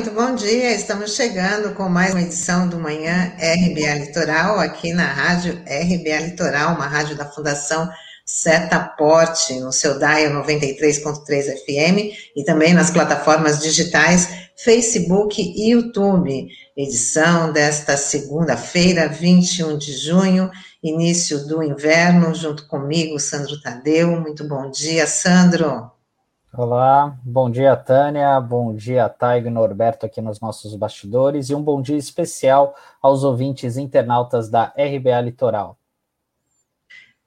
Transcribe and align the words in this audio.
muito 0.00 0.12
bom 0.12 0.34
dia. 0.34 0.72
Estamos 0.72 1.14
chegando 1.14 1.74
com 1.74 1.86
mais 1.86 2.12
uma 2.12 2.22
edição 2.22 2.66
do 2.66 2.78
Manhã 2.78 3.34
RBA 3.36 4.06
Litoral, 4.06 4.58
aqui 4.58 4.94
na 4.94 5.04
rádio 5.04 5.52
RBA 5.66 6.20
Litoral, 6.20 6.74
uma 6.74 6.86
rádio 6.86 7.14
da 7.14 7.26
Fundação 7.26 7.86
Setaporte, 8.24 9.60
no 9.60 9.70
seu 9.70 9.98
DAIO 9.98 10.30
93.3 10.42 11.54
FM 11.66 12.16
e 12.34 12.42
também 12.46 12.72
nas 12.72 12.90
plataformas 12.90 13.60
digitais 13.60 14.26
Facebook 14.56 15.38
e 15.38 15.72
YouTube. 15.72 16.48
Edição 16.74 17.52
desta 17.52 17.94
segunda-feira, 17.98 19.06
21 19.06 19.76
de 19.76 19.92
junho, 19.92 20.50
início 20.82 21.46
do 21.46 21.62
inverno, 21.62 22.34
junto 22.34 22.66
comigo, 22.66 23.20
Sandro 23.20 23.60
Tadeu. 23.60 24.18
Muito 24.18 24.48
bom 24.48 24.70
dia, 24.70 25.06
Sandro. 25.06 25.99
Olá, 26.52 27.16
bom 27.22 27.48
dia, 27.48 27.76
Tânia, 27.76 28.40
bom 28.40 28.74
dia, 28.74 29.08
Taigo 29.08 29.46
e 29.46 29.50
Norberto 29.52 30.04
aqui 30.04 30.20
nos 30.20 30.40
nossos 30.40 30.74
bastidores 30.74 31.48
e 31.48 31.54
um 31.54 31.62
bom 31.62 31.80
dia 31.80 31.96
especial 31.96 32.74
aos 33.00 33.22
ouvintes 33.22 33.76
internautas 33.76 34.48
da 34.48 34.64
RBA 34.76 35.20
Litoral. 35.20 35.78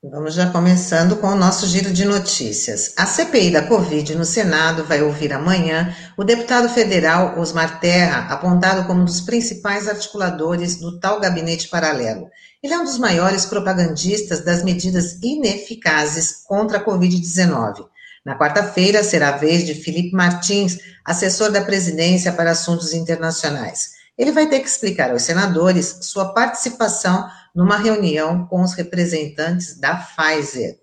Vamos 0.04 0.34
já 0.34 0.52
começando 0.52 1.16
com 1.16 1.28
o 1.28 1.38
nosso 1.38 1.66
giro 1.68 1.94
de 1.94 2.04
notícias. 2.04 2.94
A 2.98 3.06
CPI 3.06 3.52
da 3.52 3.66
Covid 3.66 4.14
no 4.14 4.26
Senado 4.26 4.84
vai 4.84 5.02
ouvir 5.02 5.32
amanhã 5.32 5.96
o 6.18 6.26
deputado 6.26 6.68
federal 6.68 7.40
Osmar 7.40 7.80
Terra, 7.80 8.28
apontado 8.30 8.86
como 8.86 9.04
um 9.04 9.06
dos 9.06 9.22
principais 9.22 9.88
articuladores 9.88 10.82
do 10.82 11.00
tal 11.00 11.22
gabinete 11.22 11.70
paralelo. 11.70 12.30
Ele 12.62 12.74
é 12.74 12.78
um 12.78 12.84
dos 12.84 12.98
maiores 12.98 13.46
propagandistas 13.46 14.44
das 14.44 14.66
medidas 14.66 15.18
ineficazes 15.24 16.44
contra 16.46 16.80
a 16.80 16.86
Covid-19. 16.86 17.93
Na 18.24 18.38
quarta-feira, 18.38 19.04
será 19.04 19.30
a 19.30 19.38
vez 19.38 19.66
de 19.66 19.74
Felipe 19.74 20.16
Martins, 20.16 20.80
assessor 21.04 21.52
da 21.52 21.64
presidência 21.64 22.32
para 22.32 22.52
assuntos 22.52 22.94
internacionais. 22.94 23.96
Ele 24.18 24.32
vai 24.32 24.48
ter 24.48 24.60
que 24.60 24.68
explicar 24.68 25.12
aos 25.12 25.24
senadores 25.24 26.00
sua 26.04 26.34
participação 26.34 27.30
numa 27.54 27.78
reunião 27.78 28.46
com 28.48 28.62
os 28.62 28.74
representantes 28.74 29.80
da 29.80 29.96
Pfizer. 29.96 30.80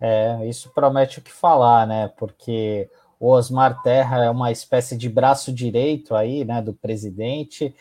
É, 0.00 0.46
isso 0.46 0.70
promete 0.70 1.18
o 1.18 1.22
que 1.22 1.32
falar, 1.32 1.86
né? 1.86 2.12
Porque 2.16 2.88
o 3.18 3.30
Osmar 3.30 3.82
Terra 3.82 4.24
é 4.24 4.30
uma 4.30 4.52
espécie 4.52 4.96
de 4.96 5.08
braço 5.08 5.52
direito 5.52 6.14
aí, 6.14 6.44
né, 6.44 6.62
do 6.62 6.72
presidente, 6.72 7.74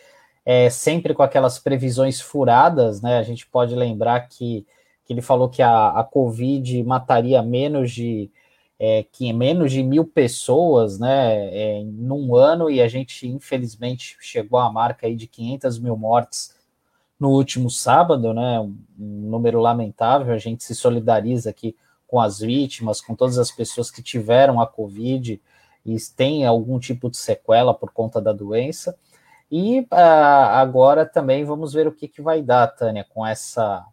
é 0.44 0.70
sempre 0.70 1.14
com 1.14 1.22
aquelas 1.22 1.60
previsões 1.60 2.20
furadas, 2.20 3.02
né? 3.02 3.20
A 3.20 3.24
gente 3.24 3.46
pode 3.46 3.76
lembrar 3.76 4.22
que 4.22 4.66
que 5.08 5.14
ele 5.14 5.22
falou 5.22 5.48
que 5.48 5.62
a, 5.62 5.90
a 5.92 6.04
Covid 6.04 6.84
mataria 6.84 7.42
menos 7.42 7.92
de 7.92 8.30
é, 8.78 9.04
que 9.04 9.32
menos 9.32 9.72
de 9.72 9.82
mil 9.82 10.06
pessoas, 10.06 11.00
né, 11.00 11.80
é, 11.80 11.84
num 11.84 12.36
ano, 12.36 12.70
e 12.70 12.82
a 12.82 12.88
gente 12.90 13.26
infelizmente 13.26 14.18
chegou 14.20 14.60
à 14.60 14.72
marca 14.72 15.08
aí 15.08 15.16
de 15.16 15.26
500 15.26 15.80
mil 15.80 15.96
mortes 15.98 16.54
no 17.20 17.30
último 17.32 17.70
sábado, 17.70 18.34
né, 18.34 18.60
um, 18.60 18.78
um 19.00 19.30
número 19.30 19.62
lamentável. 19.62 20.34
A 20.34 20.38
gente 20.38 20.64
se 20.64 20.76
solidariza 20.76 21.50
aqui 21.50 21.76
com 22.06 22.20
as 22.20 22.40
vítimas, 22.40 23.02
com 23.02 23.16
todas 23.16 23.38
as 23.38 23.50
pessoas 23.50 23.90
que 23.90 24.04
tiveram 24.04 24.60
a 24.62 24.67
Covid 24.67 25.42
e 25.86 25.98
têm 26.16 26.46
algum 26.46 26.80
tipo 26.80 27.10
de 27.10 27.17
sequela 27.17 27.73
por 27.73 27.92
conta 27.92 28.22
da 28.22 28.34
doença. 28.34 28.98
E 29.50 29.80
uh, 29.80 29.88
agora 30.52 31.06
também 31.06 31.46
vamos 31.46 31.73
ver 31.73 31.88
o 31.88 31.94
que, 31.94 32.10
que 32.10 32.22
vai 32.22 32.42
dar, 32.42 32.67
Tânia, 32.67 33.06
com 33.10 33.26
essa 33.26 33.86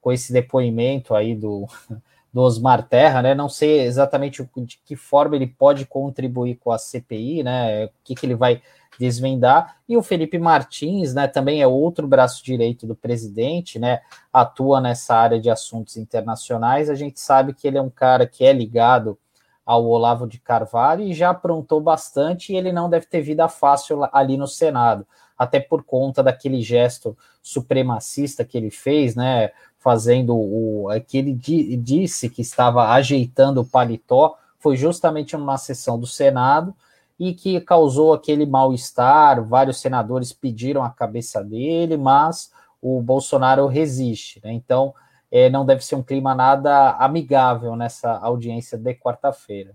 com 0.00 0.12
esse 0.12 0.32
depoimento 0.32 1.14
aí 1.14 1.34
do, 1.34 1.66
do 2.32 2.40
Osmar 2.40 2.86
Terra, 2.86 3.22
né? 3.22 3.34
Não 3.34 3.48
sei 3.48 3.80
exatamente 3.80 4.48
de 4.56 4.78
que 4.84 4.96
forma 4.96 5.36
ele 5.36 5.46
pode 5.46 5.86
contribuir 5.86 6.56
com 6.56 6.70
a 6.70 6.78
CPI, 6.78 7.42
né? 7.42 7.86
O 7.86 7.90
que, 8.04 8.14
que 8.14 8.26
ele 8.26 8.34
vai 8.34 8.62
desvendar. 8.98 9.76
E 9.88 9.96
o 9.96 10.02
Felipe 10.02 10.38
Martins, 10.38 11.14
né? 11.14 11.28
Também 11.28 11.62
é 11.62 11.66
outro 11.66 12.06
braço 12.06 12.44
direito 12.44 12.86
do 12.86 12.94
presidente, 12.94 13.78
né? 13.78 14.00
Atua 14.32 14.80
nessa 14.80 15.14
área 15.14 15.40
de 15.40 15.48
assuntos 15.48 15.96
internacionais. 15.96 16.90
A 16.90 16.94
gente 16.94 17.20
sabe 17.20 17.54
que 17.54 17.66
ele 17.66 17.78
é 17.78 17.82
um 17.82 17.90
cara 17.90 18.26
que 18.26 18.44
é 18.44 18.52
ligado 18.52 19.16
ao 19.64 19.86
Olavo 19.86 20.26
de 20.26 20.38
Carvalho 20.38 21.04
e 21.04 21.14
já 21.14 21.30
aprontou 21.30 21.80
bastante. 21.80 22.52
E 22.52 22.56
ele 22.56 22.72
não 22.72 22.90
deve 22.90 23.06
ter 23.06 23.20
vida 23.20 23.48
fácil 23.48 24.00
ali 24.12 24.36
no 24.36 24.48
Senado, 24.48 25.06
até 25.38 25.60
por 25.60 25.84
conta 25.84 26.22
daquele 26.22 26.60
gesto 26.60 27.16
supremacista 27.40 28.44
que 28.44 28.58
ele 28.58 28.70
fez, 28.70 29.14
né? 29.14 29.52
Fazendo 29.78 30.36
o 30.36 30.90
é 30.90 31.00
que 31.00 31.18
ele 31.18 31.32
disse 31.32 32.28
que 32.28 32.42
estava 32.42 32.90
ajeitando 32.90 33.60
o 33.60 33.64
paletó 33.64 34.36
foi 34.58 34.76
justamente 34.76 35.36
uma 35.36 35.56
sessão 35.56 35.98
do 35.98 36.06
Senado 36.06 36.74
e 37.18 37.32
que 37.32 37.60
causou 37.60 38.12
aquele 38.12 38.44
mal-estar. 38.44 39.42
Vários 39.42 39.80
senadores 39.80 40.32
pediram 40.32 40.82
a 40.82 40.90
cabeça 40.90 41.42
dele, 41.42 41.96
mas 41.96 42.52
o 42.80 43.00
Bolsonaro 43.00 43.66
resiste. 43.66 44.40
Né? 44.44 44.52
Então, 44.52 44.94
é, 45.30 45.48
não 45.50 45.64
deve 45.64 45.84
ser 45.84 45.94
um 45.94 46.02
clima 46.02 46.34
nada 46.34 46.92
amigável 46.92 47.76
nessa 47.76 48.12
audiência 48.18 48.78
de 48.78 48.94
quarta-feira. 48.94 49.74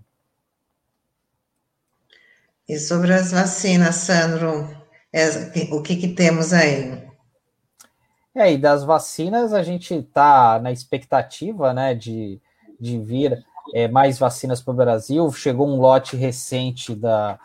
E 2.68 2.78
sobre 2.78 3.14
as 3.14 3.32
vacinas, 3.32 3.96
Sandro, 3.96 4.70
é, 5.12 5.28
o 5.72 5.82
que, 5.82 5.98
que 5.98 6.08
temos 6.08 6.54
aí? 6.54 7.03
É, 8.36 8.52
e 8.52 8.58
das 8.58 8.84
vacinas 8.84 9.54
a 9.54 9.62
gente 9.62 9.94
está 9.94 10.60
na 10.60 10.72
expectativa 10.72 11.72
né, 11.72 11.94
de, 11.94 12.42
de 12.80 13.00
vir 13.00 13.46
é, 13.74 13.88
mais 13.88 14.18
vacinas 14.18 14.62
para 14.62 14.72
o 14.72 14.76
Brasil. 14.76 15.32
Chegou 15.32 15.68
um 15.68 15.80
lote 15.80 16.16
recente 16.16 16.96
da, 16.96 17.40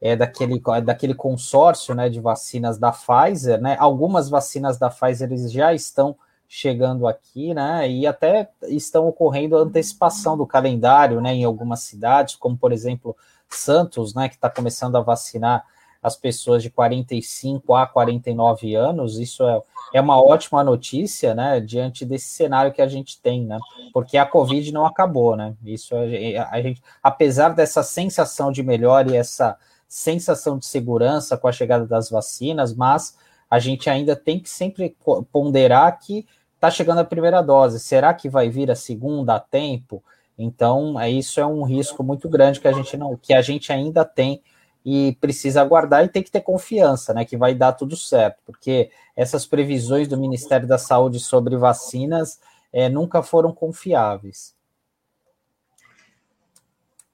é, 0.00 0.14
daquele, 0.14 0.60
daquele 0.84 1.14
consórcio 1.14 1.94
né, 1.94 2.08
de 2.08 2.20
vacinas 2.20 2.78
da 2.78 2.92
Pfizer. 2.92 3.60
Né? 3.60 3.76
Algumas 3.80 4.28
vacinas 4.28 4.78
da 4.78 4.88
Pfizer 4.88 5.28
já 5.48 5.74
estão 5.74 6.16
chegando 6.48 7.06
aqui, 7.06 7.52
né? 7.52 7.88
E 7.90 8.06
até 8.06 8.48
estão 8.62 9.06
ocorrendo 9.06 9.54
antecipação 9.56 10.34
do 10.34 10.46
calendário 10.46 11.20
né, 11.20 11.34
em 11.34 11.44
algumas 11.44 11.80
cidades, 11.80 12.36
como 12.36 12.56
por 12.56 12.72
exemplo 12.72 13.14
Santos, 13.50 14.14
né, 14.14 14.28
que 14.28 14.34
está 14.34 14.48
começando 14.48 14.96
a 14.96 15.02
vacinar 15.02 15.64
as 16.08 16.16
pessoas 16.16 16.62
de 16.62 16.70
45 16.70 17.74
a 17.74 17.86
49 17.86 18.74
anos, 18.74 19.18
isso 19.18 19.46
é, 19.46 19.62
é 19.94 20.00
uma 20.00 20.20
ótima 20.20 20.64
notícia, 20.64 21.34
né, 21.34 21.60
diante 21.60 22.04
desse 22.04 22.28
cenário 22.28 22.72
que 22.72 22.82
a 22.82 22.88
gente 22.88 23.20
tem, 23.20 23.44
né, 23.44 23.58
porque 23.92 24.18
a 24.18 24.26
Covid 24.26 24.72
não 24.72 24.84
acabou, 24.84 25.36
né, 25.36 25.54
isso 25.64 25.94
é, 25.94 26.36
a 26.38 26.60
gente, 26.60 26.82
apesar 27.02 27.50
dessa 27.50 27.82
sensação 27.82 28.50
de 28.50 28.62
melhora 28.62 29.12
e 29.12 29.16
essa 29.16 29.56
sensação 29.88 30.58
de 30.58 30.66
segurança 30.66 31.36
com 31.36 31.48
a 31.48 31.52
chegada 31.52 31.86
das 31.86 32.10
vacinas, 32.10 32.74
mas 32.74 33.16
a 33.50 33.58
gente 33.58 33.88
ainda 33.88 34.14
tem 34.14 34.38
que 34.38 34.50
sempre 34.50 34.94
ponderar 35.32 35.98
que 35.98 36.26
está 36.54 36.70
chegando 36.70 36.98
a 36.98 37.04
primeira 37.04 37.40
dose, 37.40 37.78
será 37.78 38.12
que 38.12 38.28
vai 38.28 38.50
vir 38.50 38.70
a 38.70 38.74
segunda 38.74 39.36
a 39.36 39.40
tempo? 39.40 40.02
Então, 40.38 41.00
é, 41.00 41.10
isso 41.10 41.40
é 41.40 41.46
um 41.46 41.64
risco 41.64 42.04
muito 42.04 42.28
grande 42.28 42.60
que 42.60 42.68
a 42.68 42.72
gente 42.72 42.96
não, 42.96 43.16
que 43.16 43.32
a 43.34 43.42
gente 43.42 43.72
ainda 43.72 44.04
tem 44.04 44.40
e 44.84 45.16
precisa 45.20 45.60
aguardar 45.60 46.04
e 46.04 46.08
tem 46.08 46.22
que 46.22 46.30
ter 46.30 46.40
confiança, 46.40 47.12
né, 47.12 47.24
que 47.24 47.36
vai 47.36 47.54
dar 47.54 47.72
tudo 47.72 47.96
certo, 47.96 48.38
porque 48.44 48.90
essas 49.16 49.44
previsões 49.44 50.08
do 50.08 50.16
Ministério 50.16 50.66
da 50.66 50.78
Saúde 50.78 51.20
sobre 51.20 51.56
vacinas 51.56 52.40
é, 52.72 52.88
nunca 52.88 53.22
foram 53.22 53.52
confiáveis. 53.52 54.54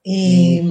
E, 0.05 0.61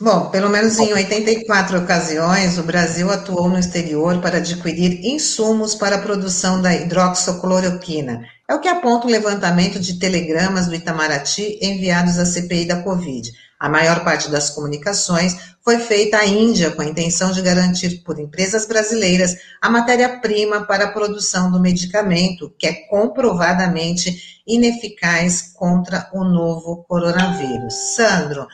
bom, 0.00 0.30
pelo 0.30 0.48
menos 0.48 0.78
em 0.78 0.92
84 0.92 1.78
ocasiões, 1.78 2.58
o 2.58 2.62
Brasil 2.62 3.10
atuou 3.10 3.48
no 3.48 3.58
exterior 3.58 4.20
para 4.20 4.38
adquirir 4.38 5.04
insumos 5.04 5.74
para 5.74 5.96
a 5.96 6.00
produção 6.00 6.60
da 6.62 6.74
hidroxicloroquina. 6.74 8.22
É 8.48 8.54
o 8.54 8.60
que 8.60 8.68
aponta 8.68 9.06
o 9.06 9.10
levantamento 9.10 9.78
de 9.78 9.98
telegramas 9.98 10.66
do 10.66 10.74
Itamaraty 10.74 11.58
enviados 11.60 12.18
à 12.18 12.24
CPI 12.24 12.66
da 12.66 12.82
Covid. 12.82 13.30
A 13.60 13.68
maior 13.68 14.04
parte 14.04 14.30
das 14.30 14.50
comunicações 14.50 15.36
foi 15.64 15.78
feita 15.78 16.18
à 16.18 16.24
Índia 16.24 16.70
com 16.70 16.80
a 16.80 16.86
intenção 16.86 17.32
de 17.32 17.42
garantir 17.42 18.02
por 18.04 18.18
empresas 18.18 18.66
brasileiras 18.66 19.36
a 19.60 19.68
matéria-prima 19.68 20.64
para 20.64 20.84
a 20.84 20.92
produção 20.92 21.50
do 21.50 21.60
medicamento, 21.60 22.54
que 22.56 22.66
é 22.66 22.72
comprovadamente 22.88 24.40
ineficaz 24.46 25.52
contra 25.54 26.08
o 26.14 26.24
novo 26.24 26.84
coronavírus. 26.88 27.74
Sandro, 27.96 28.46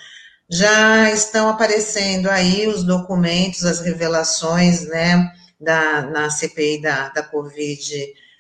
já 0.55 1.11
estão 1.11 1.49
aparecendo 1.49 2.31
aí 2.31 2.69
os 2.69 2.85
documentos, 2.85 3.65
as 3.65 3.81
revelações, 3.81 4.87
né, 4.87 5.33
da, 5.59 6.03
na 6.03 6.31
CPI 6.31 6.81
da, 6.81 7.09
da 7.09 7.25
Covid 7.25 7.93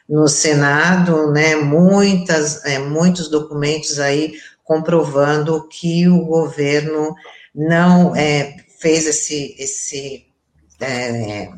no 0.08 0.28
Senado, 0.28 1.32
né, 1.32 1.56
muitas, 1.56 2.64
é, 2.64 2.78
muitos 2.78 3.28
documentos 3.28 3.99
aí 3.99 4.34
comprovando 4.62 5.66
que 5.69 6.06
o 6.08 6.25
governo 6.25 7.14
não 7.52 8.14
é, 8.14 8.55
fez 8.78 9.06
esse, 9.06 9.56
esse 9.58 10.26
é, 10.81 11.50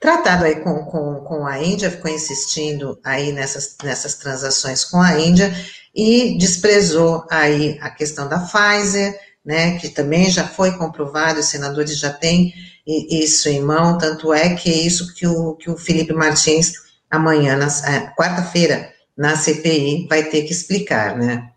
tratado 0.00 0.44
aí 0.44 0.56
com, 0.56 0.84
com, 0.86 1.20
com 1.20 1.46
a 1.46 1.62
Índia, 1.62 1.92
ficou 1.92 2.10
insistindo 2.10 2.98
aí 3.04 3.30
nessas, 3.30 3.76
nessas 3.84 4.16
transações 4.16 4.84
com 4.84 5.00
a 5.00 5.20
Índia 5.20 5.54
e 5.94 6.36
desprezou 6.38 7.24
aí 7.30 7.78
a 7.80 7.88
questão 7.88 8.28
da 8.28 8.40
Pfizer, 8.40 9.25
né, 9.46 9.78
que 9.78 9.88
também 9.88 10.28
já 10.28 10.44
foi 10.44 10.76
comprovado, 10.76 11.38
os 11.38 11.46
senadores 11.46 11.96
já 11.96 12.12
têm 12.12 12.52
isso 12.84 13.48
em 13.48 13.60
mão, 13.60 13.96
tanto 13.96 14.34
é 14.34 14.56
que 14.56 14.68
é 14.68 14.74
isso 14.74 15.14
que 15.14 15.24
o, 15.24 15.54
que 15.54 15.70
o 15.70 15.76
Felipe 15.76 16.12
Martins, 16.12 16.72
amanhã, 17.08 17.56
na 17.56 17.66
é, 17.66 18.12
quarta-feira, 18.16 18.92
na 19.16 19.36
CPI, 19.36 20.08
vai 20.08 20.24
ter 20.24 20.42
que 20.42 20.52
explicar, 20.52 21.16
né? 21.16 21.52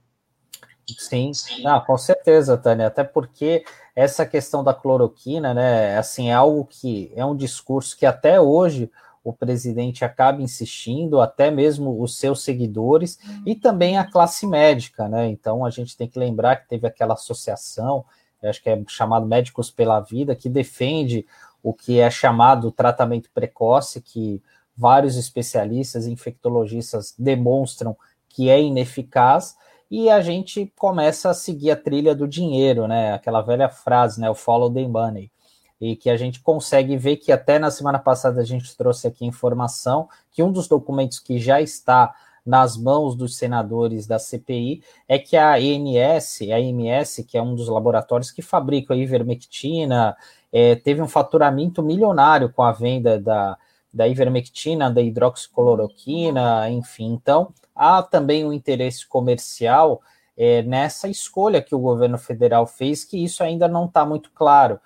Sim, 0.97 1.31
ah, 1.65 1.79
com 1.79 1.97
certeza, 1.97 2.57
Tânia, 2.57 2.87
até 2.87 3.03
porque 3.03 3.63
essa 3.95 4.25
questão 4.25 4.63
da 4.63 4.73
cloroquina, 4.73 5.53
né, 5.53 5.97
assim, 5.97 6.29
é 6.29 6.33
algo 6.33 6.65
que 6.65 7.11
é 7.15 7.25
um 7.25 7.35
discurso 7.35 7.97
que 7.97 8.05
até 8.05 8.39
hoje 8.39 8.89
o 9.29 9.33
presidente 9.33 10.03
acaba 10.03 10.41
insistindo, 10.41 11.21
até 11.21 11.51
mesmo 11.51 12.01
os 12.01 12.17
seus 12.17 12.43
seguidores 12.43 13.19
e 13.45 13.55
também 13.55 13.97
a 13.97 14.03
classe 14.03 14.47
médica, 14.47 15.07
né? 15.07 15.27
Então 15.29 15.63
a 15.63 15.69
gente 15.69 15.95
tem 15.95 16.07
que 16.07 16.17
lembrar 16.17 16.57
que 16.57 16.67
teve 16.67 16.87
aquela 16.87 17.13
associação, 17.13 18.03
acho 18.43 18.61
que 18.61 18.69
é 18.69 18.81
chamado 18.87 19.25
Médicos 19.25 19.69
pela 19.69 19.99
Vida, 19.99 20.35
que 20.35 20.49
defende 20.49 21.25
o 21.61 21.73
que 21.73 21.99
é 21.99 22.09
chamado 22.09 22.71
tratamento 22.71 23.29
precoce, 23.33 24.01
que 24.01 24.41
vários 24.75 25.15
especialistas 25.15 26.07
infectologistas 26.07 27.13
demonstram 27.17 27.95
que 28.29 28.49
é 28.49 28.61
ineficaz, 28.61 29.55
e 29.91 30.09
a 30.09 30.21
gente 30.21 30.71
começa 30.77 31.31
a 31.31 31.33
seguir 31.33 31.71
a 31.71 31.75
trilha 31.75 32.15
do 32.15 32.27
dinheiro, 32.27 32.87
né? 32.87 33.13
Aquela 33.13 33.41
velha 33.41 33.69
frase, 33.69 34.21
né? 34.21 34.29
O 34.29 34.35
follow 34.35 34.71
the 34.71 34.87
money 34.87 35.31
e 35.79 35.95
que 35.95 36.09
a 36.09 36.17
gente 36.17 36.41
consegue 36.41 36.97
ver 36.97 37.17
que 37.17 37.31
até 37.31 37.57
na 37.57 37.71
semana 37.71 37.99
passada 37.99 38.41
a 38.41 38.43
gente 38.43 38.75
trouxe 38.75 39.07
aqui 39.07 39.25
informação 39.25 40.09
que 40.31 40.43
um 40.43 40.51
dos 40.51 40.67
documentos 40.67 41.19
que 41.19 41.39
já 41.39 41.61
está 41.61 42.13
nas 42.45 42.75
mãos 42.75 43.15
dos 43.15 43.37
senadores 43.37 44.07
da 44.07 44.17
CPI 44.17 44.81
é 45.07 45.19
que 45.19 45.37
a 45.37 45.53
ANS, 45.53 46.39
a 46.51 46.55
AMS, 46.55 47.23
que 47.27 47.37
é 47.37 47.41
um 47.41 47.53
dos 47.53 47.69
laboratórios 47.69 48.31
que 48.31 48.41
fabrica 48.41 48.93
a 48.93 48.97
ivermectina, 48.97 50.17
é, 50.51 50.75
teve 50.75 51.01
um 51.01 51.07
faturamento 51.07 51.83
milionário 51.83 52.51
com 52.51 52.63
a 52.63 52.71
venda 52.71 53.19
da, 53.19 53.57
da 53.93 54.07
ivermectina, 54.07 54.89
da 54.89 55.01
hidroxicloroquina, 55.01 56.69
enfim. 56.71 57.13
Então, 57.13 57.53
há 57.75 58.01
também 58.01 58.45
um 58.45 58.51
interesse 58.51 59.07
comercial 59.07 60.01
é, 60.35 60.63
nessa 60.63 61.07
escolha 61.07 61.61
que 61.61 61.75
o 61.75 61.79
governo 61.79 62.17
federal 62.17 62.65
fez, 62.65 63.03
que 63.03 63.23
isso 63.23 63.43
ainda 63.43 63.67
não 63.67 63.85
está 63.85 64.05
muito 64.05 64.31
claro 64.31 64.79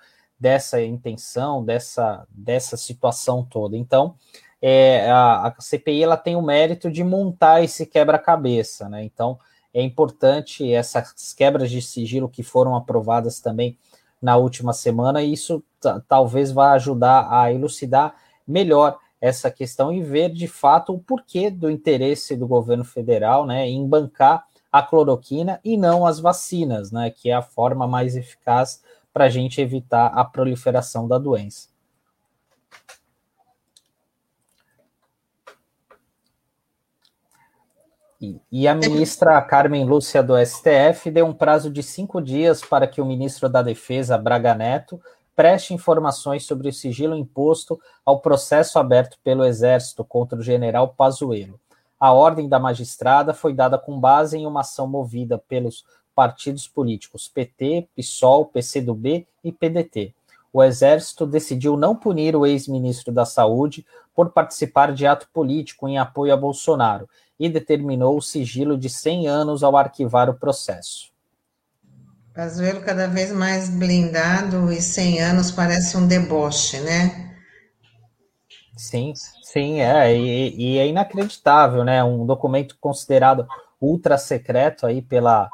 dessa 0.44 0.82
intenção, 0.82 1.64
dessa, 1.64 2.26
dessa 2.28 2.76
situação 2.76 3.42
toda. 3.42 3.78
Então, 3.78 4.14
é, 4.60 5.10
a, 5.10 5.46
a, 5.46 5.54
CPI 5.58 6.02
ela 6.02 6.18
tem 6.18 6.36
o 6.36 6.42
mérito 6.42 6.90
de 6.90 7.02
montar 7.02 7.64
esse 7.64 7.86
quebra-cabeça, 7.86 8.86
né? 8.86 9.02
Então, 9.02 9.38
é 9.72 9.80
importante 9.80 10.70
essas 10.70 11.32
quebras 11.32 11.70
de 11.70 11.80
sigilo 11.80 12.28
que 12.28 12.42
foram 12.42 12.76
aprovadas 12.76 13.40
também 13.40 13.78
na 14.20 14.36
última 14.36 14.74
semana, 14.74 15.22
e 15.22 15.32
isso 15.32 15.64
talvez 16.06 16.52
vá 16.52 16.72
ajudar 16.72 17.26
a 17.30 17.50
elucidar 17.50 18.14
melhor 18.46 18.98
essa 19.22 19.50
questão 19.50 19.90
e 19.94 20.02
ver 20.02 20.28
de 20.28 20.46
fato 20.46 20.92
o 20.92 20.98
porquê 20.98 21.50
do 21.50 21.70
interesse 21.70 22.36
do 22.36 22.46
governo 22.46 22.84
federal 22.84 23.46
né, 23.46 23.66
em 23.66 23.88
bancar 23.88 24.44
a 24.70 24.82
cloroquina 24.82 25.58
e 25.64 25.78
não 25.78 26.04
as 26.04 26.20
vacinas, 26.20 26.92
né, 26.92 27.08
que 27.08 27.30
é 27.30 27.34
a 27.34 27.40
forma 27.40 27.86
mais 27.86 28.14
eficaz 28.14 28.82
para 29.14 29.26
a 29.26 29.28
gente 29.28 29.60
evitar 29.60 30.08
a 30.08 30.24
proliferação 30.24 31.06
da 31.06 31.18
doença. 31.18 31.68
E, 38.50 38.66
a 38.66 38.74
ministra 38.74 39.40
Carmen 39.42 39.84
Lúcia 39.84 40.22
do 40.22 40.34
STF 40.44 41.10
deu 41.10 41.26
um 41.26 41.32
prazo 41.32 41.70
de 41.70 41.82
cinco 41.82 42.20
dias 42.20 42.62
para 42.62 42.86
que 42.86 43.00
o 43.00 43.04
ministro 43.04 43.48
da 43.48 43.62
Defesa, 43.62 44.16
Braga 44.16 44.54
Neto, 44.54 45.00
preste 45.36 45.74
informações 45.74 46.46
sobre 46.46 46.68
o 46.68 46.72
sigilo 46.72 47.14
imposto 47.14 47.78
ao 48.04 48.20
processo 48.20 48.78
aberto 48.78 49.18
pelo 49.22 49.44
Exército 49.44 50.04
contra 50.04 50.38
o 50.38 50.42
general 50.42 50.94
Pazuello. 50.96 51.60
A 52.00 52.12
ordem 52.12 52.48
da 52.48 52.58
magistrada 52.58 53.34
foi 53.34 53.52
dada 53.52 53.78
com 53.78 54.00
base 54.00 54.38
em 54.38 54.46
uma 54.46 54.60
ação 54.60 54.86
movida 54.86 55.38
pelos 55.38 55.84
partidos 56.14 56.68
políticos 56.68 57.28
PT, 57.28 57.88
PSOL, 57.96 58.46
PCdoB 58.46 59.26
e 59.42 59.52
PDT. 59.52 60.14
O 60.52 60.62
Exército 60.62 61.26
decidiu 61.26 61.76
não 61.76 61.96
punir 61.96 62.36
o 62.36 62.46
ex-ministro 62.46 63.12
da 63.12 63.24
Saúde 63.24 63.84
por 64.14 64.30
participar 64.30 64.92
de 64.92 65.06
ato 65.06 65.28
político 65.32 65.88
em 65.88 65.98
apoio 65.98 66.32
a 66.32 66.36
Bolsonaro 66.36 67.08
e 67.38 67.48
determinou 67.48 68.16
o 68.16 68.22
sigilo 68.22 68.78
de 68.78 68.88
100 68.88 69.26
anos 69.26 69.64
ao 69.64 69.76
arquivar 69.76 70.30
o 70.30 70.34
processo. 70.34 71.12
Pazuello 72.32 72.80
cada 72.82 73.06
vez 73.06 73.32
mais 73.32 73.68
blindado 73.68 74.72
e 74.72 74.80
100 74.80 75.20
anos 75.20 75.50
parece 75.50 75.96
um 75.96 76.06
deboche, 76.06 76.80
né? 76.80 77.32
Sim, 78.76 79.12
sim, 79.42 79.80
é, 79.80 80.16
e, 80.16 80.54
e 80.56 80.78
é 80.78 80.86
inacreditável, 80.86 81.84
né? 81.84 82.02
Um 82.02 82.26
documento 82.26 82.76
considerado 82.80 83.46
ultra 83.80 84.18
secreto 84.18 84.86
aí 84.86 85.00
pela 85.00 85.48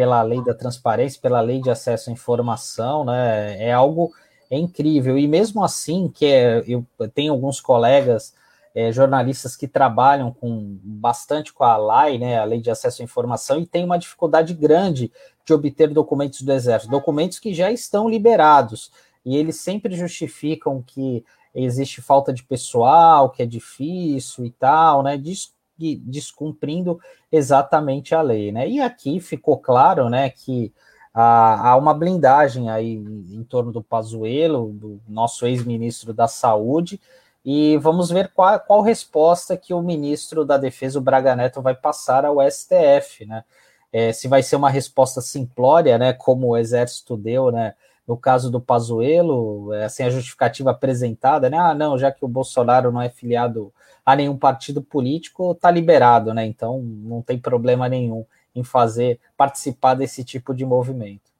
pela 0.00 0.22
lei 0.22 0.42
da 0.42 0.54
transparência, 0.54 1.20
pela 1.20 1.42
lei 1.42 1.60
de 1.60 1.68
acesso 1.68 2.08
à 2.08 2.12
informação, 2.14 3.04
né? 3.04 3.62
É 3.62 3.70
algo 3.70 4.14
é 4.50 4.56
incrível. 4.56 5.18
E 5.18 5.28
mesmo 5.28 5.62
assim, 5.62 6.08
que 6.08 6.24
é, 6.24 6.64
eu 6.66 6.86
tenho 7.14 7.34
alguns 7.34 7.60
colegas 7.60 8.34
é, 8.74 8.90
jornalistas 8.90 9.54
que 9.56 9.68
trabalham 9.68 10.32
com 10.32 10.78
bastante 10.82 11.52
com 11.52 11.64
a 11.64 11.76
LAI, 11.76 12.16
né, 12.16 12.38
a 12.38 12.44
Lei 12.44 12.62
de 12.62 12.70
Acesso 12.70 13.02
à 13.02 13.04
Informação, 13.04 13.60
e 13.60 13.66
tem 13.66 13.84
uma 13.84 13.98
dificuldade 13.98 14.54
grande 14.54 15.12
de 15.44 15.52
obter 15.52 15.90
documentos 15.90 16.40
do 16.40 16.50
Exército, 16.50 16.90
documentos 16.90 17.38
que 17.38 17.52
já 17.52 17.70
estão 17.70 18.08
liberados. 18.08 18.90
E 19.22 19.36
eles 19.36 19.56
sempre 19.56 19.94
justificam 19.94 20.82
que 20.82 21.22
existe 21.54 22.00
falta 22.00 22.32
de 22.32 22.42
pessoal, 22.42 23.28
que 23.28 23.42
é 23.42 23.46
difícil 23.46 24.46
e 24.46 24.50
tal, 24.50 25.02
né? 25.02 25.18
Diz 25.18 25.52
descumprindo 25.96 27.00
exatamente 27.30 28.14
a 28.14 28.22
lei, 28.22 28.52
né? 28.52 28.68
E 28.68 28.80
aqui 28.80 29.20
ficou 29.20 29.58
claro, 29.58 30.08
né, 30.08 30.30
que 30.30 30.72
há, 31.12 31.70
há 31.70 31.76
uma 31.76 31.94
blindagem 31.94 32.70
aí 32.70 32.94
em 32.94 33.44
torno 33.44 33.72
do 33.72 33.82
Pazuello, 33.82 34.72
do 34.72 35.00
nosso 35.08 35.46
ex-ministro 35.46 36.12
da 36.12 36.28
Saúde, 36.28 37.00
e 37.44 37.76
vamos 37.78 38.10
ver 38.10 38.32
qual, 38.34 38.60
qual 38.60 38.82
resposta 38.82 39.56
que 39.56 39.72
o 39.72 39.82
ministro 39.82 40.44
da 40.44 40.56
Defesa, 40.56 40.98
o 40.98 41.02
Braga 41.02 41.34
Neto, 41.34 41.62
vai 41.62 41.74
passar 41.74 42.24
ao 42.24 42.38
STF, 42.50 43.24
né? 43.26 43.44
É, 43.92 44.12
se 44.12 44.28
vai 44.28 44.42
ser 44.42 44.56
uma 44.56 44.70
resposta 44.70 45.20
simplória, 45.20 45.98
né, 45.98 46.12
como 46.12 46.48
o 46.48 46.56
Exército 46.56 47.16
deu, 47.16 47.50
né, 47.50 47.74
no 48.10 48.16
caso 48.16 48.50
do 48.50 48.60
Pazuello, 48.60 49.72
assim, 49.84 50.02
a 50.02 50.10
justificativa 50.10 50.72
apresentada, 50.72 51.48
né, 51.48 51.56
ah, 51.56 51.72
não, 51.72 51.96
já 51.96 52.10
que 52.10 52.24
o 52.24 52.28
Bolsonaro 52.28 52.90
não 52.90 53.00
é 53.00 53.08
filiado 53.08 53.72
a 54.04 54.16
nenhum 54.16 54.36
partido 54.36 54.82
político, 54.82 55.52
está 55.52 55.70
liberado, 55.70 56.34
né? 56.34 56.44
Então 56.44 56.82
não 56.82 57.22
tem 57.22 57.38
problema 57.38 57.88
nenhum 57.88 58.26
em 58.52 58.64
fazer 58.64 59.20
participar 59.36 59.94
desse 59.94 60.24
tipo 60.24 60.52
de 60.52 60.64
movimento. 60.64 61.30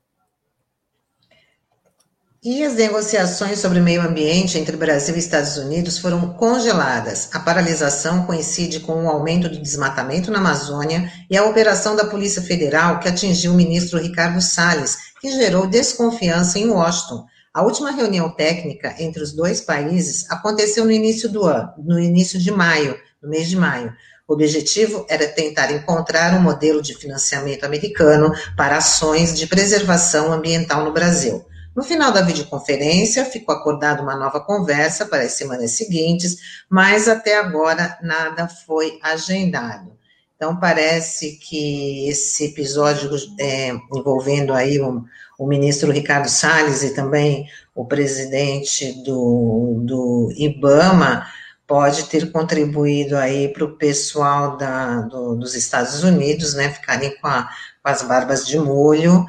E 2.43 2.65
as 2.65 2.73
negociações 2.75 3.59
sobre 3.59 3.81
meio 3.81 4.01
ambiente 4.01 4.57
entre 4.57 4.75
Brasil 4.75 5.15
e 5.15 5.19
Estados 5.19 5.59
Unidos 5.59 5.99
foram 5.99 6.33
congeladas. 6.33 7.29
A 7.35 7.41
paralisação 7.41 8.25
coincide 8.25 8.81
com 8.81 9.05
o 9.05 9.11
aumento 9.11 9.47
do 9.47 9.61
desmatamento 9.61 10.31
na 10.31 10.39
Amazônia 10.39 11.13
e 11.29 11.37
a 11.37 11.45
operação 11.45 11.95
da 11.95 12.07
Polícia 12.07 12.41
Federal 12.41 12.99
que 12.99 13.09
atingiu 13.09 13.53
o 13.53 13.57
ministro 13.57 14.01
Ricardo 14.01 14.41
Salles, 14.41 15.10
que 15.21 15.31
gerou 15.31 15.67
desconfiança 15.67 16.59
em 16.59 16.69
Washington 16.69 17.27
a 17.53 17.63
última 17.63 17.91
reunião 17.91 18.31
técnica 18.31 18.95
entre 18.97 19.21
os 19.21 19.33
dois 19.33 19.61
países 19.61 20.25
aconteceu 20.31 20.85
no 20.85 20.93
início 20.93 21.29
do 21.29 21.45
ano, 21.45 21.73
no 21.79 21.99
início 21.99 22.39
de 22.39 22.53
maio, 22.53 22.97
no 23.21 23.29
mês 23.29 23.49
de 23.49 23.57
maio. 23.57 23.93
O 24.29 24.35
objetivo 24.35 25.05
era 25.09 25.27
tentar 25.27 25.73
encontrar 25.73 26.33
um 26.33 26.41
modelo 26.41 26.81
de 26.81 26.95
financiamento 26.95 27.65
americano 27.65 28.33
para 28.57 28.77
ações 28.77 29.37
de 29.37 29.49
preservação 29.49 30.33
ambiental 30.33 30.85
no 30.85 30.93
Brasil. 30.93 31.45
No 31.75 31.83
final 31.83 32.13
da 32.13 32.23
videoconferência, 32.23 33.25
ficou 33.25 33.53
acordada 33.53 34.01
uma 34.01 34.15
nova 34.15 34.39
conversa 34.39 35.05
para 35.07 35.25
as 35.25 35.33
semanas 35.33 35.73
seguintes, 35.73 36.37
mas 36.71 37.09
até 37.09 37.37
agora 37.37 37.99
nada 38.01 38.47
foi 38.47 39.01
agendado. 39.03 39.99
Então, 40.41 40.57
parece 40.57 41.33
que 41.33 42.09
esse 42.09 42.47
episódio 42.47 43.11
é, 43.39 43.73
envolvendo 43.95 44.55
aí 44.55 44.81
um, 44.81 45.05
o 45.39 45.47
ministro 45.47 45.93
Ricardo 45.93 46.31
Salles 46.31 46.83
e 46.83 46.95
também 46.95 47.47
o 47.75 47.85
presidente 47.85 48.91
do, 49.05 49.83
do 49.85 50.33
IBAMA 50.35 51.27
pode 51.67 52.05
ter 52.05 52.33
contribuído 52.33 53.19
aí 53.19 53.53
para 53.53 53.67
o 53.67 53.77
pessoal 53.77 54.57
da, 54.57 55.03
do, 55.03 55.37
dos 55.37 55.55
Estados 55.55 56.03
Unidos, 56.03 56.55
né, 56.55 56.71
ficarem 56.71 57.15
com, 57.21 57.27
a, 57.27 57.43
com 57.83 57.91
as 57.91 58.01
barbas 58.01 58.47
de 58.47 58.59
molho 58.59 59.27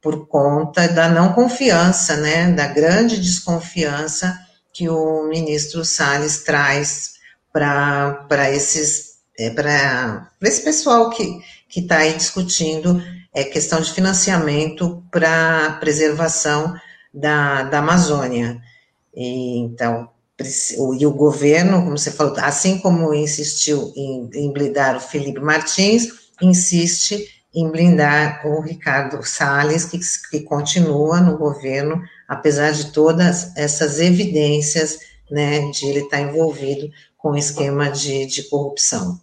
por 0.00 0.28
conta 0.28 0.86
da 0.86 1.08
não 1.08 1.32
confiança, 1.32 2.16
né, 2.18 2.52
da 2.52 2.68
grande 2.68 3.20
desconfiança 3.20 4.38
que 4.72 4.88
o 4.88 5.24
ministro 5.24 5.84
Salles 5.84 6.44
traz 6.44 7.14
para 7.52 8.48
esses 8.52 9.11
é, 9.46 9.50
para 9.50 10.30
esse 10.42 10.62
pessoal 10.62 11.10
que 11.10 11.40
está 11.74 11.98
aí 11.98 12.14
discutindo 12.14 13.02
é 13.34 13.44
questão 13.44 13.80
de 13.80 13.92
financiamento 13.92 15.02
para 15.10 15.78
preservação 15.80 16.74
da, 17.12 17.62
da 17.62 17.78
Amazônia. 17.78 18.60
E, 19.14 19.58
então, 19.58 20.08
e 20.98 21.06
o 21.06 21.10
governo, 21.10 21.82
como 21.82 21.96
você 21.96 22.10
falou, 22.10 22.34
assim 22.38 22.78
como 22.78 23.14
insistiu 23.14 23.92
em, 23.96 24.28
em 24.34 24.52
blindar 24.52 24.96
o 24.96 25.00
Felipe 25.00 25.40
Martins, 25.40 26.08
insiste 26.40 27.26
em 27.54 27.70
blindar 27.70 28.46
o 28.46 28.60
Ricardo 28.60 29.22
Salles, 29.22 29.84
que, 29.84 29.98
que 30.30 30.40
continua 30.40 31.20
no 31.20 31.36
governo, 31.36 32.02
apesar 32.26 32.72
de 32.72 32.92
todas 32.92 33.54
essas 33.56 34.00
evidências 34.00 34.98
né, 35.30 35.70
de 35.70 35.86
ele 35.86 36.00
estar 36.00 36.20
envolvido 36.20 36.90
com 37.16 37.36
esquema 37.36 37.90
de, 37.90 38.26
de 38.26 38.42
corrupção. 38.44 39.20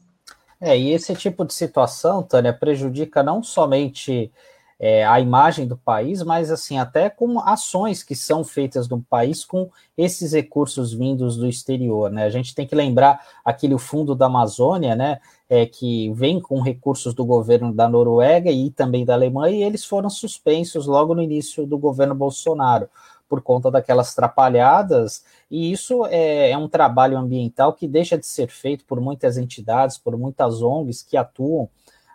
É, 0.61 0.77
e 0.77 0.91
esse 0.91 1.15
tipo 1.15 1.45
de 1.45 1.53
situação, 1.53 2.21
Tânia, 2.21 2.51
prejudica 2.53 3.23
não 3.23 3.41
somente 3.41 4.31
é, 4.79 5.05
a 5.05 5.19
imagem 5.19 5.67
do 5.67 5.77
país, 5.77 6.21
mas 6.23 6.51
assim, 6.51 6.77
até 6.77 7.09
com 7.09 7.39
ações 7.39 8.01
que 8.03 8.15
são 8.15 8.43
feitas 8.43 8.87
no 8.87 9.01
país 9.01 9.43
com 9.45 9.69
esses 9.97 10.33
recursos 10.33 10.93
vindos 10.93 11.37
do 11.37 11.47
exterior, 11.47 12.09
né? 12.09 12.23
A 12.25 12.29
gente 12.29 12.55
tem 12.55 12.65
que 12.67 12.75
lembrar 12.75 13.19
aquele 13.43 13.77
fundo 13.77 14.15
da 14.15 14.27
Amazônia, 14.27 14.95
né? 14.95 15.19
É, 15.49 15.65
que 15.65 16.11
vem 16.13 16.39
com 16.39 16.61
recursos 16.61 17.13
do 17.13 17.25
governo 17.25 17.73
da 17.73 17.89
Noruega 17.89 18.51
e 18.51 18.69
também 18.69 19.03
da 19.03 19.15
Alemanha, 19.15 19.57
e 19.57 19.63
eles 19.63 19.83
foram 19.83 20.09
suspensos 20.09 20.85
logo 20.85 21.15
no 21.15 21.21
início 21.21 21.65
do 21.65 21.77
governo 21.77 22.13
Bolsonaro 22.15 22.89
por 23.29 23.41
conta 23.41 23.69
daquelas 23.69 24.15
trapalhadas, 24.15 25.23
e 25.49 25.71
isso 25.71 26.05
é, 26.07 26.49
é, 26.49 26.57
um 26.57 26.67
trabalho 26.67 27.17
ambiental 27.17 27.73
que 27.73 27.87
deixa 27.87 28.17
de 28.17 28.25
ser 28.25 28.49
feito 28.49 28.83
por 28.85 28.99
muitas 28.99 29.37
entidades, 29.37 29.97
por 29.97 30.17
muitas 30.17 30.63
ONGs 30.63 31.03
que 31.03 31.15
atuam 31.15 31.69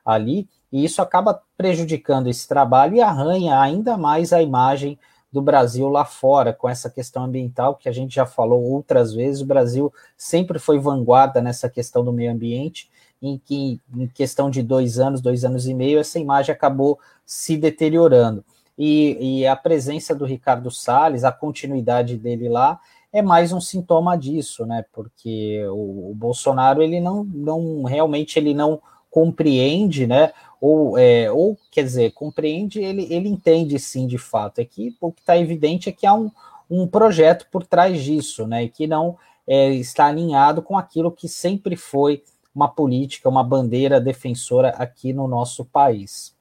ali, 0.05 0.49
e 0.73 0.85
isso 0.85 1.01
acaba 1.01 1.41
prejudicando 1.57 2.27
esse 2.27 2.49
trabalho 2.49 2.97
e 2.97 3.01
arranha 3.01 3.61
ainda 3.61 3.97
mais 3.97 4.33
a 4.33 4.43
imagem 4.43 4.99
do 5.33 5.41
Brasil 5.41 5.89
lá 5.89 6.05
fora, 6.05 6.53
com 6.53 6.69
essa 6.69 6.91
questão 6.91 7.25
ambiental 7.25 7.77
que 7.77 7.89
a 7.89 7.93
gente 7.93 8.15
já 8.15 8.27
falou 8.27 8.63
outras 8.63 9.15
vezes, 9.15 9.41
o 9.41 9.47
Brasil 9.47 9.93
sempre 10.17 10.59
foi 10.59 10.79
vanguarda 10.79 11.41
nessa 11.41 11.69
questão 11.69 12.05
do 12.05 12.13
meio 12.13 12.33
ambiente, 12.33 12.91
em 13.23 13.39
que 13.39 13.81
em 13.97 14.07
questão 14.09 14.51
de 14.51 14.63
dois 14.63 14.99
anos, 14.99 15.21
dois 15.21 15.45
anos 15.45 15.67
e 15.67 15.75
meio, 15.75 15.99
essa 15.99 16.19
imagem 16.19 16.53
acabou 16.53 16.99
se 17.25 17.57
deteriorando 17.57 18.45
e, 18.77 19.41
e 19.41 19.47
a 19.47 19.55
presença 19.55 20.15
do 20.15 20.25
Ricardo 20.25 20.71
Salles, 20.71 21.25
a 21.25 21.33
continuidade 21.33 22.17
dele 22.17 22.49
lá, 22.49 22.81
é 23.13 23.23
mais 23.23 23.53
um 23.53 23.61
sintoma 23.61 24.19
disso, 24.19 24.67
né? 24.67 24.85
Porque 24.93 25.65
o, 25.69 26.11
o, 26.11 26.15
Bolsonaro 26.15 26.83
ele 26.83 27.01
não, 27.01 27.23
não 27.23 27.85
realmente 27.85 28.39
ele 28.39 28.53
não 28.53 28.83
compreende, 29.09 30.05
né? 30.05 30.33
Ou, 30.61 30.99
é, 30.99 31.31
ou 31.31 31.57
quer 31.71 31.85
dizer, 31.85 32.13
compreende, 32.13 32.83
ele, 32.83 33.07
ele 33.09 33.29
entende 33.29 33.79
sim 33.79 34.09
de 34.09 34.19
fato. 34.19 34.59
É 34.59 34.65
que 34.65 34.97
o 35.01 35.13
que 35.13 35.21
está 35.21 35.39
evidente 35.39 35.89
é 35.89 35.93
que 35.93 36.07
há 36.07 36.13
um, 36.13 36.29
um 36.69 36.89
projeto 36.89 37.47
por 37.53 37.65
trás 37.65 38.03
disso, 38.03 38.49
né? 38.49 38.65
E 38.65 38.69
que 38.69 38.89
não 38.89 39.17
é, 39.47 39.71
está 39.71 40.07
alinhado 40.07 40.61
com 40.61 40.77
aquilo 40.77 41.13
que 41.13 41.29
sempre 41.29 41.77
foi 41.77 42.25
uma 42.53 42.69
política, 42.69 43.29
uma 43.29 43.45
bandeira 43.45 44.01
defensora 44.01 44.71
aqui 44.71 45.13
no 45.13 45.29
nosso 45.29 45.65
país. 45.65 46.34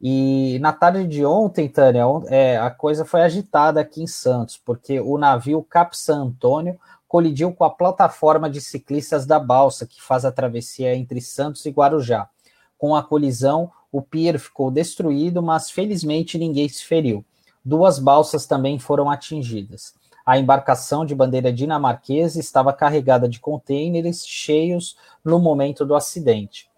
E 0.00 0.58
na 0.60 0.72
tarde 0.72 1.06
de 1.06 1.24
ontem, 1.24 1.68
Tânia, 1.68 2.04
é, 2.26 2.58
a 2.58 2.70
coisa 2.70 3.04
foi 3.04 3.22
agitada 3.22 3.80
aqui 3.80 4.02
em 4.02 4.06
Santos, 4.06 4.60
porque 4.62 5.00
o 5.00 5.16
navio 5.16 5.62
Cap 5.62 5.96
San 5.96 6.24
Antônio 6.24 6.78
colidiu 7.08 7.52
com 7.52 7.64
a 7.64 7.70
plataforma 7.70 8.50
de 8.50 8.60
ciclistas 8.60 9.24
da 9.24 9.38
balsa, 9.38 9.86
que 9.86 10.02
faz 10.02 10.24
a 10.24 10.32
travessia 10.32 10.94
entre 10.94 11.20
Santos 11.20 11.64
e 11.64 11.70
Guarujá. 11.70 12.28
Com 12.76 12.94
a 12.94 13.02
colisão, 13.02 13.70
o 13.90 14.02
pier 14.02 14.38
ficou 14.38 14.70
destruído, 14.70 15.42
mas 15.42 15.70
felizmente 15.70 16.36
ninguém 16.36 16.68
se 16.68 16.84
feriu. 16.84 17.24
Duas 17.64 17.98
balsas 17.98 18.46
também 18.46 18.78
foram 18.78 19.10
atingidas. 19.10 19.94
A 20.26 20.38
embarcação 20.38 21.06
de 21.06 21.14
bandeira 21.14 21.52
dinamarquesa 21.52 22.38
estava 22.38 22.72
carregada 22.72 23.28
de 23.28 23.40
contêineres 23.40 24.26
cheios 24.26 24.96
no 25.24 25.38
momento 25.38 25.86
do 25.86 25.94
acidente. 25.94 26.68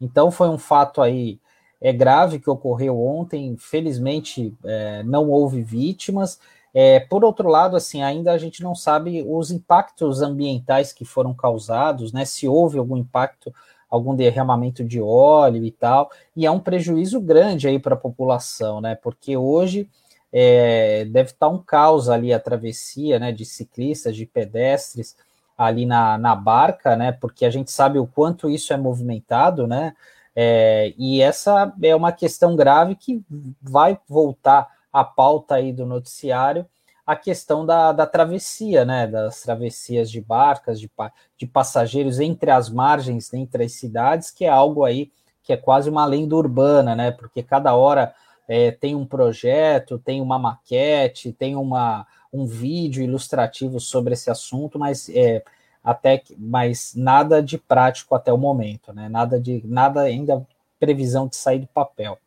Então 0.00 0.30
foi 0.30 0.48
um 0.48 0.58
fato 0.58 1.00
aí 1.00 1.38
é 1.86 1.92
grave 1.92 2.40
que 2.40 2.50
ocorreu 2.50 3.00
ontem. 3.00 3.56
Felizmente, 3.56 4.52
é, 4.64 5.04
não 5.04 5.30
houve 5.30 5.62
vítimas. 5.62 6.40
É, 6.74 6.98
por 6.98 7.24
outro 7.24 7.48
lado, 7.48 7.76
assim, 7.76 8.02
ainda 8.02 8.32
a 8.32 8.38
gente 8.38 8.60
não 8.60 8.74
sabe 8.74 9.24
os 9.24 9.52
impactos 9.52 10.20
ambientais 10.20 10.92
que 10.92 11.04
foram 11.04 11.32
causados, 11.32 12.12
né? 12.12 12.24
Se 12.24 12.48
houve 12.48 12.76
algum 12.76 12.96
impacto, 12.96 13.54
algum 13.88 14.16
derramamento 14.16 14.82
de 14.82 15.00
óleo 15.00 15.64
e 15.64 15.70
tal, 15.70 16.10
e 16.34 16.44
é 16.44 16.50
um 16.50 16.58
prejuízo 16.58 17.20
grande 17.20 17.68
aí 17.68 17.78
para 17.78 17.94
a 17.94 17.98
população, 17.98 18.80
né? 18.80 18.96
Porque 18.96 19.36
hoje 19.36 19.88
é, 20.32 21.04
deve 21.04 21.30
estar 21.30 21.48
um 21.48 21.58
caos 21.58 22.08
ali 22.08 22.32
a 22.32 22.40
travessia, 22.40 23.20
né? 23.20 23.30
De 23.30 23.44
ciclistas, 23.44 24.16
de 24.16 24.26
pedestres 24.26 25.16
ali 25.56 25.86
na, 25.86 26.18
na 26.18 26.34
barca, 26.34 26.96
né? 26.96 27.12
Porque 27.12 27.44
a 27.44 27.50
gente 27.50 27.70
sabe 27.70 27.96
o 28.00 28.08
quanto 28.08 28.50
isso 28.50 28.72
é 28.72 28.76
movimentado, 28.76 29.68
né? 29.68 29.94
É, 30.38 30.92
e 30.98 31.22
essa 31.22 31.74
é 31.82 31.96
uma 31.96 32.12
questão 32.12 32.54
grave 32.54 32.94
que 32.94 33.24
vai 33.62 33.98
voltar 34.06 34.68
à 34.92 35.02
pauta 35.02 35.54
aí 35.54 35.72
do 35.72 35.86
noticiário, 35.86 36.66
a 37.06 37.16
questão 37.16 37.64
da, 37.64 37.92
da 37.92 38.06
travessia, 38.06 38.84
né, 38.84 39.06
das 39.06 39.40
travessias 39.40 40.10
de 40.10 40.20
barcas, 40.20 40.78
de, 40.78 40.90
de 41.38 41.46
passageiros 41.46 42.20
entre 42.20 42.50
as 42.50 42.68
margens, 42.68 43.32
entre 43.32 43.64
as 43.64 43.72
cidades, 43.72 44.30
que 44.30 44.44
é 44.44 44.48
algo 44.48 44.84
aí 44.84 45.10
que 45.42 45.52
é 45.52 45.56
quase 45.56 45.88
uma 45.88 46.04
lenda 46.04 46.34
urbana, 46.34 46.96
né, 46.96 47.12
porque 47.12 47.42
cada 47.42 47.74
hora 47.74 48.12
é, 48.48 48.72
tem 48.72 48.94
um 48.94 49.06
projeto, 49.06 49.98
tem 49.98 50.20
uma 50.20 50.38
maquete, 50.38 51.32
tem 51.32 51.54
uma, 51.56 52.06
um 52.32 52.44
vídeo 52.44 53.02
ilustrativo 53.02 53.78
sobre 53.80 54.14
esse 54.14 54.28
assunto, 54.28 54.78
mas 54.78 55.08
é, 55.08 55.42
até 55.86 56.18
que, 56.18 56.34
mas 56.36 56.94
nada 56.96 57.40
de 57.40 57.56
prático 57.56 58.16
até 58.16 58.32
o 58.32 58.36
momento, 58.36 58.92
né? 58.92 59.08
Nada 59.08 59.38
de 59.38 59.62
nada 59.64 60.00
ainda 60.00 60.44
previsão 60.80 61.28
de 61.28 61.36
sair 61.36 61.60
do 61.60 61.68
papel. 61.68 62.18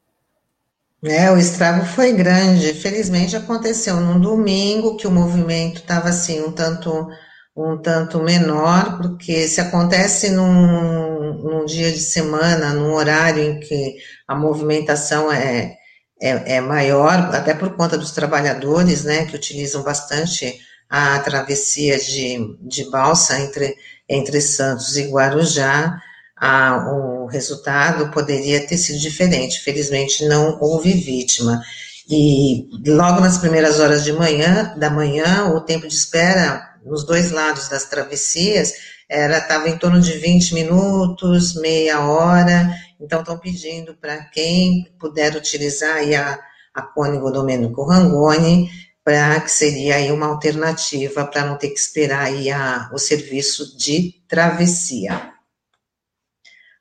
É, 1.04 1.30
o 1.30 1.38
estrago 1.38 1.86
foi 1.86 2.14
grande. 2.14 2.74
Felizmente 2.74 3.36
aconteceu 3.36 3.98
num 4.00 4.20
domingo 4.20 4.96
que 4.96 5.06
o 5.06 5.12
movimento 5.12 5.82
estava 5.82 6.08
assim 6.08 6.42
um 6.42 6.52
tanto 6.54 7.10
um 7.56 7.78
tanto 7.78 8.24
menor, 8.24 8.98
porque 8.98 9.46
se 9.50 9.60
acontece 9.60 10.30
num, 10.30 11.34
num 11.34 11.66
dia 11.66 11.92
de 11.92 12.00
semana, 12.00 12.74
num 12.74 12.94
horário 12.94 13.44
em 13.44 13.60
que 13.60 13.98
a 14.26 14.34
movimentação 14.34 15.30
é, 15.30 15.76
é, 16.22 16.56
é 16.56 16.62
maior, 16.62 17.36
até 17.36 17.54
por 17.54 17.76
conta 17.76 17.98
dos 17.98 18.12
trabalhadores, 18.12 19.04
né, 19.04 19.26
que 19.26 19.36
utilizam 19.36 19.84
bastante 19.84 20.62
a 20.90 21.20
travessia 21.20 22.00
de, 22.00 22.58
de 22.62 22.90
balsa 22.90 23.40
entre, 23.40 23.76
entre 24.08 24.42
Santos 24.42 24.98
e 24.98 25.04
Guarujá, 25.04 26.02
a, 26.36 26.88
o 26.92 27.26
resultado 27.28 28.12
poderia 28.12 28.66
ter 28.66 28.78
sido 28.78 29.00
diferente. 29.00 29.62
Felizmente, 29.62 30.26
não 30.26 30.58
houve 30.60 30.94
vítima. 30.94 31.62
E 32.10 32.68
logo 32.88 33.20
nas 33.20 33.38
primeiras 33.38 33.80
horas 33.80 34.04
de 34.04 34.12
manhã, 34.12 34.74
da 34.78 34.90
manhã, 34.90 35.54
o 35.54 35.62
tempo 35.62 35.88
de 35.88 35.94
espera 35.94 36.74
nos 36.84 37.06
dois 37.06 37.30
lados 37.30 37.68
das 37.68 37.86
travessias 37.86 38.74
era 39.08 39.38
estava 39.38 39.70
em 39.70 39.78
torno 39.78 40.00
de 40.00 40.14
20 40.14 40.54
minutos, 40.54 41.56
meia 41.56 42.02
hora. 42.02 42.70
Então, 43.00 43.20
estão 43.20 43.38
pedindo 43.38 43.96
para 43.96 44.24
quem 44.26 44.92
puder 45.00 45.36
utilizar 45.36 45.98
a, 45.98 46.40
a 46.74 46.82
Cônigo 46.82 47.32
Domênico 47.32 47.84
Rangoni, 47.84 48.70
para 49.10 49.42
que 49.42 49.50
seria 49.50 49.96
aí 49.96 50.12
uma 50.12 50.28
alternativa 50.28 51.26
para 51.26 51.44
não 51.44 51.58
ter 51.58 51.70
que 51.70 51.80
esperar 51.80 52.26
aí 52.26 52.52
a, 52.52 52.92
o 52.94 53.00
serviço 53.00 53.76
de 53.76 54.14
travessia. 54.28 55.34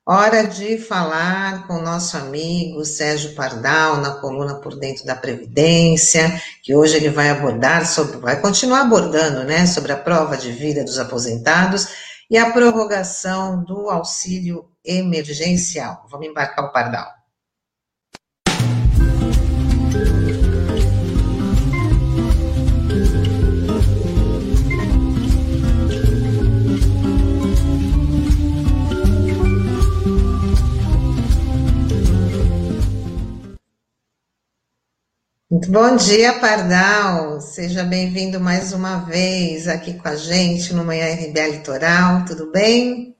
Hora 0.04 0.46
de 0.46 0.76
falar 0.76 1.66
com 1.66 1.76
o 1.76 1.82
nosso 1.82 2.18
amigo 2.18 2.84
Sérgio 2.84 3.34
Pardal 3.34 3.96
na 4.02 4.10
coluna 4.16 4.56
Por 4.56 4.78
Dentro 4.78 5.06
da 5.06 5.16
Previdência, 5.16 6.38
que 6.62 6.74
hoje 6.74 6.98
ele 6.98 7.08
vai 7.08 7.30
abordar 7.30 7.86
sobre, 7.86 8.18
vai 8.18 8.38
continuar 8.38 8.82
abordando, 8.82 9.44
né, 9.44 9.66
sobre 9.66 9.92
a 9.92 9.96
prova 9.96 10.36
de 10.36 10.52
vida 10.52 10.84
dos 10.84 10.98
aposentados 10.98 11.88
e 12.30 12.36
a 12.36 12.50
prorrogação 12.50 13.64
do 13.64 13.88
auxílio 13.88 14.66
emergencial. 14.84 16.06
Vamos 16.10 16.26
embarcar 16.26 16.66
o 16.66 16.72
Pardal. 16.72 17.17
Bom 35.66 35.96
dia, 35.96 36.38
Pardal. 36.38 37.40
Seja 37.40 37.82
bem-vindo 37.82 38.38
mais 38.38 38.72
uma 38.72 38.98
vez 38.98 39.66
aqui 39.66 39.94
com 39.94 40.08
a 40.08 40.14
gente 40.14 40.72
no 40.72 40.84
Manhã 40.84 41.12
RBA 41.14 41.48
Litoral. 41.48 42.24
Tudo 42.24 42.50
bem? 42.50 43.16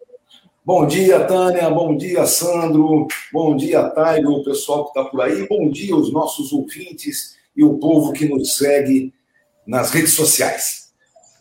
Bom 0.65 0.87
dia, 0.87 1.25
Tânia. 1.25 1.69
Bom 1.71 1.97
dia, 1.97 2.27
Sandro. 2.27 3.09
Bom 3.33 3.57
dia, 3.57 3.89
Taigo, 3.91 4.31
o 4.31 4.45
pessoal 4.45 4.85
que 4.85 4.99
está 4.99 5.11
por 5.11 5.21
aí. 5.23 5.49
Bom 5.49 5.71
dia, 5.71 5.97
os 5.97 6.13
nossos 6.13 6.53
ouvintes 6.53 7.37
e 7.57 7.65
o 7.65 7.79
povo 7.79 8.13
que 8.13 8.29
nos 8.29 8.57
segue 8.57 9.13
nas 9.67 9.91
redes 9.91 10.13
sociais. 10.13 10.93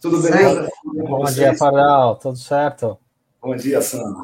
Tudo 0.01 0.21
bem? 0.21 0.67
Bom 1.05 1.23
dia, 1.25 1.53
Faral. 1.55 2.15
Tudo 2.15 2.37
certo? 2.37 2.97
Bom 3.41 3.55
dia, 3.55 3.81
Sandro. 3.81 4.23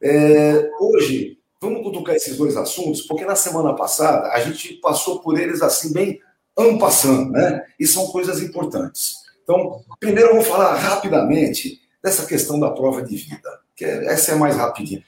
É, 0.00 0.70
hoje, 0.80 1.38
vamos 1.62 1.82
cutucar 1.84 2.16
esses 2.16 2.36
dois 2.36 2.56
assuntos, 2.56 3.02
porque 3.02 3.24
na 3.24 3.36
semana 3.36 3.72
passada 3.72 4.32
a 4.32 4.40
gente 4.40 4.74
passou 4.74 5.20
por 5.20 5.38
eles 5.38 5.62
assim, 5.62 5.92
bem 5.92 6.20
ampassando, 6.58 7.30
né? 7.30 7.64
E 7.78 7.86
são 7.86 8.08
coisas 8.08 8.42
importantes. 8.42 9.14
Então, 9.44 9.80
primeiro 10.00 10.30
eu 10.30 10.34
vou 10.34 10.44
falar 10.44 10.74
rapidamente 10.74 11.80
dessa 12.02 12.26
questão 12.26 12.58
da 12.58 12.72
prova 12.72 13.00
de 13.02 13.16
vida, 13.16 13.60
que 13.76 13.84
é, 13.84 14.06
essa 14.06 14.32
é 14.32 14.34
mais 14.34 14.56
rapidinha. 14.56 15.04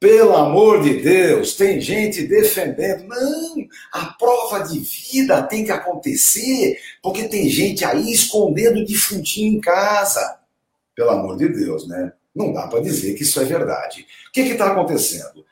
Pelo 0.00 0.36
amor 0.36 0.82
de 0.82 1.00
Deus, 1.00 1.54
tem 1.54 1.80
gente 1.80 2.26
defendendo. 2.26 3.06
Não, 3.06 3.54
a 3.92 4.06
prova 4.06 4.60
de 4.64 4.80
vida 4.80 5.42
tem 5.44 5.64
que 5.64 5.70
acontecer, 5.70 6.76
porque 7.00 7.28
tem 7.28 7.48
gente 7.48 7.84
aí 7.84 8.12
escondendo 8.12 8.84
defuntinho 8.84 9.56
em 9.56 9.60
casa. 9.60 10.40
Pelo 10.94 11.10
amor 11.10 11.36
de 11.38 11.48
Deus, 11.48 11.86
né? 11.88 12.12
Não 12.34 12.52
dá 12.52 12.66
para 12.66 12.80
dizer 12.80 13.14
que 13.14 13.22
isso 13.22 13.40
é 13.40 13.44
verdade. 13.44 14.06
O 14.28 14.32
que 14.32 14.40
está 14.40 14.72
acontecendo? 14.72 15.44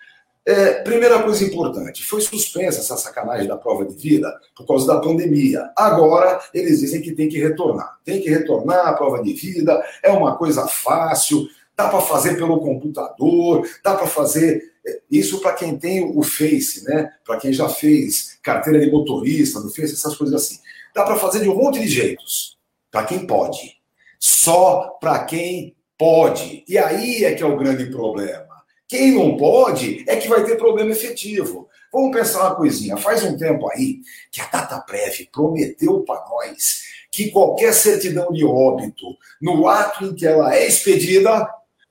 É, 0.45 0.83
primeira 0.83 1.23
coisa 1.23 1.45
importante, 1.45 2.03
foi 2.03 2.21
suspensa 2.21 2.81
essa 2.81 2.97
sacanagem 2.97 3.47
da 3.47 3.57
prova 3.57 3.85
de 3.85 3.95
vida 3.95 4.29
por 4.57 4.67
causa 4.67 4.87
da 4.89 5.01
pandemia. 5.01 5.71
Agora 5.77 6.41
eles 6.53 6.81
dizem 6.81 7.01
que 7.01 7.13
tem 7.13 7.29
que 7.29 7.39
retornar. 7.39 7.99
Tem 8.05 8.21
que 8.21 8.29
retornar 8.29 8.89
a 8.89 8.93
prova 8.93 9.23
de 9.23 9.33
vida, 9.33 9.81
é 10.03 10.11
uma 10.11 10.37
coisa 10.37 10.67
fácil, 10.67 11.47
dá 11.77 11.89
para 11.89 12.01
fazer 12.01 12.37
pelo 12.37 12.61
computador, 12.61 13.69
dá 13.85 13.95
para 13.95 14.07
fazer. 14.07 14.73
É, 14.85 15.01
isso 15.09 15.41
para 15.41 15.53
quem 15.53 15.79
tem 15.79 16.13
o 16.17 16.23
Face, 16.25 16.85
né? 16.85 17.13
Para 17.25 17.37
quem 17.37 17.53
já 17.53 17.69
fez 17.69 18.37
carteira 18.43 18.81
de 18.81 18.91
motorista 18.91 19.61
no 19.61 19.71
Face, 19.71 19.95
essas 19.95 20.17
coisas 20.17 20.35
assim. 20.35 20.59
Dá 20.93 21.05
para 21.05 21.17
fazer 21.17 21.41
de 21.41 21.49
um 21.49 21.55
monte 21.55 21.79
de 21.79 21.87
jeitos. 21.87 22.59
Para 22.91 23.05
quem 23.05 23.27
pode. 23.27 23.77
Só 24.19 24.99
para 25.01 25.25
quem 25.25 25.77
pode. 25.97 26.65
E 26.67 26.77
aí 26.77 27.25
é 27.25 27.33
que 27.33 27.45
é 27.45 27.47
o 27.47 27.57
grande 27.57 27.87
problema. 27.87 28.52
Quem 28.93 29.13
não 29.13 29.39
pode 29.39 30.05
é 30.07 30.17
que 30.17 30.29
vai 30.29 30.45
ter 30.45 30.59
problema 30.59 30.91
efetivo. 30.91 31.67
Vamos 31.91 32.15
pensar 32.15 32.41
uma 32.41 32.55
coisinha. 32.55 32.95
Faz 32.99 33.25
um 33.25 33.39
tempo 33.39 33.67
aí 33.71 34.03
que 34.31 34.39
a 34.39 34.45
DataPrev 34.45 35.31
prometeu 35.33 36.01
para 36.01 36.23
nós 36.29 36.83
que 37.11 37.31
qualquer 37.31 37.73
certidão 37.73 38.31
de 38.31 38.45
óbito, 38.45 39.17
no 39.41 39.67
ato 39.67 40.05
em 40.05 40.15
que 40.15 40.27
ela 40.27 40.55
é 40.55 40.67
expedida, 40.67 41.49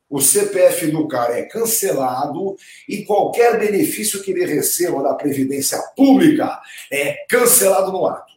o 0.07 0.21
CPF 0.21 0.91
do 0.91 1.07
cara 1.07 1.39
é 1.39 1.41
cancelado 1.41 2.55
e 2.87 3.03
qualquer 3.03 3.57
benefício 3.57 4.21
que 4.21 4.29
ele 4.29 4.45
receba 4.45 5.01
da 5.01 5.15
Previdência 5.15 5.79
Pública 5.97 6.61
é 6.91 7.25
cancelado 7.27 7.91
no 7.91 8.05
ato. 8.05 8.31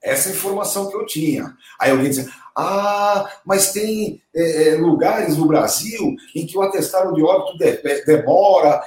Essa 0.00 0.28
é 0.28 0.32
informação 0.32 0.88
que 0.88 0.96
eu 0.96 1.04
tinha. 1.06 1.56
Aí 1.80 1.90
alguém 1.90 2.10
dizia, 2.10 2.30
ah, 2.56 3.30
mas 3.44 3.70
tem 3.72 4.22
é, 4.34 4.68
é, 4.68 4.74
lugares 4.76 5.36
no 5.36 5.46
Brasil 5.46 6.16
em 6.34 6.46
que 6.46 6.56
o 6.56 6.62
atestado 6.62 7.12
de 7.14 7.22
óbito 7.22 7.58
de, 7.58 8.04
demora. 8.06 8.80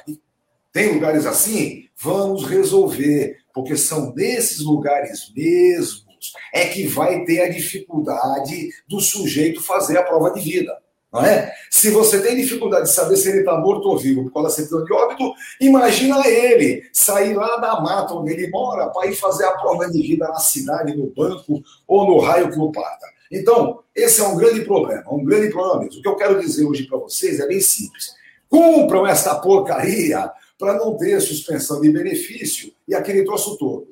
Tem 0.73 0.93
lugares 0.93 1.25
assim? 1.25 1.85
Vamos 1.95 2.45
resolver, 2.45 3.37
porque 3.53 3.77
são 3.77 4.13
nesses 4.15 4.61
lugares 4.61 5.31
mesmos 5.35 6.09
é 6.53 6.65
que 6.65 6.87
vai 6.87 7.23
ter 7.23 7.41
a 7.41 7.49
dificuldade 7.49 8.69
do 8.87 8.99
sujeito 8.99 9.61
fazer 9.61 9.97
a 9.97 10.03
prova 10.03 10.31
de 10.31 10.41
vida. 10.41 10.75
Não 11.11 11.23
é? 11.23 11.51
Se 11.71 11.89
você 11.89 12.21
tem 12.21 12.35
dificuldade 12.35 12.85
de 12.85 12.93
saber 12.93 13.17
se 13.17 13.29
ele 13.29 13.39
está 13.39 13.57
morto 13.57 13.87
ou 13.87 13.97
vivo 13.97 14.23
por 14.25 14.33
causa 14.33 14.49
da 14.49 14.55
certidão 14.55 14.83
de 14.83 14.93
óbito, 14.93 15.33
imagina 15.59 16.27
ele 16.27 16.87
sair 16.93 17.33
lá 17.33 17.57
da 17.57 17.81
mata 17.81 18.13
onde 18.13 18.33
ele 18.33 18.49
mora 18.49 18.89
para 18.89 19.07
ir 19.07 19.15
fazer 19.15 19.45
a 19.45 19.51
prova 19.53 19.89
de 19.89 20.01
vida 20.01 20.27
na 20.27 20.39
cidade, 20.39 20.95
no 20.95 21.07
banco 21.07 21.63
ou 21.87 22.05
no 22.05 22.19
raio 22.19 22.51
que 22.51 22.59
o 22.59 22.71
parta. 22.71 23.07
Então, 23.31 23.83
esse 23.95 24.21
é 24.21 24.27
um 24.27 24.37
grande 24.37 24.61
problema, 24.65 25.03
um 25.11 25.23
grande 25.23 25.49
problema 25.49 25.81
mesmo. 25.81 25.99
O 25.99 26.01
que 26.01 26.07
eu 26.07 26.15
quero 26.15 26.39
dizer 26.39 26.65
hoje 26.65 26.83
para 26.87 26.97
vocês 26.97 27.39
é 27.39 27.47
bem 27.47 27.61
simples. 27.61 28.13
Cumpram 28.47 29.05
esta 29.05 29.35
porcaria 29.35 30.31
para 30.57 30.73
não 30.73 30.97
ter 30.97 31.21
suspensão 31.21 31.79
de 31.79 31.91
benefício 31.91 32.73
e 32.87 32.95
aquele 32.95 33.23
troço 33.23 33.57
todo. 33.57 33.87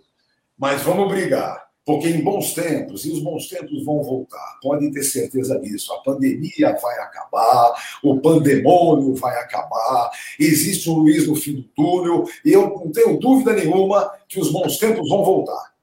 Mas 0.58 0.82
vamos 0.82 1.08
brigar, 1.08 1.68
porque 1.86 2.10
em 2.10 2.22
bons 2.22 2.54
tempos, 2.54 3.06
e 3.06 3.12
os 3.12 3.20
bons 3.20 3.48
tempos 3.48 3.86
vão 3.86 4.02
voltar, 4.02 4.58
podem 4.62 4.92
ter 4.92 5.04
certeza 5.04 5.60
disso. 5.60 5.94
A 5.94 6.02
pandemia 6.02 6.76
vai 6.82 7.00
acabar, 7.00 7.76
o 8.04 8.20
pandemônio 8.20 9.14
vai 9.14 9.38
acabar, 9.38 10.10
existe 10.40 10.90
um 10.90 10.96
Luiz 10.96 11.28
no 11.28 11.36
fim 11.36 11.54
do 11.54 11.64
túnel, 11.64 12.26
e 12.44 12.52
eu 12.52 12.70
não 12.70 12.92
tenho 12.92 13.20
dúvida 13.20 13.54
nenhuma 13.54 14.12
que 14.28 14.40
os 14.40 14.52
bons 14.52 14.78
tempos 14.78 15.08
vão 15.08 15.24
voltar. 15.24 15.74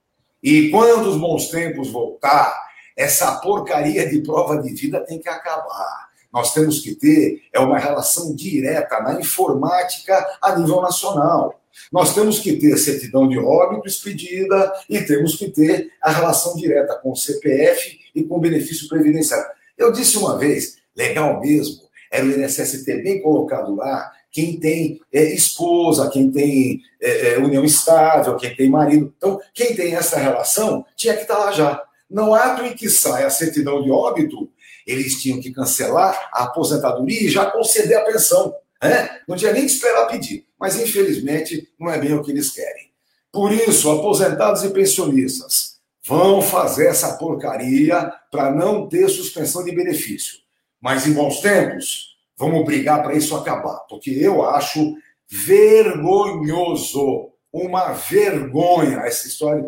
E 0.43 0.69
quando 0.69 1.09
os 1.09 1.17
bons 1.17 1.47
tempos 1.47 1.89
voltar, 1.89 2.64
essa 2.95 3.35
porcaria 3.39 4.07
de 4.07 4.21
prova 4.21 4.61
de 4.61 4.73
vida 4.73 4.99
tem 5.01 5.19
que 5.19 5.29
acabar. 5.29 6.09
Nós 6.31 6.53
temos 6.53 6.79
que 6.79 6.95
ter 6.95 7.43
é 7.53 7.59
uma 7.59 7.77
relação 7.77 8.35
direta 8.35 8.99
na 9.01 9.19
informática 9.19 10.37
a 10.41 10.55
nível 10.55 10.81
nacional. 10.81 11.61
Nós 11.91 12.13
temos 12.13 12.39
que 12.39 12.53
ter 12.57 12.77
certidão 12.77 13.27
de 13.27 13.37
óbito 13.37 13.87
expedida 13.87 14.73
e 14.89 15.01
temos 15.01 15.35
que 15.35 15.49
ter 15.49 15.91
a 16.01 16.11
relação 16.11 16.55
direta 16.55 16.95
com 16.95 17.11
o 17.11 17.15
CPF 17.15 17.99
e 18.13 18.23
com 18.23 18.37
o 18.37 18.39
benefício 18.39 18.87
previdenciário. 18.87 19.45
Eu 19.77 19.91
disse 19.91 20.17
uma 20.17 20.37
vez, 20.37 20.77
legal 20.95 21.39
mesmo, 21.41 21.83
era 22.11 22.25
o 22.25 22.31
INSS 22.31 22.83
ter 22.83 23.03
bem 23.03 23.21
colocado 23.21 23.75
lá 23.75 24.11
quem 24.35 24.59
tem 24.59 24.99
é, 25.13 25.33
esposa, 25.33 26.09
quem 26.09 26.29
tem 26.29 26.81
é, 27.01 27.35
é, 27.35 27.37
união 27.37 27.63
estável, 27.63 28.35
quem 28.35 28.53
tem 28.53 28.69
marido. 28.69 29.13
Então, 29.15 29.39
quem 29.53 29.73
tem 29.73 29.95
essa 29.95 30.17
relação 30.17 30.85
tinha 30.93 31.15
que 31.15 31.21
estar 31.21 31.37
lá 31.37 31.53
já. 31.53 31.81
No 32.09 32.33
ato 32.33 32.63
em 32.63 32.75
que 32.75 32.89
sai 32.89 33.23
a 33.23 33.29
certidão 33.29 33.81
de 33.81 33.91
óbito, 33.91 34.49
eles 34.85 35.21
tinham 35.21 35.39
que 35.39 35.51
cancelar 35.51 36.29
a 36.31 36.43
aposentadoria 36.43 37.23
e 37.23 37.29
já 37.29 37.49
conceder 37.49 37.97
a 37.97 38.05
pensão. 38.05 38.55
Né? 38.81 39.21
Não 39.27 39.35
tinha 39.35 39.51
nem 39.51 39.65
que 39.65 39.71
esperar 39.71 40.07
pedir. 40.07 40.45
Mas, 40.59 40.79
infelizmente, 40.79 41.67
não 41.79 41.91
é 41.91 41.99
bem 41.99 42.13
o 42.13 42.23
que 42.23 42.31
eles 42.31 42.51
querem. 42.51 42.91
Por 43.31 43.51
isso, 43.51 43.89
aposentados 43.89 44.63
e 44.63 44.69
pensionistas 44.69 45.79
vão 46.03 46.41
fazer 46.41 46.87
essa 46.87 47.17
porcaria 47.17 48.13
para 48.31 48.51
não 48.51 48.87
ter 48.87 49.09
suspensão 49.09 49.63
de 49.63 49.73
benefício. 49.73 50.39
Mas, 50.79 51.07
em 51.07 51.13
bons 51.13 51.41
tempos, 51.41 52.15
vamos 52.37 52.63
brigar 52.63 53.01
para 53.01 53.15
isso 53.15 53.35
acabar. 53.35 53.79
Porque 53.89 54.11
eu 54.11 54.47
acho 54.47 54.95
vergonhoso, 55.27 57.31
uma 57.51 57.93
vergonha 57.93 58.99
essa 58.99 59.27
história. 59.27 59.65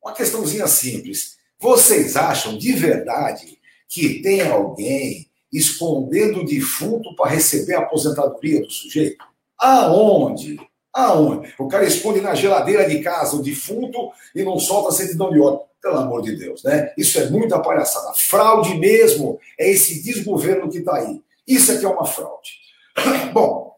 Uma 0.00 0.12
questãozinha 0.12 0.68
simples. 0.68 1.37
Vocês 1.60 2.16
acham 2.16 2.56
de 2.56 2.72
verdade 2.72 3.58
que 3.88 4.22
tem 4.22 4.42
alguém 4.42 5.28
escondendo 5.52 6.40
o 6.40 6.46
defunto 6.46 7.16
para 7.16 7.30
receber 7.30 7.74
a 7.74 7.80
aposentadoria 7.80 8.60
do 8.60 8.70
sujeito? 8.70 9.24
Aonde? 9.58 10.56
Aonde? 10.92 11.52
O 11.58 11.66
cara 11.66 11.84
esconde 11.84 12.20
na 12.20 12.34
geladeira 12.34 12.88
de 12.88 13.00
casa 13.00 13.36
o 13.36 13.42
defunto 13.42 14.10
e 14.34 14.44
não 14.44 14.58
solta 14.60 14.90
a 14.90 14.92
certidão 14.92 15.30
de 15.30 15.40
óbito. 15.40 15.68
Pelo 15.80 15.98
amor 15.98 16.22
de 16.22 16.34
Deus, 16.36 16.64
né? 16.64 16.92
Isso 16.98 17.20
é 17.20 17.30
muita 17.30 17.60
palhaçada. 17.60 18.12
Fraude 18.14 18.74
mesmo 18.74 19.38
é 19.56 19.70
esse 19.70 20.02
desgoverno 20.02 20.68
que 20.68 20.78
está 20.78 20.96
aí. 20.96 21.22
Isso 21.46 21.70
aqui 21.70 21.84
é 21.84 21.88
uma 21.88 22.04
fraude. 22.04 22.50
Bom, 23.32 23.76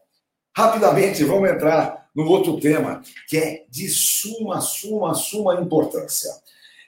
rapidamente 0.55 1.23
vamos 1.23 1.47
entrar 1.47 2.09
no 2.15 2.27
outro 2.27 2.59
tema 2.59 3.03
que 3.27 3.37
é 3.37 3.65
de 3.69 3.87
suma, 3.87 4.59
suma, 4.61 5.13
suma 5.13 5.61
importância 5.61 6.31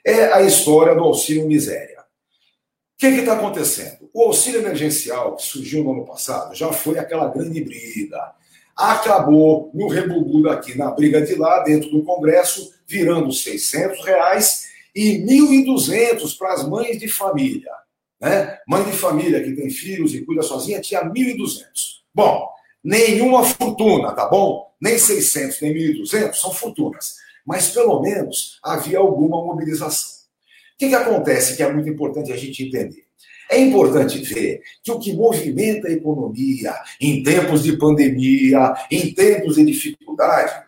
é 0.04 0.32
a 0.32 0.42
história 0.42 0.94
do 0.94 1.02
auxílio 1.02 1.46
miséria. 1.46 2.00
O 2.00 2.98
que 2.98 3.06
está 3.06 3.34
acontecendo? 3.34 4.08
O 4.12 4.24
auxílio 4.24 4.60
emergencial 4.60 5.34
que 5.36 5.42
surgiu 5.42 5.82
no 5.82 5.92
ano 5.92 6.04
passado 6.04 6.54
já 6.54 6.72
foi 6.72 6.98
aquela 6.98 7.28
grande 7.28 7.62
briga. 7.62 8.32
Acabou 8.76 9.70
no 9.72 9.88
rebugudo 9.88 10.50
aqui, 10.50 10.76
na 10.76 10.90
briga 10.90 11.22
de 11.22 11.34
lá, 11.34 11.60
dentro 11.62 11.90
do 11.90 12.04
Congresso, 12.04 12.74
virando 12.86 13.32
600 13.32 14.04
reais 14.04 14.66
e 14.94 15.24
1.200 15.24 16.36
para 16.36 16.52
as 16.52 16.68
mães 16.68 16.98
de 16.98 17.08
família. 17.08 17.72
Né? 18.20 18.58
Mãe 18.66 18.84
de 18.84 18.92
família 18.92 19.42
que 19.42 19.52
tem 19.52 19.70
filhos 19.70 20.14
e 20.14 20.24
cuida 20.24 20.42
sozinha 20.42 20.80
tinha 20.80 21.04
1.200. 21.04 21.64
Bom, 22.14 22.48
nenhuma 22.82 23.42
fortuna, 23.42 24.12
tá 24.12 24.28
bom? 24.28 24.72
Nem 24.80 24.98
600, 24.98 25.60
nem 25.62 25.74
1.200 25.74 26.34
são 26.34 26.52
fortunas 26.52 27.23
mas 27.46 27.70
pelo 27.70 28.00
menos 28.00 28.58
havia 28.62 28.98
alguma 28.98 29.42
mobilização. 29.44 30.24
O 30.74 30.78
que, 30.78 30.88
que 30.88 30.94
acontece 30.94 31.56
que 31.56 31.62
é 31.62 31.72
muito 31.72 31.88
importante 31.88 32.32
a 32.32 32.36
gente 32.36 32.64
entender? 32.64 33.04
É 33.50 33.58
importante 33.58 34.18
ver 34.18 34.62
que 34.82 34.90
o 34.90 34.98
que 34.98 35.12
movimenta 35.12 35.88
a 35.88 35.92
economia 35.92 36.74
em 37.00 37.22
tempos 37.22 37.62
de 37.62 37.76
pandemia, 37.76 38.74
em 38.90 39.12
tempos 39.12 39.56
de 39.56 39.64
dificuldade, 39.64 40.64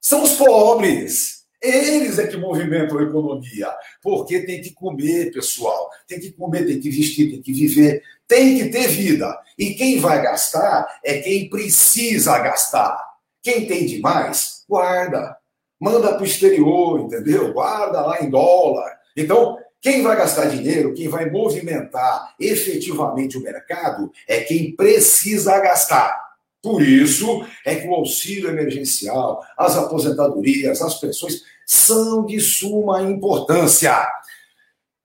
são 0.00 0.22
os 0.22 0.32
pobres. 0.32 1.42
Eles 1.60 2.18
é 2.18 2.26
que 2.26 2.36
movimentam 2.36 2.98
a 2.98 3.04
economia, 3.04 3.68
porque 4.02 4.40
tem 4.40 4.60
que 4.60 4.72
comer, 4.72 5.32
pessoal, 5.32 5.90
tem 6.08 6.18
que 6.18 6.32
comer, 6.32 6.66
tem 6.66 6.80
que 6.80 6.90
vestir, 6.90 7.30
tem 7.30 7.40
que 7.40 7.52
viver, 7.52 8.02
tem 8.26 8.58
que 8.58 8.68
ter 8.68 8.88
vida. 8.88 9.38
E 9.56 9.74
quem 9.74 10.00
vai 10.00 10.20
gastar 10.20 10.88
é 11.04 11.18
quem 11.18 11.48
precisa 11.48 12.36
gastar. 12.38 12.98
Quem 13.40 13.66
tem 13.66 13.86
demais, 13.86 14.64
guarda. 14.68 15.36
Manda 15.82 16.12
para 16.12 16.22
o 16.22 16.24
exterior, 16.24 17.00
entendeu? 17.00 17.52
Guarda 17.52 18.02
lá 18.02 18.22
em 18.22 18.30
dólar. 18.30 18.88
Então, 19.16 19.58
quem 19.80 20.00
vai 20.00 20.16
gastar 20.16 20.44
dinheiro, 20.44 20.94
quem 20.94 21.08
vai 21.08 21.28
movimentar 21.28 22.36
efetivamente 22.38 23.36
o 23.36 23.42
mercado, 23.42 24.12
é 24.28 24.42
quem 24.42 24.76
precisa 24.76 25.58
gastar. 25.58 26.16
Por 26.62 26.80
isso 26.80 27.44
é 27.66 27.74
que 27.74 27.88
o 27.88 27.94
auxílio 27.94 28.48
emergencial, 28.48 29.44
as 29.58 29.76
aposentadorias, 29.76 30.80
as 30.80 31.00
pensões 31.00 31.42
são 31.66 32.24
de 32.24 32.38
suma 32.38 33.02
importância. 33.02 34.08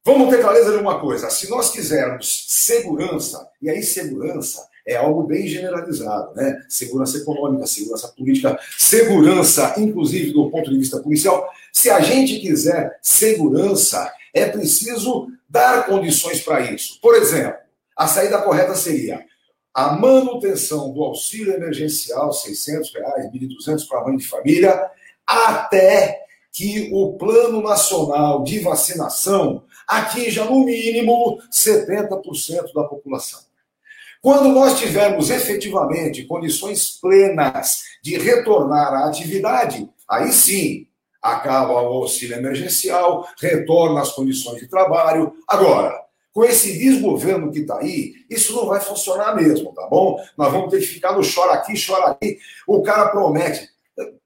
Vamos 0.06 0.30
ter 0.30 0.42
clareza 0.42 0.74
de 0.74 0.78
uma 0.78 1.00
coisa: 1.00 1.32
se 1.32 1.50
nós 1.50 1.72
quisermos 1.72 2.46
segurança, 2.50 3.50
e 3.60 3.68
aí 3.68 3.82
segurança 3.82 4.64
é 4.88 4.96
algo 4.96 5.24
bem 5.24 5.46
generalizado, 5.46 6.34
né? 6.34 6.64
Segurança 6.70 7.18
econômica, 7.18 7.68
segurança 7.68 8.08
política, 8.08 8.58
segurança, 8.78 9.76
inclusive 9.78 10.32
do 10.32 10.50
ponto 10.50 10.72
de 10.72 10.78
vista 10.78 10.98
policial. 11.00 11.50
Se 11.74 11.90
a 11.90 12.00
gente 12.00 12.40
quiser 12.40 12.98
segurança, 13.02 14.10
é 14.34 14.46
preciso 14.48 15.28
dar 15.50 15.86
condições 15.86 16.40
para 16.40 16.62
isso. 16.72 17.00
Por 17.02 17.16
exemplo, 17.16 17.58
a 17.98 18.08
saída 18.08 18.42
correta 18.42 18.76
seria 18.76 19.26
a 19.74 19.92
manutenção 19.92 20.92
do 20.94 21.04
auxílio 21.04 21.54
emergencial, 21.54 22.32
600 22.32 22.94
reais, 22.94 23.26
1.200 23.32 23.88
para 23.88 24.00
a 24.00 24.04
mãe 24.06 24.18
de 24.18 24.26
família, 24.26 24.90
até 25.28 26.18
que 26.52 26.90
o 26.94 27.14
Plano 27.18 27.62
Nacional 27.62 28.44
de 28.44 28.60
Vacinação 28.60 29.64
atinja, 29.88 30.46
no 30.46 30.66
mínimo, 30.66 31.40
70% 31.52 32.74
da 32.74 32.84
população. 32.86 33.47
Quando 34.28 34.50
nós 34.50 34.78
tivermos 34.78 35.30
efetivamente 35.30 36.26
condições 36.26 37.00
plenas 37.00 37.84
de 38.04 38.18
retornar 38.18 38.94
à 38.94 39.08
atividade, 39.08 39.90
aí 40.06 40.34
sim, 40.34 40.86
acaba 41.22 41.82
o 41.82 41.94
auxílio 41.94 42.36
emergencial, 42.36 43.26
retorna 43.40 44.02
às 44.02 44.12
condições 44.12 44.60
de 44.60 44.68
trabalho. 44.68 45.34
Agora, 45.48 45.98
com 46.34 46.44
esse 46.44 46.78
desgoverno 46.78 47.54
que 47.54 47.60
está 47.60 47.80
aí, 47.80 48.16
isso 48.30 48.54
não 48.54 48.66
vai 48.66 48.82
funcionar 48.82 49.34
mesmo, 49.34 49.74
tá 49.74 49.88
bom? 49.88 50.22
Nós 50.38 50.52
vamos 50.52 50.72
ter 50.72 50.82
que 50.82 50.88
ficar 50.88 51.14
no 51.14 51.22
chora 51.24 51.54
aqui, 51.54 51.74
chora 51.82 52.08
aqui. 52.08 52.38
O 52.68 52.84
cara 52.84 53.08
promete. 53.08 53.70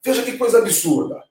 Veja 0.03 0.23
que 0.23 0.35
coisa 0.35 0.57
absurda. 0.57 1.23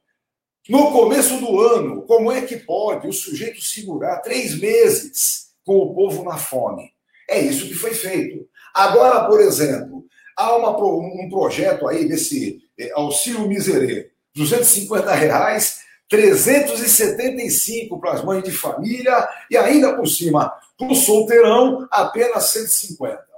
No 0.68 0.92
começo 0.92 1.38
do 1.38 1.60
ano, 1.60 2.02
como 2.02 2.30
é 2.30 2.42
que 2.42 2.56
pode 2.56 3.08
o 3.08 3.12
sujeito 3.12 3.60
segurar 3.60 4.18
três 4.18 4.56
meses 4.56 5.48
com 5.66 5.76
o 5.76 5.92
povo 5.92 6.22
na 6.22 6.36
fome? 6.36 6.92
É 7.28 7.40
isso 7.40 7.66
que 7.66 7.74
foi 7.74 7.94
feito. 7.94 8.48
Agora, 8.74 9.24
por 9.24 9.40
exemplo, 9.40 10.04
há 10.36 10.56
uma, 10.56 10.76
um 10.76 11.28
projeto 11.28 11.86
aí 11.86 12.08
desse 12.08 12.60
eh, 12.78 12.90
auxílio 12.94 13.46
miserê, 13.46 14.10
250 14.34 15.12
reais, 15.14 15.80
375 16.08 18.00
para 18.00 18.12
as 18.12 18.24
mães 18.24 18.42
de 18.42 18.50
família 18.50 19.28
e 19.50 19.56
ainda 19.56 19.94
por 19.94 20.08
cima, 20.08 20.52
para 20.76 20.88
o 20.88 20.94
solteirão, 20.94 21.86
apenas 21.90 22.44
150. 22.50 23.30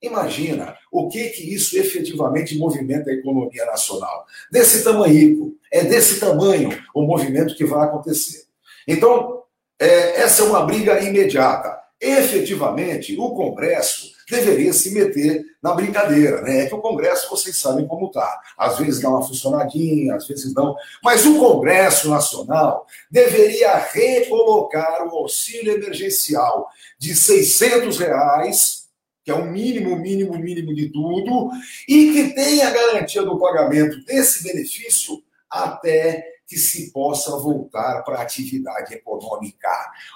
Imagina 0.00 0.76
o 0.90 1.08
que 1.08 1.28
que 1.28 1.54
isso 1.54 1.78
efetivamente 1.78 2.58
movimenta 2.58 3.10
a 3.10 3.14
economia 3.14 3.64
nacional. 3.66 4.26
Desse 4.50 4.82
tamanho, 4.82 5.56
é 5.70 5.84
desse 5.84 6.18
tamanho 6.18 6.70
o 6.94 7.02
movimento 7.02 7.54
que 7.54 7.64
vai 7.64 7.86
acontecer. 7.86 8.44
Então, 8.86 9.42
é, 9.78 10.20
essa 10.20 10.42
é 10.42 10.44
uma 10.46 10.64
briga 10.64 11.00
imediata. 11.00 11.78
Efetivamente, 12.00 13.16
o 13.16 13.30
Congresso 13.30 14.11
deveria 14.30 14.72
se 14.72 14.92
meter 14.92 15.44
na 15.62 15.72
brincadeira, 15.74 16.42
né? 16.42 16.60
É 16.60 16.66
que 16.66 16.74
o 16.74 16.80
Congresso, 16.80 17.30
vocês 17.30 17.56
sabem 17.56 17.86
como 17.86 18.10
tá. 18.10 18.40
Às 18.56 18.78
vezes 18.78 19.00
dá 19.00 19.08
uma 19.08 19.22
funcionadinha, 19.22 20.16
às 20.16 20.26
vezes 20.26 20.52
não. 20.54 20.74
Mas 21.02 21.24
o 21.24 21.38
Congresso 21.38 22.10
Nacional 22.10 22.86
deveria 23.10 23.76
recolocar 23.76 25.06
o 25.06 25.16
auxílio 25.16 25.72
emergencial 25.74 26.68
de 26.98 27.14
600 27.14 27.98
reais 27.98 28.82
que 29.24 29.30
é 29.30 29.34
o 29.34 29.44
mínimo, 29.44 29.96
mínimo, 29.96 30.36
mínimo 30.36 30.74
de 30.74 30.88
tudo, 30.88 31.50
e 31.88 32.12
que 32.12 32.34
tenha 32.34 32.70
garantia 32.70 33.22
do 33.22 33.38
pagamento 33.38 34.04
desse 34.04 34.42
benefício 34.42 35.22
até 35.48 36.24
que 36.46 36.58
se 36.58 36.92
possa 36.92 37.30
voltar 37.38 38.02
para 38.02 38.18
a 38.18 38.22
atividade 38.22 38.94
econômica. 38.94 39.70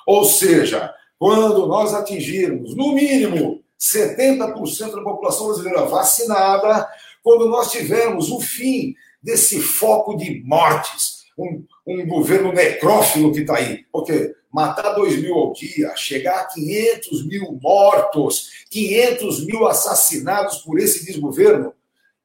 Ou 0.06 0.24
seja, 0.24 0.92
quando 1.18 1.66
nós 1.66 1.94
atingirmos, 1.94 2.76
no 2.76 2.92
mínimo, 2.92 3.62
70% 3.78 4.92
da 4.92 5.02
população 5.02 5.48
brasileira 5.48 5.84
vacinada, 5.84 6.88
quando 7.22 7.48
nós 7.48 7.70
tivermos 7.70 8.30
o 8.30 8.40
fim 8.40 8.94
desse 9.22 9.60
foco 9.60 10.16
de 10.16 10.42
mortes, 10.44 11.26
um, 11.38 11.64
um 11.86 12.06
governo 12.06 12.52
necrófilo 12.52 13.32
que 13.32 13.40
está 13.40 13.56
aí, 13.56 13.84
porque 13.92 14.34
matar 14.52 14.94
2 14.94 15.20
mil 15.20 15.34
ao 15.34 15.52
dia, 15.52 15.94
chegar 15.96 16.40
a 16.40 16.44
500 16.46 17.26
mil 17.26 17.58
mortos, 17.60 18.64
500 18.70 19.44
mil 19.44 19.66
assassinados 19.66 20.58
por 20.58 20.78
esse 20.78 21.04
desgoverno, 21.04 21.74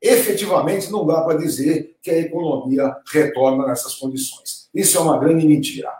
efetivamente 0.01 0.89
não 0.89 1.05
dá 1.05 1.21
para 1.21 1.37
dizer 1.37 1.97
que 2.01 2.09
a 2.09 2.19
economia 2.19 2.95
retorna 3.11 3.67
nessas 3.67 3.95
condições. 3.95 4.69
Isso 4.73 4.97
é 4.97 5.01
uma 5.01 5.19
grande 5.19 5.45
mentira. 5.45 5.91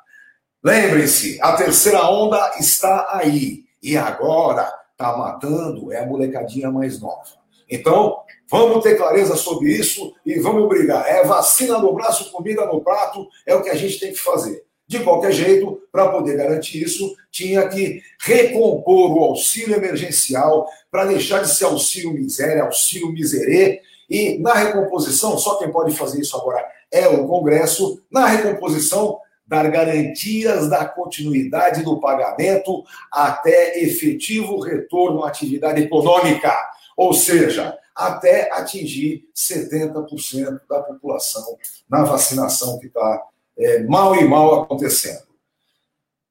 Lembrem-se, 0.64 1.40
a 1.42 1.56
terceira 1.58 2.10
onda 2.10 2.56
está 2.60 3.10
aí. 3.12 3.66
E 3.84 3.98
agora 3.98 4.72
está 5.02 5.18
matando 5.18 5.92
é 5.92 6.00
a 6.00 6.06
molecadinha 6.06 6.72
mais 6.72 7.00
nova. 7.00 7.42
Então, 7.70 8.18
vamos 8.50 8.84
ter 8.84 8.96
clareza 8.96 9.36
sobre 9.36 9.72
isso 9.72 10.14
e 10.26 10.40
vamos 10.40 10.68
brigar. 10.68 11.08
É 11.08 11.24
vacina 11.24 11.80
no 11.80 11.94
braço, 11.94 12.32
comida 12.32 12.66
no 12.66 12.82
prato, 12.82 13.28
é 13.46 13.56
o 13.56 13.64
que 13.64 13.70
a 13.70 13.76
gente 13.76 14.00
tem 14.00 14.12
que 14.12 14.20
fazer. 14.20 14.64
De 14.88 15.00
qualquer 15.00 15.32
jeito, 15.32 15.82
para 15.90 16.10
poder 16.10 16.36
garantir 16.36 16.84
isso, 16.84 17.16
tinha 17.32 17.68
que 17.70 18.02
recompor 18.20 19.18
o 19.18 19.24
auxílio 19.24 19.76
emergencial 19.76 20.68
para 20.92 21.06
deixar 21.06 21.42
de 21.42 21.50
ser 21.50 21.64
auxílio 21.64 22.14
miséria, 22.14 22.64
auxílio 22.64 23.12
miserê. 23.12 23.82
E 24.10 24.38
na 24.40 24.54
recomposição, 24.54 25.38
só 25.38 25.58
quem 25.58 25.72
pode 25.72 25.96
fazer 25.96 26.20
isso 26.20 26.36
agora 26.36 26.68
é 26.92 27.08
o 27.08 27.26
Congresso, 27.26 28.02
na 28.12 28.26
recomposição, 28.26 29.18
dar 29.52 29.70
garantias 29.70 30.70
da 30.70 30.86
continuidade 30.86 31.84
do 31.84 32.00
pagamento 32.00 32.86
até 33.12 33.84
efetivo 33.84 34.62
retorno 34.62 35.26
à 35.26 35.28
atividade 35.28 35.82
econômica, 35.82 36.58
ou 36.96 37.14
seja, 37.14 37.78
até 37.94 38.50
atingir 38.54 39.26
70% 39.36 40.62
da 40.70 40.80
população 40.80 41.58
na 41.90 42.02
vacinação 42.06 42.80
que 42.80 42.88
está 42.88 43.24
é, 43.58 43.84
mal 43.84 44.16
e 44.16 44.24
mal 44.24 44.62
acontecendo. 44.62 45.24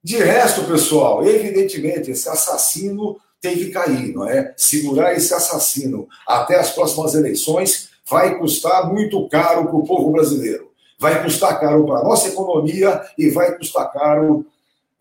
De 0.03 0.17
resto, 0.17 0.65
pessoal, 0.65 1.23
evidentemente, 1.23 2.11
esse 2.11 2.27
assassino 2.27 3.21
tem 3.39 3.55
que 3.55 3.69
cair, 3.69 4.15
não 4.15 4.27
é? 4.27 4.55
Segurar 4.57 5.13
esse 5.13 5.35
assassino 5.35 6.09
até 6.27 6.59
as 6.59 6.71
próximas 6.71 7.15
eleições 7.15 7.91
vai 8.09 8.39
custar 8.39 8.91
muito 8.91 9.29
caro 9.29 9.67
para 9.67 9.77
o 9.77 9.85
povo 9.85 10.11
brasileiro. 10.11 10.70
Vai 11.01 11.23
custar 11.23 11.59
caro 11.59 11.87
para 11.87 12.01
a 12.01 12.05
nossa 12.05 12.29
economia 12.29 13.01
e 13.17 13.31
vai 13.31 13.57
custar 13.57 13.91
caro 13.91 14.45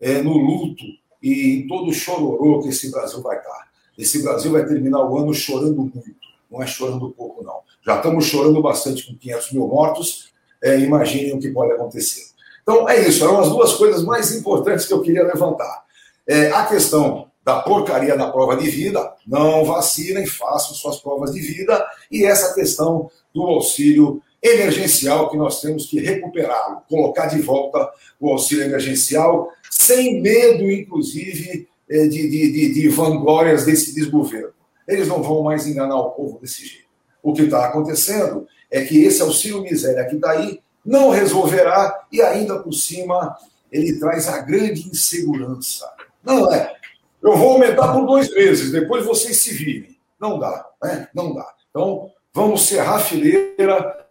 é, 0.00 0.22
no 0.22 0.32
luto 0.32 0.82
e 1.22 1.58
em 1.58 1.68
todo 1.68 1.90
o 1.90 1.94
chororô 1.94 2.62
que 2.62 2.70
esse 2.70 2.90
Brasil 2.90 3.20
vai 3.20 3.36
estar. 3.36 3.68
Esse 3.98 4.22
Brasil 4.22 4.50
vai 4.50 4.64
terminar 4.64 5.04
o 5.04 5.18
ano 5.18 5.34
chorando 5.34 5.76
muito, 5.76 6.02
não 6.50 6.62
é 6.62 6.66
chorando 6.66 7.10
pouco, 7.10 7.44
não. 7.44 7.60
Já 7.84 7.96
estamos 7.96 8.24
chorando 8.24 8.62
bastante 8.62 9.06
com 9.06 9.14
500 9.14 9.52
mil 9.52 9.66
mortos, 9.68 10.30
é, 10.62 10.78
imaginem 10.78 11.34
o 11.34 11.38
que 11.38 11.50
pode 11.50 11.72
acontecer. 11.72 12.30
Então, 12.62 12.88
é 12.88 13.06
isso. 13.06 13.22
Eram 13.22 13.40
as 13.40 13.50
duas 13.50 13.74
coisas 13.74 14.02
mais 14.02 14.34
importantes 14.34 14.86
que 14.86 14.92
eu 14.94 15.02
queria 15.02 15.24
levantar. 15.24 15.84
É, 16.26 16.50
a 16.50 16.64
questão 16.64 17.28
da 17.44 17.60
porcaria 17.60 18.16
da 18.16 18.30
prova 18.30 18.56
de 18.56 18.70
vida, 18.70 19.14
não 19.26 19.64
vacinem, 19.64 20.26
façam 20.26 20.74
suas 20.74 20.98
provas 20.98 21.32
de 21.32 21.40
vida, 21.40 21.84
e 22.10 22.24
essa 22.24 22.54
questão 22.54 23.10
do 23.34 23.42
auxílio 23.42 24.22
emergencial, 24.42 25.30
que 25.30 25.36
nós 25.36 25.60
temos 25.60 25.86
que 25.86 26.00
recuperá-lo, 26.00 26.82
colocar 26.88 27.26
de 27.26 27.40
volta 27.40 27.90
o 28.18 28.30
auxílio 28.30 28.64
emergencial, 28.64 29.48
sem 29.70 30.20
medo, 30.20 30.70
inclusive, 30.70 31.68
é, 31.88 32.06
de, 32.06 32.28
de, 32.28 32.52
de, 32.52 32.74
de 32.74 32.88
vanglórias 32.88 33.64
desse 33.64 33.94
desgoverno. 33.94 34.52
Eles 34.86 35.08
não 35.08 35.22
vão 35.22 35.42
mais 35.42 35.66
enganar 35.66 35.96
o 35.96 36.10
povo 36.10 36.38
desse 36.40 36.66
jeito. 36.66 36.88
O 37.22 37.32
que 37.32 37.42
está 37.42 37.66
acontecendo 37.66 38.46
é 38.70 38.82
que 38.84 39.02
esse 39.04 39.20
auxílio 39.20 39.62
miséria 39.62 40.06
que 40.06 40.16
está 40.16 40.30
aí 40.32 40.60
não 40.84 41.10
resolverá 41.10 42.06
e 42.10 42.22
ainda 42.22 42.58
por 42.58 42.72
cima 42.72 43.36
ele 43.70 43.98
traz 43.98 44.28
a 44.28 44.40
grande 44.40 44.88
insegurança. 44.88 45.86
Não 46.24 46.52
é. 46.52 46.74
Eu 47.22 47.36
vou 47.36 47.52
aumentar 47.52 47.92
por 47.92 48.06
dois 48.06 48.32
meses, 48.34 48.72
depois 48.72 49.04
vocês 49.04 49.36
se 49.36 49.52
virem. 49.52 49.96
Não 50.18 50.38
dá, 50.38 50.66
né? 50.82 51.08
Não 51.14 51.34
dá. 51.34 51.46
Então, 51.70 52.10
vamos 52.32 52.66
serrar 52.66 52.96
a 52.96 53.00
fileira, 53.00 54.06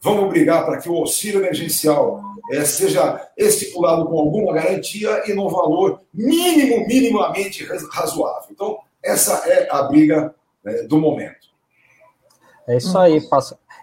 Vamos 0.00 0.28
brigar 0.28 0.64
para 0.64 0.78
que 0.78 0.88
o 0.88 0.96
auxílio 0.96 1.40
emergencial 1.40 2.22
é, 2.52 2.64
seja 2.64 3.28
estipulado 3.36 4.06
com 4.06 4.18
alguma 4.18 4.52
garantia 4.54 5.22
e 5.26 5.34
num 5.34 5.48
valor 5.48 6.02
mínimo, 6.14 6.86
minimamente 6.86 7.64
razoável. 7.90 8.48
Então, 8.50 8.78
essa 9.02 9.48
é 9.48 9.68
a 9.70 9.82
briga 9.82 10.34
né, 10.64 10.82
do 10.82 10.98
momento. 10.98 11.48
É 12.66 12.76
isso 12.76 12.96
aí, 12.98 13.20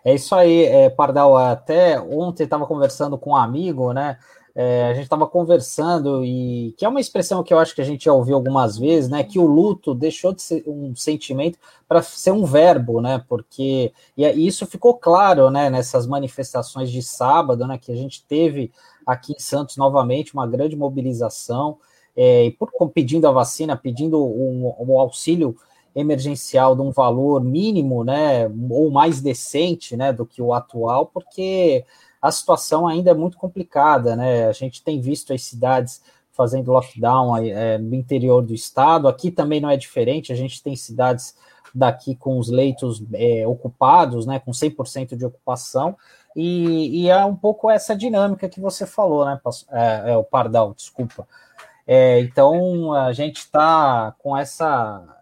é 0.03 0.13
isso 0.13 0.35
aí, 0.35 0.65
é, 0.65 0.89
Pardal. 0.89 1.35
Até 1.35 1.99
ontem 1.99 2.43
estava 2.43 2.67
conversando 2.67 3.17
com 3.17 3.31
um 3.31 3.35
amigo, 3.35 3.91
né? 3.91 4.17
É, 4.57 4.85
a 4.85 4.93
gente 4.93 5.03
estava 5.03 5.27
conversando 5.27 6.23
e 6.23 6.73
que 6.77 6.85
é 6.85 6.87
uma 6.87 7.01
expressão 7.01 7.43
que 7.43 7.53
eu 7.53 7.59
acho 7.59 7.75
que 7.75 7.81
a 7.81 7.83
gente 7.85 8.05
já 8.05 8.13
ouviu 8.13 8.35
algumas 8.35 8.77
vezes, 8.77 9.09
né? 9.09 9.21
Que 9.21 9.37
o 9.37 9.45
luto 9.45 9.93
deixou 9.93 10.33
de 10.33 10.41
ser 10.41 10.63
um 10.65 10.95
sentimento 10.95 11.59
para 11.89 12.01
ser 12.01 12.31
um 12.31 12.45
verbo, 12.45 13.01
né? 13.01 13.21
Porque 13.27 13.91
e 14.15 14.47
isso 14.47 14.65
ficou 14.65 14.93
claro, 14.93 15.49
né? 15.49 15.69
Nessas 15.69 16.07
manifestações 16.07 16.89
de 16.89 17.03
sábado, 17.03 17.67
né? 17.67 17.77
Que 17.77 17.91
a 17.91 17.95
gente 17.95 18.23
teve 18.23 18.71
aqui 19.05 19.33
em 19.33 19.39
Santos 19.39 19.75
novamente 19.75 20.33
uma 20.33 20.47
grande 20.47 20.75
mobilização 20.77 21.77
é, 22.15 22.45
e 22.45 22.51
por 22.51 22.71
pedindo 22.91 23.27
a 23.27 23.31
vacina, 23.31 23.75
pedindo 23.75 24.23
um, 24.23 24.73
um 24.79 24.97
auxílio 24.97 25.57
emergencial 25.93 26.75
de 26.75 26.81
um 26.81 26.91
valor 26.91 27.43
mínimo, 27.43 28.05
né? 28.05 28.47
Ou 28.69 28.89
mais 28.89 29.21
decente, 29.21 29.97
né? 29.97 30.13
Do 30.13 30.25
que 30.25 30.41
o 30.41 30.53
atual, 30.53 31.07
porque 31.07 31.85
a 32.25 32.31
situação 32.31 32.87
ainda 32.87 33.11
é 33.11 33.13
muito 33.13 33.37
complicada, 33.37 34.15
né? 34.15 34.47
A 34.47 34.51
gente 34.51 34.81
tem 34.81 34.99
visto 34.99 35.31
as 35.31 35.43
cidades 35.43 36.01
fazendo 36.31 36.71
lockdown 36.71 37.37
é, 37.37 37.77
no 37.77 37.93
interior 37.93 38.41
do 38.41 38.51
estado, 38.51 39.07
aqui 39.07 39.29
também 39.29 39.61
não 39.61 39.69
é 39.69 39.77
diferente, 39.77 40.33
a 40.33 40.35
gente 40.35 40.61
tem 40.61 40.75
cidades 40.75 41.35
daqui 41.73 42.15
com 42.15 42.39
os 42.39 42.49
leitos 42.49 43.03
é, 43.13 43.45
ocupados, 43.47 44.25
né, 44.25 44.39
com 44.39 44.51
100% 44.51 45.15
de 45.15 45.25
ocupação, 45.25 45.95
e, 46.35 47.03
e, 47.03 47.09
é 47.09 47.23
um 47.23 47.35
pouco 47.35 47.69
essa 47.69 47.95
dinâmica 47.95 48.49
que 48.49 48.59
você 48.59 48.85
falou, 48.85 49.23
né, 49.25 49.39
é, 49.71 50.11
é 50.11 50.17
o 50.17 50.23
Pardal, 50.23 50.73
desculpa. 50.73 51.27
É, 51.87 52.19
então, 52.19 52.91
a 52.91 53.13
gente 53.13 53.37
está 53.37 54.13
com 54.19 54.35
essa 54.35 55.14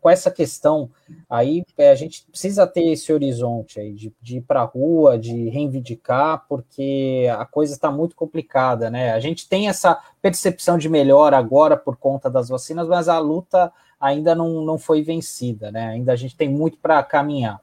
com 0.00 0.10
essa 0.10 0.30
questão 0.30 0.90
aí, 1.28 1.64
é, 1.78 1.90
a 1.90 1.94
gente 1.94 2.24
precisa 2.30 2.66
ter 2.66 2.92
esse 2.92 3.10
horizonte 3.12 3.80
aí 3.80 3.92
de, 3.92 4.12
de 4.20 4.36
ir 4.38 4.40
para 4.42 4.60
a 4.60 4.64
rua, 4.64 5.18
de 5.18 5.48
reivindicar, 5.48 6.44
porque 6.48 7.26
a 7.32 7.46
coisa 7.46 7.72
está 7.72 7.90
muito 7.90 8.14
complicada, 8.14 8.90
né? 8.90 9.12
A 9.12 9.20
gente 9.20 9.48
tem 9.48 9.68
essa 9.68 9.98
percepção 10.20 10.76
de 10.76 10.88
melhora 10.88 11.38
agora 11.38 11.76
por 11.76 11.96
conta 11.96 12.28
das 12.28 12.50
vacinas, 12.50 12.86
mas 12.88 13.08
a 13.08 13.18
luta 13.18 13.72
ainda 13.98 14.34
não, 14.34 14.62
não 14.62 14.78
foi 14.78 15.02
vencida, 15.02 15.70
né? 15.70 15.88
Ainda 15.88 16.12
a 16.12 16.16
gente 16.16 16.36
tem 16.36 16.48
muito 16.48 16.76
para 16.76 17.02
caminhar. 17.02 17.60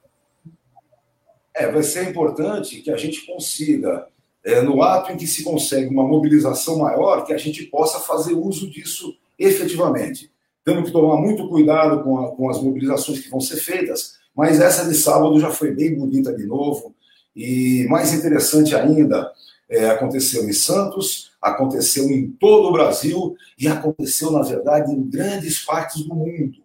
É, 1.54 1.70
vai 1.70 1.82
ser 1.82 2.08
importante 2.08 2.80
que 2.80 2.90
a 2.90 2.96
gente 2.96 3.26
consiga, 3.26 4.08
é, 4.44 4.60
no 4.60 4.82
ato 4.82 5.12
em 5.12 5.16
que 5.16 5.26
se 5.26 5.44
consegue 5.44 5.88
uma 5.88 6.06
mobilização 6.06 6.78
maior, 6.78 7.24
que 7.24 7.32
a 7.32 7.38
gente 7.38 7.64
possa 7.64 8.00
fazer 8.00 8.34
uso 8.34 8.68
disso 8.68 9.16
efetivamente. 9.38 10.30
Temos 10.68 10.84
que 10.84 10.92
tomar 10.92 11.16
muito 11.16 11.48
cuidado 11.48 12.04
com, 12.04 12.18
a, 12.18 12.36
com 12.36 12.50
as 12.50 12.60
mobilizações 12.60 13.20
que 13.20 13.30
vão 13.30 13.40
ser 13.40 13.56
feitas, 13.56 14.18
mas 14.36 14.60
essa 14.60 14.86
de 14.86 14.94
sábado 14.94 15.40
já 15.40 15.48
foi 15.48 15.74
bem 15.74 15.94
bonita 15.94 16.30
de 16.36 16.44
novo. 16.44 16.94
E 17.34 17.86
mais 17.88 18.12
interessante 18.12 18.76
ainda, 18.76 19.32
é, 19.66 19.88
aconteceu 19.88 20.46
em 20.46 20.52
Santos, 20.52 21.30
aconteceu 21.40 22.10
em 22.10 22.28
todo 22.32 22.68
o 22.68 22.72
Brasil 22.72 23.34
e 23.58 23.66
aconteceu, 23.66 24.30
na 24.30 24.42
verdade, 24.42 24.92
em 24.92 25.08
grandes 25.08 25.64
partes 25.64 26.02
do 26.02 26.14
mundo. 26.14 26.58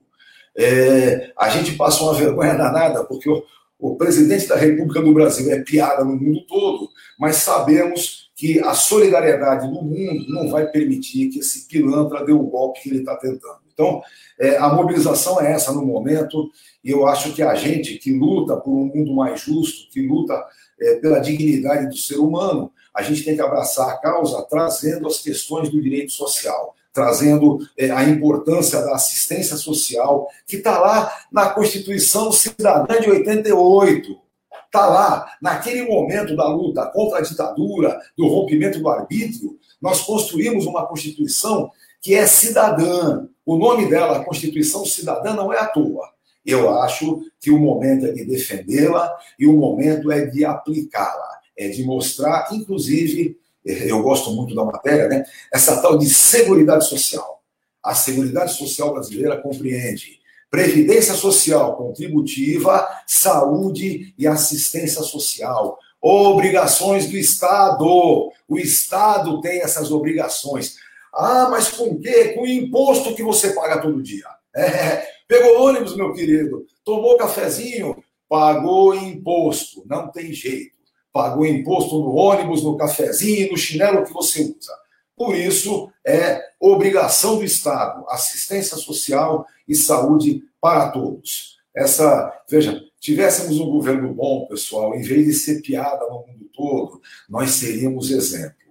É, 0.53 1.31
a 1.39 1.47
gente 1.47 1.77
passou 1.77 2.09
uma 2.09 2.19
vergonha 2.19 2.55
danada, 2.55 3.05
porque 3.05 3.29
o, 3.29 3.41
o 3.79 3.95
presidente 3.95 4.49
da 4.49 4.57
República 4.57 5.01
do 5.01 5.13
Brasil 5.13 5.49
é 5.49 5.61
piada 5.61 6.03
no 6.03 6.17
mundo 6.17 6.45
todo, 6.45 6.89
mas 7.17 7.37
sabemos 7.37 8.29
que 8.35 8.59
a 8.59 8.73
solidariedade 8.73 9.65
do 9.65 9.81
mundo 9.81 10.25
não 10.27 10.49
vai 10.49 10.67
permitir 10.67 11.29
que 11.29 11.39
esse 11.39 11.69
pilantra 11.69 12.25
dê 12.25 12.33
o 12.33 12.43
golpe 12.43 12.81
que 12.81 12.89
ele 12.89 12.99
está 12.99 13.15
tentando. 13.15 13.62
Então, 13.73 14.01
é, 14.39 14.57
a 14.57 14.69
mobilização 14.69 15.41
é 15.41 15.51
essa 15.51 15.71
no 15.73 15.85
momento, 15.85 16.51
e 16.83 16.91
eu 16.91 17.07
acho 17.07 17.33
que 17.33 17.41
a 17.41 17.55
gente 17.55 17.97
que 17.97 18.13
luta 18.13 18.55
por 18.57 18.71
um 18.71 18.85
mundo 18.85 19.13
mais 19.13 19.41
justo, 19.41 19.89
que 19.89 20.05
luta 20.05 20.41
é, 20.79 20.95
pela 20.95 21.19
dignidade 21.19 21.87
do 21.87 21.97
ser 21.97 22.17
humano, 22.17 22.71
a 22.93 23.01
gente 23.01 23.23
tem 23.23 23.35
que 23.35 23.41
abraçar 23.41 23.89
a 23.89 23.97
causa 23.97 24.45
trazendo 24.49 25.07
as 25.07 25.19
questões 25.19 25.69
do 25.69 25.81
direito 25.81 26.11
social, 26.11 26.75
trazendo 26.91 27.57
é, 27.77 27.89
a 27.89 28.03
importância 28.03 28.79
da 28.81 28.93
assistência 28.93 29.57
social, 29.57 30.27
que 30.45 30.57
está 30.57 30.79
lá 30.79 31.11
na 31.31 31.49
Constituição 31.49 32.31
Cidadã 32.31 32.99
de 33.01 33.09
88. 33.09 34.21
Está 34.65 34.87
lá, 34.87 35.31
naquele 35.41 35.83
momento 35.83 36.35
da 36.35 36.47
luta 36.47 36.85
contra 36.87 37.19
a 37.19 37.21
ditadura, 37.21 37.99
do 38.17 38.27
rompimento 38.27 38.79
do 38.79 38.89
arbítrio, 38.89 39.57
nós 39.81 40.01
construímos 40.01 40.65
uma 40.65 40.85
Constituição 40.87 41.71
que 42.03 42.13
é 42.13 42.27
cidadã. 42.27 43.25
O 43.45 43.57
nome 43.57 43.89
dela, 43.89 44.17
a 44.17 44.23
Constituição 44.23 44.85
Cidadã, 44.85 45.33
não 45.33 45.51
é 45.51 45.57
à 45.57 45.65
toa. 45.65 46.07
Eu 46.45 46.77
acho 46.81 47.21
que 47.39 47.49
o 47.49 47.57
momento 47.57 48.05
é 48.05 48.11
de 48.11 48.25
defendê-la 48.25 49.11
e 49.39 49.47
o 49.47 49.53
momento 49.53 50.11
é 50.11 50.25
de 50.25 50.43
aplicá-la, 50.43 51.39
é 51.57 51.69
de 51.69 51.83
mostrar, 51.83 52.49
inclusive, 52.51 53.37
eu 53.65 54.03
gosto 54.03 54.31
muito 54.31 54.53
da 54.53 54.65
matéria, 54.65 55.07
né? 55.07 55.23
Essa 55.51 55.81
tal 55.81 55.97
de 55.97 56.09
seguridade 56.09 56.85
social. 56.85 57.41
A 57.81 57.95
seguridade 57.95 58.53
social 58.53 58.93
brasileira 58.93 59.41
compreende 59.41 60.21
previdência 60.53 61.15
social 61.15 61.75
contributiva, 61.75 62.87
saúde 63.07 64.13
e 64.15 64.27
assistência 64.27 65.01
social. 65.01 65.79
Obrigações 65.99 67.07
do 67.07 67.17
Estado. 67.17 68.29
O 68.47 68.59
Estado 68.59 69.41
tem 69.41 69.61
essas 69.61 69.91
obrigações. 69.91 70.75
Ah, 71.13 71.47
mas 71.49 71.69
com 71.69 71.99
quê? 71.99 72.29
Com 72.29 72.41
o 72.41 72.47
imposto 72.47 73.15
que 73.15 73.23
você 73.23 73.53
paga 73.53 73.81
todo 73.81 74.01
dia. 74.01 74.25
É, 74.55 75.07
pegou 75.27 75.63
ônibus, 75.63 75.95
meu 75.95 76.13
querido, 76.13 76.67
tomou 76.85 77.17
cafezinho, 77.17 78.03
pagou 78.29 78.93
imposto. 78.93 79.83
Não 79.87 80.11
tem 80.11 80.31
jeito. 80.31 80.77
Pagou 81.11 81.43
imposto 81.43 81.97
no 81.97 82.13
ônibus, 82.13 82.63
no 82.63 82.77
cafezinho, 82.77 83.49
no 83.49 83.57
chinelo 83.57 84.03
que 84.05 84.13
você 84.13 84.43
usa. 84.43 84.73
Por 85.15 85.35
isso, 85.35 85.91
é 86.05 86.41
obrigação 86.59 87.37
do 87.37 87.43
Estado, 87.43 88.05
assistência 88.09 88.77
social 88.77 89.45
e 89.67 89.73
saúde 89.73 90.43
para 90.61 90.89
todos. 90.89 91.57
Essa, 91.75 92.31
veja, 92.49 92.79
tivéssemos 92.99 93.59
um 93.59 93.69
governo 93.69 94.13
bom, 94.13 94.45
pessoal, 94.47 94.95
em 94.95 95.01
vez 95.01 95.25
de 95.25 95.33
ser 95.33 95.61
piada 95.61 96.05
no 96.07 96.25
mundo 96.25 96.49
todo, 96.53 97.01
nós 97.29 97.51
seríamos 97.51 98.11
exemplo. 98.11 98.62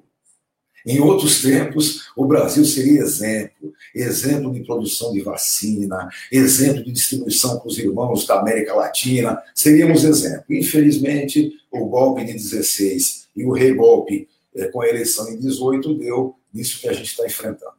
Em 0.86 1.00
outros 1.00 1.42
tempos, 1.42 2.10
o 2.16 2.24
Brasil 2.24 2.64
seria 2.64 3.00
exemplo, 3.00 3.72
exemplo 3.94 4.52
de 4.52 4.64
produção 4.64 5.12
de 5.12 5.20
vacina, 5.20 6.08
exemplo 6.30 6.84
de 6.84 6.92
distribuição 6.92 7.58
para 7.58 7.68
os 7.68 7.78
irmãos 7.78 8.26
da 8.26 8.40
América 8.40 8.74
Latina, 8.74 9.40
seríamos 9.54 10.04
exemplo. 10.04 10.44
Infelizmente, 10.50 11.52
o 11.70 11.86
golpe 11.86 12.24
de 12.24 12.32
16 12.32 13.28
e 13.36 13.44
o 13.44 13.52
regolpe 13.52 14.28
é, 14.54 14.66
com 14.66 14.82
a 14.82 14.88
eleição 14.88 15.30
em 15.30 15.38
18 15.38 15.94
deu 15.94 16.34
nisso 16.52 16.80
que 16.80 16.88
a 16.88 16.92
gente 16.92 17.10
está 17.10 17.24
enfrentando. 17.24 17.72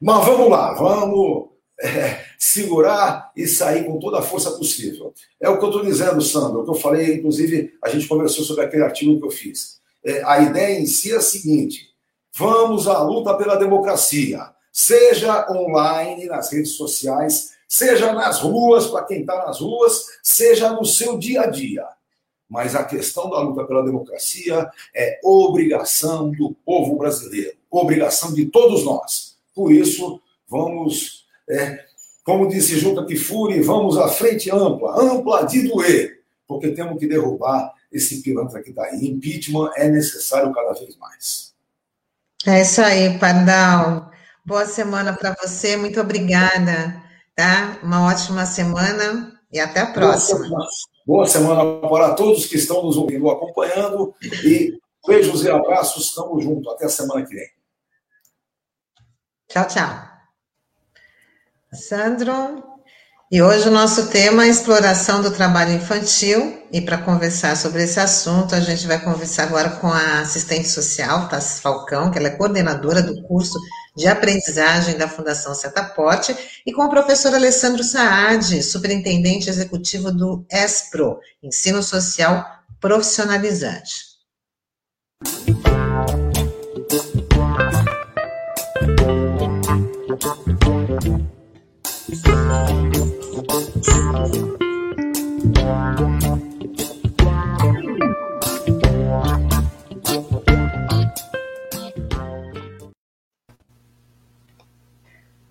Mas 0.00 0.24
vamos 0.24 0.50
lá, 0.50 0.74
vamos 0.74 1.48
é, 1.80 2.20
segurar 2.38 3.32
e 3.36 3.46
sair 3.46 3.84
com 3.84 3.98
toda 3.98 4.18
a 4.18 4.22
força 4.22 4.50
possível. 4.52 5.12
É 5.40 5.48
o 5.48 5.58
que 5.58 5.64
eu 5.64 5.70
estou 5.70 5.84
dizendo, 5.84 6.20
Sandro, 6.22 6.60
o 6.60 6.64
que 6.64 6.70
eu 6.70 6.74
falei, 6.74 7.14
inclusive, 7.14 7.74
a 7.82 7.88
gente 7.88 8.06
conversou 8.06 8.44
sobre 8.44 8.64
aquele 8.64 8.82
artigo 8.82 9.18
que 9.18 9.26
eu 9.26 9.30
fiz. 9.30 9.80
É, 10.04 10.22
a 10.24 10.40
ideia 10.40 10.78
em 10.78 10.86
si 10.86 11.12
é 11.12 11.16
a 11.16 11.20
seguinte: 11.20 11.88
Vamos 12.38 12.86
à 12.86 13.02
luta 13.02 13.32
pela 13.32 13.56
democracia, 13.56 14.50
seja 14.70 15.50
online, 15.50 16.26
nas 16.26 16.52
redes 16.52 16.72
sociais, 16.72 17.52
seja 17.66 18.12
nas 18.12 18.40
ruas, 18.40 18.88
para 18.88 19.06
quem 19.06 19.20
está 19.20 19.46
nas 19.46 19.58
ruas, 19.58 20.04
seja 20.22 20.70
no 20.70 20.84
seu 20.84 21.16
dia 21.16 21.40
a 21.40 21.46
dia. 21.46 21.86
Mas 22.46 22.74
a 22.74 22.84
questão 22.84 23.30
da 23.30 23.40
luta 23.40 23.64
pela 23.64 23.82
democracia 23.82 24.70
é 24.94 25.18
obrigação 25.24 26.30
do 26.30 26.54
povo 26.62 26.96
brasileiro, 26.98 27.56
obrigação 27.70 28.34
de 28.34 28.44
todos 28.44 28.84
nós. 28.84 29.38
Por 29.54 29.72
isso, 29.72 30.20
vamos, 30.46 31.24
é, 31.48 31.86
como 32.22 32.48
disse 32.48 32.78
Junta 32.78 33.06
Kifuri, 33.06 33.62
vamos 33.62 33.96
à 33.96 34.08
frente 34.08 34.50
ampla, 34.50 35.00
ampla 35.00 35.46
de 35.46 35.66
doer, 35.66 36.22
porque 36.46 36.70
temos 36.72 36.98
que 36.98 37.06
derrubar 37.06 37.72
esse 37.90 38.20
pilantra 38.20 38.62
que 38.62 38.68
está 38.68 38.84
aí. 38.84 39.06
Impeachment 39.08 39.70
é 39.74 39.88
necessário 39.88 40.52
cada 40.52 40.74
vez 40.74 40.98
mais. 40.98 41.55
É 42.48 42.62
isso 42.62 42.80
aí, 42.80 43.18
Pardal. 43.18 44.08
Boa 44.44 44.66
semana 44.66 45.12
para 45.12 45.34
você, 45.34 45.76
muito 45.76 46.00
obrigada, 46.00 47.02
tá? 47.34 47.76
Uma 47.82 48.06
ótima 48.06 48.46
semana 48.46 49.36
e 49.52 49.58
até 49.58 49.80
a 49.80 49.86
próxima. 49.86 50.38
Boa 50.38 50.48
semana, 50.48 50.66
Boa 51.04 51.26
semana 51.26 51.88
para 51.88 52.14
todos 52.14 52.46
que 52.46 52.56
estão 52.56 52.84
nos 52.84 52.96
ouvindo, 52.96 53.28
acompanhando 53.28 54.14
e 54.44 54.78
beijos 55.04 55.44
e 55.44 55.50
abraços, 55.50 56.06
estamos 56.06 56.44
juntos, 56.44 56.72
até 56.72 56.84
a 56.84 56.88
semana 56.88 57.26
que 57.26 57.34
vem. 57.34 57.48
Tchau, 59.48 59.66
tchau. 59.66 60.08
Sandro, 61.72 62.62
E 63.28 63.42
hoje 63.42 63.68
o 63.68 63.72
nosso 63.72 64.06
tema 64.06 64.44
é 64.44 64.48
exploração 64.48 65.20
do 65.20 65.32
trabalho 65.32 65.72
infantil. 65.72 66.62
E 66.72 66.80
para 66.80 66.98
conversar 66.98 67.56
sobre 67.56 67.82
esse 67.82 67.98
assunto, 67.98 68.54
a 68.54 68.60
gente 68.60 68.86
vai 68.86 69.02
conversar 69.02 69.44
agora 69.44 69.70
com 69.70 69.88
a 69.88 70.20
assistente 70.20 70.68
social, 70.68 71.28
Tassi 71.28 71.60
Falcão, 71.60 72.08
que 72.08 72.18
ela 72.18 72.28
é 72.28 72.36
coordenadora 72.36 73.02
do 73.02 73.20
curso 73.22 73.58
de 73.96 74.06
aprendizagem 74.06 74.96
da 74.96 75.08
Fundação 75.08 75.54
Setaporte, 75.56 76.36
e 76.64 76.72
com 76.72 76.84
o 76.84 76.90
professor 76.90 77.34
Alessandro 77.34 77.82
Saad, 77.82 78.62
superintendente 78.62 79.50
executivo 79.50 80.12
do 80.12 80.46
ESPRO, 80.48 81.18
Ensino 81.42 81.82
Social 81.82 82.44
Profissionalizante. 82.80 84.06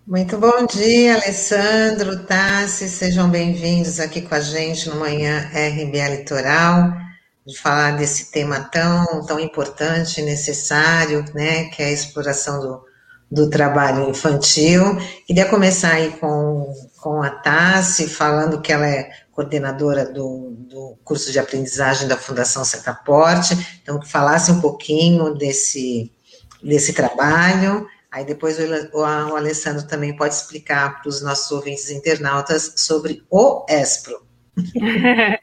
Muito 0.08 0.38
bom 0.38 0.66
dia, 0.66 1.16
Alessandro, 1.16 2.26
Tassi, 2.26 2.90
sejam 2.90 3.30
bem-vindos 3.30 4.00
aqui 4.00 4.22
com 4.22 4.36
a 4.36 4.40
gente 4.40 4.90
no 4.90 4.96
Manhã 4.96 5.50
RBA 5.52 6.10
Litoral, 6.10 6.94
de 7.46 7.58
falar 7.58 7.98
desse 7.98 8.32
tema 8.32 8.60
tão, 8.60 9.26
tão 9.26 9.40
importante 9.40 10.22
e 10.22 10.24
necessário, 10.24 11.24
né, 11.34 11.66
que 11.66 11.82
é 11.82 11.88
a 11.88 11.92
exploração 11.92 12.60
do, 12.60 12.84
do 13.32 13.50
trabalho 13.50 14.10
infantil. 14.10 14.98
Queria 15.28 15.46
começar 15.46 15.94
aí 15.94 16.12
com, 16.12 16.74
com 17.06 17.22
a 17.22 17.30
Tassi, 17.30 18.10
falando 18.10 18.60
que 18.60 18.74
ela 18.74 18.88
é 18.88 19.12
coordenadora 19.32 20.12
do, 20.12 20.56
do 20.58 20.98
curso 21.04 21.32
de 21.32 21.38
aprendizagem 21.38 22.08
da 22.08 22.18
Fundação 22.18 22.66
Setaporte, 22.66 23.80
então 23.84 24.00
que 24.00 24.10
falasse 24.10 24.52
um 24.52 24.60
pouquinho 24.60 25.36
desse, 25.36 26.12
desse 26.64 26.94
trabalho, 26.94 27.88
Aí 28.10 28.26
depois 28.26 28.58
o, 28.58 28.98
o 28.98 29.36
Alessandro 29.36 29.86
também 29.86 30.16
pode 30.16 30.34
explicar 30.34 31.02
para 31.02 31.10
os 31.10 31.22
nossos 31.22 31.52
ouvintes 31.52 31.92
internautas 31.92 32.74
sobre 32.78 33.22
o 33.30 33.66
ESPRO. 33.70 34.26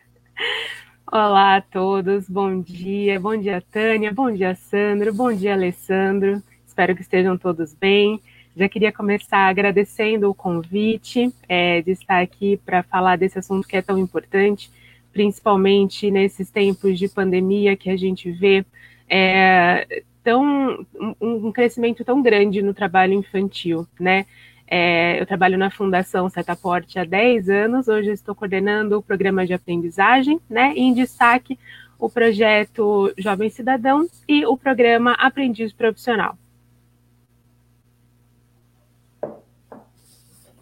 Olá 1.13 1.57
a 1.57 1.61
todos, 1.61 2.29
bom 2.31 2.63
dia, 2.63 3.21
bom 3.21 3.37
dia 3.37 3.63
Tânia, 3.71 4.11
bom 4.11 4.33
dia 4.33 4.55
Sandro, 4.55 5.13
bom 5.13 5.31
dia 5.31 5.53
Alessandro, 5.53 6.43
espero 6.67 6.97
que 6.97 7.03
estejam 7.03 7.37
todos 7.37 7.75
bem. 7.75 8.23
Já 8.57 8.69
queria 8.69 8.93
começar 8.93 9.49
agradecendo 9.49 10.29
o 10.29 10.35
convite 10.35 11.33
é, 11.49 11.81
de 11.81 11.93
estar 11.93 12.21
aqui 12.21 12.59
para 12.59 12.83
falar 12.83 13.17
desse 13.17 13.39
assunto 13.39 13.67
que 13.67 13.77
é 13.77 13.83
tão 13.83 13.99
importante, 13.99 14.71
principalmente 15.13 16.11
nesses 16.11 16.51
tempos 16.51 16.99
de 16.99 17.09
pandemia 17.09 17.77
que 17.77 17.89
a 17.89 17.97
gente 17.97 18.31
vê 18.31 18.65
é, 19.09 20.03
tão 20.23 20.87
um, 20.95 21.47
um 21.47 21.53
crescimento 21.53 22.05
tão 22.05 22.23
grande 22.23 22.63
no 22.63 22.75
trabalho 22.75 23.15
infantil, 23.15 23.87
né? 23.99 24.27
É, 24.67 25.21
eu 25.21 25.27
trabalho 25.27 25.59
na 25.59 25.71
Fundação 25.71 26.31
Setaporte 26.31 26.99
há 26.99 27.05
10 27.05 27.51
anos, 27.51 27.89
hoje 27.89 28.11
estou 28.11 28.35
coordenando 28.35 28.97
o 28.97 29.03
programa 29.03 29.47
de 29.47 29.53
aprendizagem, 29.53 30.41
né? 30.49 30.73
Em 30.77 30.95
destaque 30.95 31.59
o 31.99 32.09
projeto 32.09 33.13
Jovem 33.17 33.49
Cidadão 33.49 34.07
e 34.27 34.45
o 34.45 34.57
programa 34.57 35.13
Aprendiz 35.13 35.73
Profissional. 35.73 36.37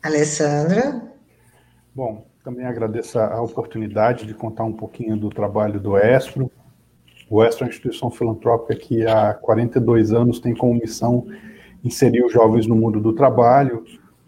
Alessandra? 0.03 1.03
Bom, 1.95 2.27
também 2.43 2.65
agradeço 2.65 3.19
a 3.19 3.41
oportunidade 3.41 4.27
de 4.27 4.35
contar 4.35 4.65
um 4.65 4.73
pouquinho 4.73 5.17
do 5.17 5.29
trabalho 5.29 5.79
do 5.79 5.99
ESPRO, 5.99 6.51
o 7.31 7.45
ESTRO 7.45 7.63
é 7.63 7.65
uma 7.67 7.71
instituição 7.71 8.11
filantrópica 8.11 8.75
que 8.75 9.07
há 9.07 9.33
42 9.35 10.13
anos 10.13 10.41
tem 10.41 10.53
como 10.53 10.75
missão 10.75 11.29
inserir 11.85 12.25
os 12.25 12.33
jovens 12.33 12.67
no 12.67 12.75
mundo 12.75 13.01
do 13.01 13.13
trabalho, 13.13 13.85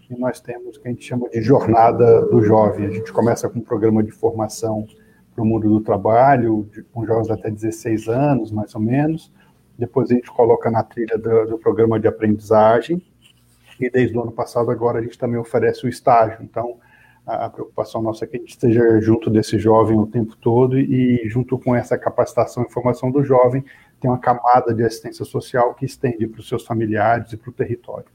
e 0.08 0.16
nós 0.16 0.40
temos 0.40 0.76
o 0.76 0.80
que 0.80 0.86
a 0.86 0.90
gente 0.92 1.04
chama 1.04 1.28
de 1.28 1.42
jornada 1.42 2.24
do 2.26 2.40
jovem. 2.42 2.86
A 2.86 2.90
gente 2.90 3.12
começa 3.12 3.48
com 3.48 3.58
um 3.58 3.62
programa 3.62 4.04
de 4.04 4.12
formação 4.12 4.86
para 5.34 5.42
o 5.42 5.46
mundo 5.46 5.68
do 5.68 5.80
trabalho, 5.80 6.70
com 6.92 7.04
jovens 7.04 7.28
até 7.28 7.50
16 7.50 8.08
anos, 8.08 8.52
mais 8.52 8.72
ou 8.72 8.80
menos. 8.80 9.32
Depois 9.76 10.08
a 10.08 10.14
gente 10.14 10.30
coloca 10.30 10.70
na 10.70 10.84
trilha 10.84 11.18
do, 11.18 11.46
do 11.46 11.58
programa 11.58 11.98
de 11.98 12.06
aprendizagem, 12.06 13.02
e 13.86 13.90
desde 13.90 14.16
o 14.16 14.22
ano 14.22 14.32
passado 14.32 14.70
agora 14.70 14.98
a 14.98 15.02
gente 15.02 15.18
também 15.18 15.38
oferece 15.38 15.84
o 15.84 15.88
estágio. 15.88 16.38
Então, 16.42 16.78
a 17.26 17.48
preocupação 17.48 18.02
nossa 18.02 18.24
é 18.24 18.28
que 18.28 18.36
a 18.36 18.40
gente 18.40 18.50
esteja 18.50 19.00
junto 19.00 19.30
desse 19.30 19.58
jovem 19.58 19.98
o 19.98 20.06
tempo 20.06 20.36
todo 20.36 20.78
e, 20.78 21.28
junto 21.28 21.56
com 21.58 21.74
essa 21.74 21.96
capacitação 21.96 22.64
e 22.64 22.72
formação 22.72 23.10
do 23.10 23.22
jovem, 23.22 23.64
tem 24.00 24.10
uma 24.10 24.18
camada 24.18 24.74
de 24.74 24.82
assistência 24.82 25.24
social 25.24 25.74
que 25.74 25.84
estende 25.84 26.26
para 26.26 26.40
os 26.40 26.48
seus 26.48 26.66
familiares 26.66 27.32
e 27.32 27.36
para 27.36 27.50
o 27.50 27.52
território. 27.52 28.08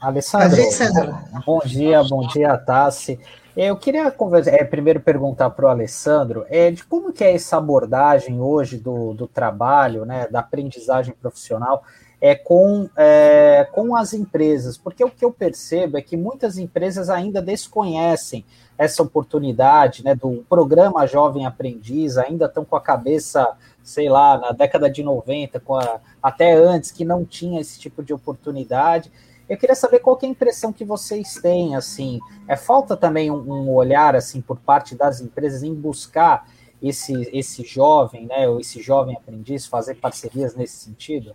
Alessandro, 0.00 1.18
bom 1.46 1.58
dia, 1.64 2.02
bom 2.04 2.26
dia, 2.28 2.56
Tassi. 2.58 3.18
Eu 3.56 3.74
queria 3.76 4.10
conversar, 4.10 4.52
é, 4.52 4.62
primeiro 4.62 5.00
perguntar 5.00 5.48
para 5.48 5.64
o 5.64 5.68
Alessandro 5.68 6.44
é, 6.50 6.70
de 6.70 6.84
como 6.84 7.12
que 7.12 7.24
é 7.24 7.34
essa 7.34 7.56
abordagem 7.56 8.38
hoje 8.38 8.76
do, 8.76 9.14
do 9.14 9.26
trabalho, 9.26 10.04
né, 10.04 10.28
da 10.30 10.40
aprendizagem 10.40 11.14
profissional, 11.14 11.82
é, 12.20 12.34
com, 12.34 12.88
é, 12.94 13.66
com 13.72 13.96
as 13.96 14.12
empresas, 14.12 14.76
porque 14.76 15.02
o 15.02 15.10
que 15.10 15.24
eu 15.24 15.32
percebo 15.32 15.96
é 15.96 16.02
que 16.02 16.16
muitas 16.16 16.58
empresas 16.58 17.08
ainda 17.08 17.40
desconhecem 17.40 18.44
essa 18.76 19.02
oportunidade 19.02 20.04
né, 20.04 20.14
do 20.14 20.44
programa 20.48 21.06
Jovem 21.06 21.46
Aprendiz, 21.46 22.18
ainda 22.18 22.44
estão 22.44 22.64
com 22.64 22.76
a 22.76 22.80
cabeça, 22.80 23.48
sei 23.82 24.10
lá, 24.10 24.36
na 24.36 24.52
década 24.52 24.90
de 24.90 25.02
90, 25.02 25.60
com 25.60 25.76
a, 25.76 26.00
até 26.22 26.52
antes, 26.52 26.90
que 26.90 27.04
não 27.04 27.24
tinha 27.24 27.60
esse 27.60 27.78
tipo 27.78 28.02
de 28.02 28.12
oportunidade. 28.12 29.10
Eu 29.48 29.56
queria 29.56 29.76
saber 29.76 30.00
qual 30.00 30.16
que 30.16 30.26
é 30.26 30.28
a 30.28 30.32
impressão 30.32 30.72
que 30.72 30.84
vocês 30.84 31.34
têm, 31.34 31.76
assim, 31.76 32.18
é 32.48 32.56
falta 32.56 32.96
também 32.96 33.30
um, 33.30 33.36
um 33.36 33.70
olhar, 33.70 34.16
assim, 34.16 34.40
por 34.40 34.58
parte 34.58 34.96
das 34.96 35.20
empresas 35.20 35.62
em 35.62 35.72
buscar 35.72 36.48
esse, 36.82 37.12
esse 37.32 37.62
jovem, 37.62 38.26
né, 38.26 38.48
ou 38.48 38.60
esse 38.60 38.82
jovem 38.82 39.16
aprendiz, 39.16 39.66
fazer 39.66 39.94
parcerias 39.96 40.54
nesse 40.54 40.76
sentido? 40.76 41.32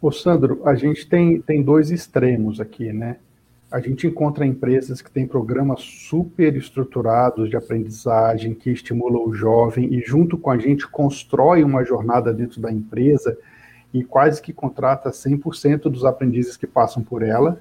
Ô 0.00 0.12
Sandro, 0.12 0.62
a 0.64 0.76
gente 0.76 1.08
tem, 1.08 1.40
tem 1.40 1.60
dois 1.60 1.90
extremos 1.90 2.60
aqui, 2.60 2.92
né? 2.92 3.16
A 3.70 3.80
gente 3.80 4.06
encontra 4.06 4.46
empresas 4.46 5.02
que 5.02 5.10
têm 5.10 5.26
programas 5.26 5.82
super 5.82 6.56
estruturados 6.56 7.50
de 7.50 7.56
aprendizagem 7.56 8.54
que 8.54 8.70
estimulam 8.70 9.28
o 9.28 9.34
jovem 9.34 9.92
e 9.92 10.00
junto 10.00 10.38
com 10.38 10.50
a 10.50 10.56
gente 10.56 10.88
constrói 10.88 11.62
uma 11.62 11.84
jornada 11.84 12.32
dentro 12.32 12.60
da 12.60 12.72
empresa 12.72 13.36
e 13.92 14.04
quase 14.04 14.40
que 14.42 14.52
contrata 14.52 15.10
100% 15.10 15.82
dos 15.82 16.04
aprendizes 16.04 16.56
que 16.56 16.66
passam 16.66 17.02
por 17.02 17.22
ela. 17.22 17.60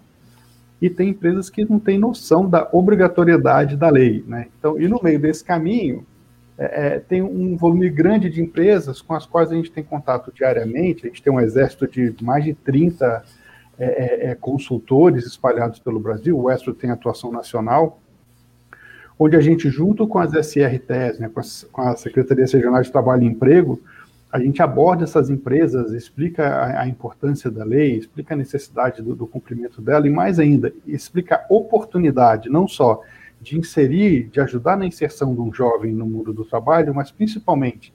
E 0.82 0.90
tem 0.90 1.10
empresas 1.10 1.50
que 1.50 1.66
não 1.66 1.80
têm 1.80 1.98
noção 1.98 2.48
da 2.48 2.68
obrigatoriedade 2.72 3.76
da 3.76 3.90
lei, 3.90 4.24
né? 4.28 4.48
Então, 4.60 4.80
e 4.80 4.88
no 4.88 5.02
meio 5.02 5.20
desse 5.20 5.44
caminho, 5.44 6.06
é, 6.58 6.88
é, 6.88 7.00
tem 7.00 7.22
um 7.22 7.56
volume 7.56 7.90
grande 7.90 8.30
de 8.30 8.42
empresas 8.42 9.02
com 9.02 9.13
as 9.13 9.26
quais 9.26 9.52
a 9.52 9.56
gente 9.56 9.72
tem 9.72 9.84
contato 9.84 10.32
diariamente. 10.34 11.06
A 11.06 11.10
gente 11.10 11.22
tem 11.22 11.32
um 11.32 11.40
exército 11.40 11.88
de 11.88 12.16
mais 12.22 12.44
de 12.44 12.54
30 12.54 13.24
é, 13.80 13.86
é, 13.86 14.32
é, 14.32 14.36
consultores 14.36 15.26
espalhados 15.26 15.78
pelo 15.78 16.00
Brasil. 16.00 16.38
O 16.38 16.52
Estro 16.52 16.74
tem 16.74 16.90
atuação 16.90 17.32
nacional, 17.32 18.00
onde 19.20 19.36
a 19.36 19.42
gente, 19.42 19.70
junto 19.70 20.08
com 20.08 20.18
as 20.18 20.34
SRTs, 20.34 21.20
né, 21.20 21.30
com, 21.32 21.42
com 21.72 21.82
a 21.82 21.96
Secretaria 21.96 22.46
Regional 22.46 22.82
de 22.82 22.92
Trabalho 22.92 23.24
e 23.24 23.28
Emprego, 23.28 23.80
a 24.32 24.39
gente 24.39 24.61
aborda 24.61 25.03
essas 25.03 25.30
empresas, 25.30 25.93
explica 25.93 26.47
a, 26.47 26.82
a 26.82 26.88
importância 26.88 27.49
da 27.49 27.63
lei, 27.63 27.97
explica 27.97 28.34
a 28.34 28.38
necessidade 28.38 29.01
do, 29.01 29.15
do 29.15 29.25
cumprimento 29.25 29.82
dela 29.82 30.07
e, 30.07 30.09
mais 30.09 30.39
ainda, 30.39 30.73
explica 30.86 31.36
a 31.36 31.53
oportunidade, 31.53 32.49
não 32.49 32.67
só 32.67 33.01
de 33.39 33.57
inserir, 33.57 34.28
de 34.28 34.41
ajudar 34.41 34.75
na 34.75 34.86
inserção 34.86 35.34
de 35.34 35.41
um 35.41 35.53
jovem 35.53 35.93
no 35.93 36.05
mundo 36.05 36.34
do 36.34 36.43
trabalho, 36.43 36.93
mas 36.93 37.11
principalmente 37.11 37.93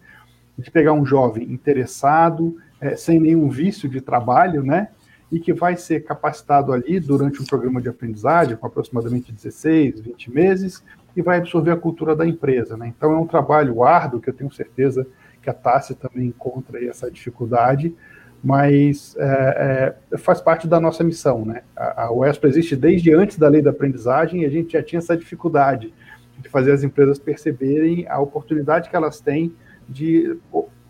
de 0.56 0.70
pegar 0.70 0.92
um 0.92 1.04
jovem 1.04 1.50
interessado, 1.52 2.56
é, 2.80 2.96
sem 2.96 3.20
nenhum 3.20 3.48
vício 3.48 3.88
de 3.88 4.00
trabalho, 4.00 4.62
né? 4.62 4.88
E 5.30 5.40
que 5.40 5.52
vai 5.52 5.76
ser 5.76 6.04
capacitado 6.04 6.72
ali 6.72 7.00
durante 7.00 7.42
um 7.42 7.44
programa 7.44 7.80
de 7.80 7.88
aprendizagem, 7.88 8.56
com 8.56 8.66
aproximadamente 8.66 9.32
16, 9.32 10.00
20 10.00 10.30
meses, 10.30 10.84
e 11.16 11.22
vai 11.22 11.38
absorver 11.38 11.70
a 11.70 11.76
cultura 11.76 12.14
da 12.14 12.26
empresa, 12.26 12.76
né? 12.76 12.92
Então 12.96 13.12
é 13.12 13.16
um 13.16 13.26
trabalho 13.26 13.82
árduo 13.82 14.20
que 14.20 14.28
eu 14.28 14.34
tenho 14.34 14.52
certeza 14.52 15.04
que 15.04 15.10
a 15.50 15.54
Tassi 15.54 15.94
também 15.94 16.26
encontra 16.26 16.84
essa 16.84 17.10
dificuldade, 17.10 17.94
mas 18.42 19.16
é, 19.18 19.94
é, 20.10 20.18
faz 20.18 20.40
parte 20.40 20.66
da 20.66 20.80
nossa 20.80 21.04
missão. 21.04 21.44
Né? 21.44 21.62
A, 21.76 22.04
a 22.04 22.12
UESP 22.12 22.46
existe 22.46 22.76
desde 22.76 23.14
antes 23.14 23.38
da 23.38 23.48
lei 23.48 23.62
da 23.62 23.70
aprendizagem 23.70 24.42
e 24.42 24.44
a 24.44 24.50
gente 24.50 24.72
já 24.72 24.82
tinha 24.82 24.98
essa 24.98 25.16
dificuldade 25.16 25.92
de 26.38 26.48
fazer 26.48 26.72
as 26.72 26.82
empresas 26.82 27.18
perceberem 27.18 28.06
a 28.08 28.18
oportunidade 28.18 28.90
que 28.90 28.96
elas 28.96 29.20
têm 29.20 29.54
de 29.88 30.36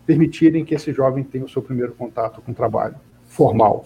permitirem 0.05 0.65
que 0.65 0.73
esse 0.73 0.91
jovem 0.91 1.23
tenha 1.23 1.45
o 1.45 1.49
seu 1.49 1.61
primeiro 1.61 1.93
contato 1.93 2.41
com 2.41 2.51
o 2.51 2.55
trabalho 2.55 2.95
formal. 3.25 3.83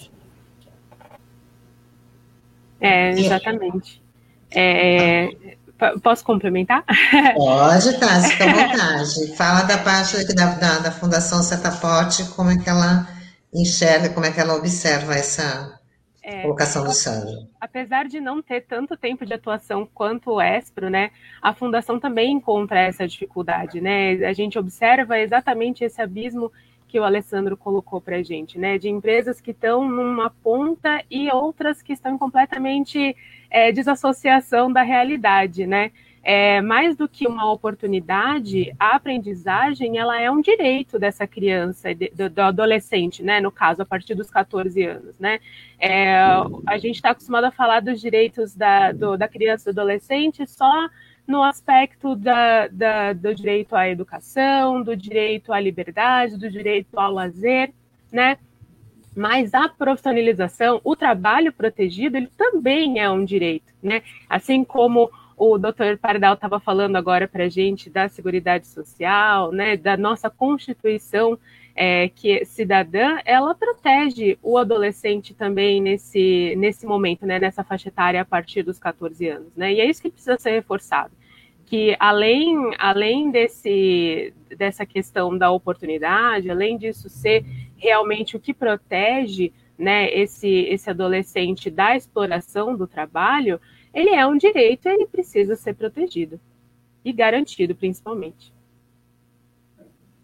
É, 2.79 3.11
exatamente. 3.11 4.01
É, 4.51 5.57
posso 6.01 6.23
complementar? 6.23 6.83
Pode, 7.35 7.99
tá, 7.99 8.21
fica 8.21 8.45
à 8.45 8.53
vontade. 8.53 9.35
Fala 9.35 9.63
da 9.63 9.77
parte 9.77 10.23
da, 10.33 10.45
da, 10.55 10.79
da 10.79 10.91
Fundação 10.91 11.41
Setaporte, 11.41 12.23
como 12.35 12.51
é 12.51 12.57
que 12.57 12.69
ela 12.69 13.07
enxerga, 13.53 14.09
como 14.09 14.25
é 14.25 14.31
que 14.31 14.39
ela 14.39 14.55
observa 14.55 15.13
essa 15.13 15.79
é, 16.27 16.41
colocação 16.41 16.83
do 16.83 16.91
Sandro. 16.91 17.47
Apesar 17.59 18.05
de 18.05 18.19
não 18.19 18.41
ter 18.41 18.61
tanto 18.61 18.97
tempo 18.97 19.25
de 19.25 19.33
atuação 19.33 19.87
quanto 19.93 20.31
o 20.31 20.41
Espro, 20.41 20.89
né, 20.89 21.11
a 21.41 21.53
Fundação 21.53 21.99
também 21.99 22.33
encontra 22.33 22.81
essa 22.81 23.07
dificuldade, 23.07 23.79
né? 23.79 24.13
A 24.25 24.33
gente 24.33 24.59
observa 24.59 25.17
exatamente 25.17 25.85
esse 25.85 26.01
abismo 26.01 26.51
que 26.87 26.99
o 26.99 27.03
Alessandro 27.03 27.55
colocou 27.55 28.01
para 28.01 28.17
a 28.17 28.23
gente, 28.23 28.59
né? 28.59 28.77
De 28.77 28.89
empresas 28.89 29.39
que 29.39 29.51
estão 29.51 29.87
numa 29.87 30.29
ponta 30.29 31.01
e 31.09 31.29
outras 31.31 31.81
que 31.81 31.93
estão 31.93 32.17
completamente 32.17 33.15
é, 33.49 33.71
desassociação 33.71 34.71
da 34.71 34.81
realidade, 34.81 35.65
né? 35.65 35.91
É, 36.23 36.59
mais 36.59 36.97
do 36.97 37.07
que 37.07 37.25
uma 37.25 37.49
oportunidade, 37.49 38.75
a 38.77 38.97
aprendizagem 38.97 39.97
ela 39.97 40.19
é 40.19 40.29
um 40.29 40.41
direito 40.41 40.99
dessa 40.99 41.25
criança, 41.25 41.87
do, 42.13 42.29
do 42.29 42.41
adolescente, 42.41 43.23
né? 43.23 43.39
No 43.39 43.49
caso, 43.49 43.81
a 43.81 43.85
partir 43.85 44.13
dos 44.13 44.29
14 44.29 44.83
anos, 44.83 45.17
né? 45.19 45.39
É, 45.79 46.17
a 46.65 46.77
gente 46.77 46.95
está 46.95 47.11
acostumado 47.11 47.45
a 47.45 47.51
falar 47.51 47.79
dos 47.79 48.01
direitos 48.01 48.53
da, 48.53 48.91
do, 48.91 49.15
da 49.15 49.27
criança 49.27 49.69
e 49.69 49.73
do 49.73 49.79
adolescente 49.79 50.45
só 50.45 50.89
no 51.25 51.43
aspecto 51.43 52.15
da, 52.15 52.67
da, 52.67 53.13
do 53.13 53.35
direito 53.35 53.75
à 53.75 53.89
educação, 53.89 54.81
do 54.81 54.95
direito 54.95 55.51
à 55.51 55.59
liberdade, 55.59 56.37
do 56.37 56.49
direito 56.49 56.97
ao 56.97 57.11
lazer, 57.11 57.73
né? 58.11 58.37
Mas 59.17 59.51
a 59.55 59.67
profissionalização, 59.67 60.79
o 60.83 60.95
trabalho 60.95 61.51
protegido, 61.51 62.17
ele 62.17 62.29
também 62.37 62.99
é 62.99 63.09
um 63.09 63.25
direito, 63.25 63.73
né? 63.81 64.03
Assim 64.29 64.63
como 64.63 65.09
o 65.35 65.57
doutor 65.57 65.97
Pardal 65.97 66.35
estava 66.35 66.59
falando 66.59 66.95
agora 66.95 67.27
para 67.27 67.45
a 67.45 67.49
gente 67.49 67.89
da 67.89 68.07
Seguridade 68.07 68.67
Social, 68.67 69.51
né, 69.51 69.75
da 69.75 69.97
nossa 69.97 70.29
Constituição 70.29 71.37
é, 71.75 72.09
que 72.09 72.39
é 72.39 72.45
cidadã, 72.45 73.17
ela 73.23 73.53
protege 73.53 74.37
o 74.41 74.57
adolescente 74.57 75.35
também 75.35 75.79
nesse, 75.79 76.55
nesse 76.57 76.87
momento, 76.87 77.23
né, 77.23 77.39
nessa 77.39 77.63
faixa 77.63 77.89
etária 77.89 78.19
a 78.21 78.25
partir 78.25 78.63
dos 78.63 78.79
14 78.79 79.27
anos, 79.29 79.55
né, 79.55 79.73
e 79.73 79.79
é 79.79 79.85
isso 79.85 80.01
que 80.01 80.09
precisa 80.09 80.39
ser 80.39 80.51
reforçado, 80.51 81.11
que 81.67 81.95
além, 81.99 82.55
além 82.79 83.29
desse, 83.29 84.33
dessa 84.57 84.87
questão 84.87 85.37
da 85.37 85.51
oportunidade, 85.51 86.49
além 86.49 86.79
disso 86.79 87.09
ser 87.09 87.45
realmente 87.77 88.35
o 88.35 88.39
que 88.39 88.53
protege, 88.53 89.53
né, 89.77 90.09
esse, 90.11 90.47
esse 90.47 90.89
adolescente 90.89 91.69
da 91.69 91.95
exploração 91.95 92.75
do 92.75 92.87
trabalho, 92.87 93.59
ele 93.93 94.09
é 94.09 94.25
um 94.25 94.37
direito 94.37 94.87
e 94.87 94.91
ele 94.91 95.07
precisa 95.07 95.55
ser 95.55 95.75
protegido 95.75 96.39
e 97.05 97.13
garantido, 97.13 97.75
principalmente. 97.75 98.53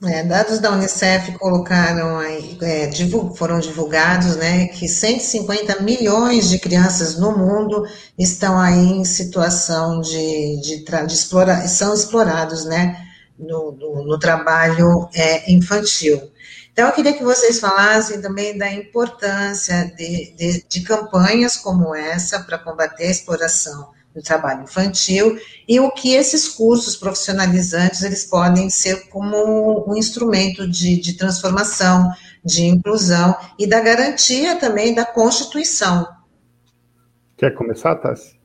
É, 0.06 0.22
dados 0.22 0.60
da 0.60 0.72
Unicef 0.72 1.32
colocaram 1.38 2.22
é, 2.22 2.88
divulg, 2.88 3.38
foram 3.38 3.60
divulgados, 3.60 4.36
né, 4.36 4.68
que 4.68 4.86
150 4.88 5.82
milhões 5.82 6.50
de 6.50 6.60
crianças 6.60 7.18
no 7.18 7.38
mundo 7.38 7.86
estão 8.20 8.60
aí 8.60 8.86
em 8.86 9.06
situação 9.06 10.02
de, 10.02 10.60
de, 10.62 10.84
de 10.84 11.14
explorar, 11.14 11.66
são 11.70 11.94
explorados, 11.94 12.66
né, 12.66 12.98
no, 13.40 13.72
no, 13.72 14.04
no 14.04 14.20
trabalho 14.20 15.08
é, 15.16 15.50
infantil. 15.50 16.33
Então, 16.74 16.88
eu 16.88 16.94
queria 16.94 17.14
que 17.14 17.24
vocês 17.24 17.60
falassem 17.60 18.20
também 18.20 18.58
da 18.58 18.72
importância 18.72 19.94
de, 19.96 20.34
de, 20.36 20.66
de 20.68 20.82
campanhas 20.82 21.56
como 21.56 21.94
essa 21.94 22.44
para 22.44 22.58
combater 22.58 23.06
a 23.06 23.12
exploração 23.12 23.92
do 24.14 24.24
trabalho 24.24 24.64
infantil 24.64 25.38
e 25.68 25.80
o 25.80 25.92
que 25.92 26.16
esses 26.16 26.50
cursos 26.50 26.96
profissionalizantes 26.96 28.02
eles 28.02 28.26
podem 28.26 28.72
ser 28.72 29.08
como 29.10 29.88
um 29.88 29.96
instrumento 29.96 30.68
de, 30.68 31.00
de 31.00 31.16
transformação, 31.16 32.10
de 32.44 32.66
inclusão 32.66 33.36
e 33.58 33.68
da 33.68 33.80
garantia 33.80 34.60
também 34.60 34.96
da 34.96 35.06
Constituição. 35.06 36.08
Quer 37.38 37.54
começar, 37.54 37.96
Tassi? 37.98 38.40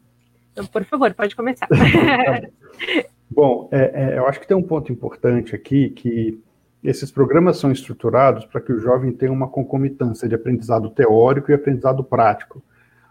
Então, 0.53 0.67
por 0.67 0.85
favor, 0.85 1.15
pode 1.15 1.35
começar. 1.35 1.69
Bom, 3.31 3.69
é, 3.73 4.13
é, 4.15 4.19
eu 4.19 4.27
acho 4.27 4.41
que 4.41 4.47
tem 4.47 4.57
um 4.57 4.63
ponto 4.63 4.93
importante 4.93 5.55
aqui 5.55 5.91
que 5.91 6.43
esses 6.83 7.11
programas 7.11 7.59
são 7.59 7.73
estruturados 7.73 8.45
para 8.47 8.61
que 8.61 8.73
o 8.73 8.79
jovem 8.79 9.13
tenha 9.13 9.33
uma 9.33 9.49
concomitância 9.49 10.29
de 10.29 10.35
aprendizado 10.35 10.91
teórico 10.91 11.51
e 11.51 11.55
aprendizado 11.55 12.05
prático 12.05 12.63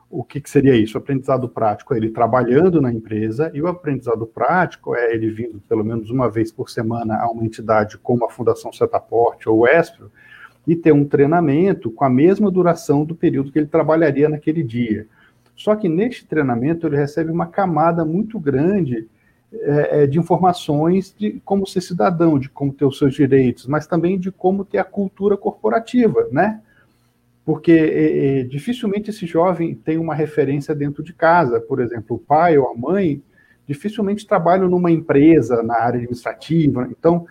o 0.10 0.24
que, 0.24 0.40
que, 0.40 0.50
seria 0.50 0.76
isso? 0.76 0.98
O 0.98 1.02
aprendizado 1.02 1.50
prático 1.50 1.94
é 1.94 1.98
ele 1.98 2.10
trabalhando 2.10 2.82
na 2.82 2.92
empresa, 2.92 3.52
e 3.54 3.62
o 3.62 3.68
aprendizado 3.68 4.26
prático 4.26 4.96
é 4.96 5.14
ele 5.14 5.30
vindo 5.30 5.62
pelo 5.68 5.84
menos 5.84 6.10
uma 6.10 6.30
vez 6.30 6.52
por 6.52 6.70
semana 6.70 7.18
a 7.18 7.30
uma 7.30 7.46
entidade 7.46 7.98
como 7.98 8.26
a 8.26 8.30
Fundação 8.30 8.72
Setaporte 8.72 9.50
ou 9.50 9.60
o 9.60 9.68
Espro, 9.68 10.10
e 10.66 10.76
ter 10.76 10.94
um 10.94 11.06
treinamento 11.06 11.92
com 11.92 12.06
a 12.06 12.10
mesma 12.10 12.50
duração 12.50 13.06
do 13.06 13.16
período 13.16 13.52
que 13.52 13.60
ele 13.60 13.68
trabalharia 13.68 14.30
naquele 14.30 14.64
dia. 14.64 15.08
Só 15.56 15.76
que 15.76 15.90
neste 15.90 16.26
treinamento 16.26 16.88
ele 16.88 16.98
recebe 16.98 17.32
uma 17.32 17.48
camada 17.48 18.06
muito 18.06 18.40
grande 18.40 19.08
é, 19.54 20.04
é 20.04 20.08
de 20.08 20.20
informações 20.20 21.16
de 21.18 21.42
como 21.46 21.66
ser 21.66 21.82
cidadão, 21.82 22.38
de 22.38 22.50
como 22.50 22.74
ter 22.74 22.86
os 22.86 22.98
seus 22.98 23.14
direitos, 23.14 23.66
mas 23.68 23.88
também 23.88 24.20
de 24.20 24.32
como 24.32 24.66
ter 24.66 24.78
a 24.78 24.84
cultura 24.84 25.38
corporativa, 25.38 26.28
né? 26.32 26.62
porque 27.48 27.72
é, 27.72 28.40
é, 28.40 28.44
dificilmente 28.44 29.10
esse 29.10 29.26
jovem 29.26 29.74
tem 29.74 29.98
uma 29.98 30.14
referência 30.14 30.76
dentro 30.76 31.02
de 31.02 31.14
casa. 31.14 31.62
Por 31.62 31.80
exemplo, 31.80 32.18
o 32.18 32.20
pai 32.20 32.58
ou 32.58 32.70
a 32.70 32.76
mãe 32.76 33.24
dificilmente 33.66 34.28
trabalham 34.28 34.68
numa 34.68 34.92
empresa 34.92 35.64
na 35.64 35.76
área 35.76 35.98
administrativa. 35.98 36.90
Então, 36.92 37.26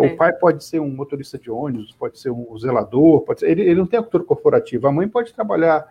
o 0.00 0.16
pai 0.16 0.32
pode 0.34 0.64
ser 0.64 0.78
um 0.78 0.88
motorista 0.88 1.36
de 1.36 1.50
ônibus, 1.50 1.90
pode 1.98 2.16
ser 2.20 2.30
um 2.30 2.56
zelador, 2.56 3.22
pode 3.22 3.40
ser, 3.40 3.50
ele, 3.50 3.62
ele 3.62 3.80
não 3.80 3.88
tem 3.88 3.98
a 3.98 4.02
cultura 4.02 4.22
corporativa. 4.22 4.88
A 4.88 4.92
mãe 4.92 5.08
pode 5.08 5.34
trabalhar 5.34 5.84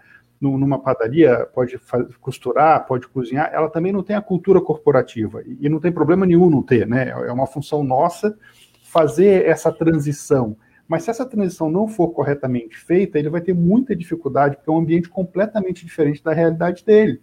numa 0.57 0.79
padaria, 0.79 1.47
pode 1.53 1.79
costurar, 2.21 2.85
pode 2.85 3.07
cozinhar. 3.07 3.49
Ela 3.53 3.69
também 3.69 3.91
não 3.91 4.03
tem 4.03 4.15
a 4.15 4.21
cultura 4.21 4.61
corporativa 4.61 5.43
e, 5.45 5.67
não 5.69 5.79
tem 5.79 5.91
problema 5.91 6.25
nenhum 6.25 6.49
não 6.49 6.61
ter, 6.61 6.87
né? 6.87 7.09
É 7.09 7.31
uma 7.31 7.47
função 7.47 7.83
nossa 7.83 8.37
fazer 8.83 9.45
essa 9.45 9.71
transição 9.71 10.55
mas 10.87 11.03
se 11.03 11.09
essa 11.09 11.25
transição 11.25 11.69
não 11.69 11.87
for 11.87 12.09
corretamente 12.09 12.77
feita, 12.77 13.17
ele 13.17 13.29
vai 13.29 13.41
ter 13.41 13.53
muita 13.53 13.95
dificuldade, 13.95 14.55
porque 14.55 14.69
é 14.69 14.73
um 14.73 14.77
ambiente 14.77 15.09
completamente 15.09 15.83
diferente 15.83 16.23
da 16.23 16.31
realidade 16.31 16.85
dele. 16.85 17.21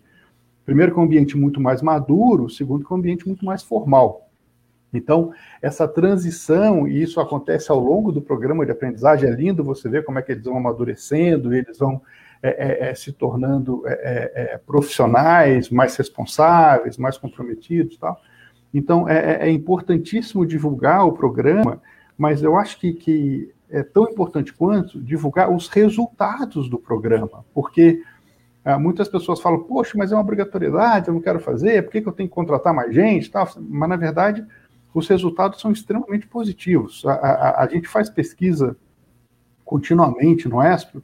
Primeiro, 0.65 0.93
que 0.93 0.99
é 0.99 1.03
um 1.03 1.05
ambiente 1.05 1.37
muito 1.37 1.61
mais 1.61 1.81
maduro, 1.81 2.49
segundo, 2.49 2.85
que 2.85 2.93
é 2.93 2.97
um 2.97 2.99
ambiente 2.99 3.27
muito 3.27 3.45
mais 3.45 3.63
formal. 3.63 4.29
Então, 4.93 5.33
essa 5.61 5.89
transição, 5.89 6.87
e 6.87 7.03
isso 7.03 7.21
acontece 7.21 7.71
ao 7.71 7.79
longo 7.79 8.13
do 8.13 8.21
programa 8.21 8.67
de 8.67 8.73
aprendizagem, 8.73 9.29
é 9.29 9.33
lindo 9.33 9.65
você 9.65 9.89
ver 9.89 10.05
como 10.05 10.19
é 10.19 10.23
que 10.23 10.33
eles 10.33 10.45
vão 10.45 10.57
amadurecendo, 10.57 11.55
eles 11.55 11.79
vão 11.79 12.03
é, 12.43 12.87
é, 12.87 12.91
é 12.91 12.95
se 12.95 13.13
tornando 13.13 13.83
é, 13.87 14.33
é, 14.35 14.59
profissionais 14.59 15.71
mais 15.71 15.97
responsáveis, 15.97 16.99
mais 16.99 17.17
comprometidos 17.17 17.97
tal. 17.97 18.21
Então, 18.75 19.09
é, 19.09 19.51
importantíssimo 19.51 20.47
divulgar 20.47 21.07
o 21.07 21.13
programa 21.13 21.81
mas 22.17 22.43
eu 22.43 22.57
acho 22.57 22.79
que, 22.79 22.93
que 22.93 23.53
é 23.71 23.83
tão 23.83 24.05
importante 24.05 24.53
quanto 24.53 25.01
divulgar 25.01 25.51
os 25.51 25.69
resultados 25.69 26.69
do 26.69 26.79
programa, 26.79 27.45
porque 27.55 28.03
ah, 28.65 28.79
muitas 28.79 29.09
pessoas 29.09 29.41
falam, 29.41 29.65
poxa, 29.65 29.95
mas 29.97 30.13
é 30.13 30.15
uma 30.15 30.21
obrigatoriedade, 30.21 31.09
eu 31.09 31.15
não 31.15 31.21
quero 31.21 31.41
fazer, 31.41 31.83
por 31.83 31.91
que, 31.91 32.01
que 32.01 32.09
eu 32.09 32.13
tenho 32.13 32.29
que 32.29 32.35
contratar 32.35 32.73
mais 32.73 32.95
gente? 32.95 33.29
Tal? 33.31 33.49
Mas, 33.59 33.89
na 33.89 33.97
verdade, 33.97 34.47
os 34.95 35.09
resultados 35.09 35.61
são 35.61 35.73
extremamente 35.73 36.29
positivos. 36.29 37.05
A, 37.05 37.13
a, 37.13 37.65
a 37.65 37.67
gente 37.67 37.89
faz 37.89 38.09
pesquisa 38.09 38.77
continuamente 39.65 40.49
no 40.49 40.63
ESPRO 40.63 41.03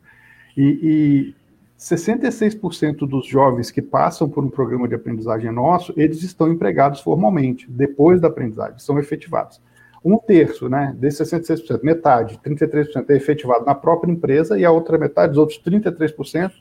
e, 0.61 1.34
e 1.34 1.34
66% 1.78 3.06
dos 3.06 3.26
jovens 3.26 3.70
que 3.70 3.80
passam 3.80 4.28
por 4.28 4.44
um 4.44 4.50
programa 4.50 4.88
de 4.88 4.94
aprendizagem 4.94 5.52
nosso, 5.52 5.94
eles 5.96 6.22
estão 6.22 6.52
empregados 6.52 7.00
formalmente, 7.00 7.70
depois 7.70 8.20
da 8.20 8.28
aprendizagem, 8.28 8.78
são 8.78 8.98
efetivados 8.98 9.61
um 10.04 10.16
terço 10.18 10.68
né, 10.68 10.94
desses 10.98 11.30
66%, 11.30 11.82
metade, 11.82 12.38
33% 12.44 13.11
é 13.11 13.16
efetivado 13.16 13.64
na 13.64 13.74
própria 13.74 14.11
empresa 14.11 14.59
e 14.59 14.64
a 14.64 14.70
outra 14.70 14.98
metade, 14.98 15.32
os 15.32 15.38
outros 15.38 15.61
33%, 15.62 16.52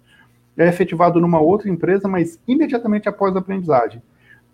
é 0.58 0.68
efetivado 0.68 1.22
numa 1.22 1.40
outra 1.40 1.70
empresa, 1.70 2.08
mas 2.08 2.40
imediatamente 2.48 3.08
após 3.08 3.36
a 3.36 3.40
aprendizagem. 3.40 4.02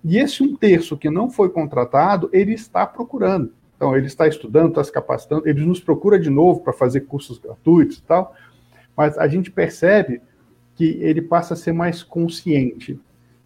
E 0.04 0.18
esse 0.18 0.44
um 0.44 0.56
terço 0.56 0.98
que 0.98 1.10
não 1.10 1.30
foi 1.30 1.50
contratado, 1.50 2.30
ele 2.34 2.54
está 2.54 2.86
procurando. 2.86 3.54
Então, 3.76 3.96
ele 3.96 4.08
está 4.08 4.28
estudando, 4.28 4.70
está 4.70 4.84
se 4.84 4.92
capacitando, 4.92 5.48
ele 5.48 5.66
nos 5.66 5.80
procura 5.80 6.20
de 6.20 6.30
novo 6.30 6.60
para 6.60 6.74
fazer 6.74 7.02
cursos 7.02 7.38
gratuitos 7.38 7.98
e 7.98 8.04
tal, 8.04 8.36
mas 8.96 9.18
a 9.18 9.28
gente 9.28 9.52
percebe 9.52 10.22
que 10.76 10.98
ele 11.02 11.22
passa 11.22 11.54
a 11.54 11.58
ser 11.58 11.72
mais 11.72 12.04
consciente. 12.04 13.00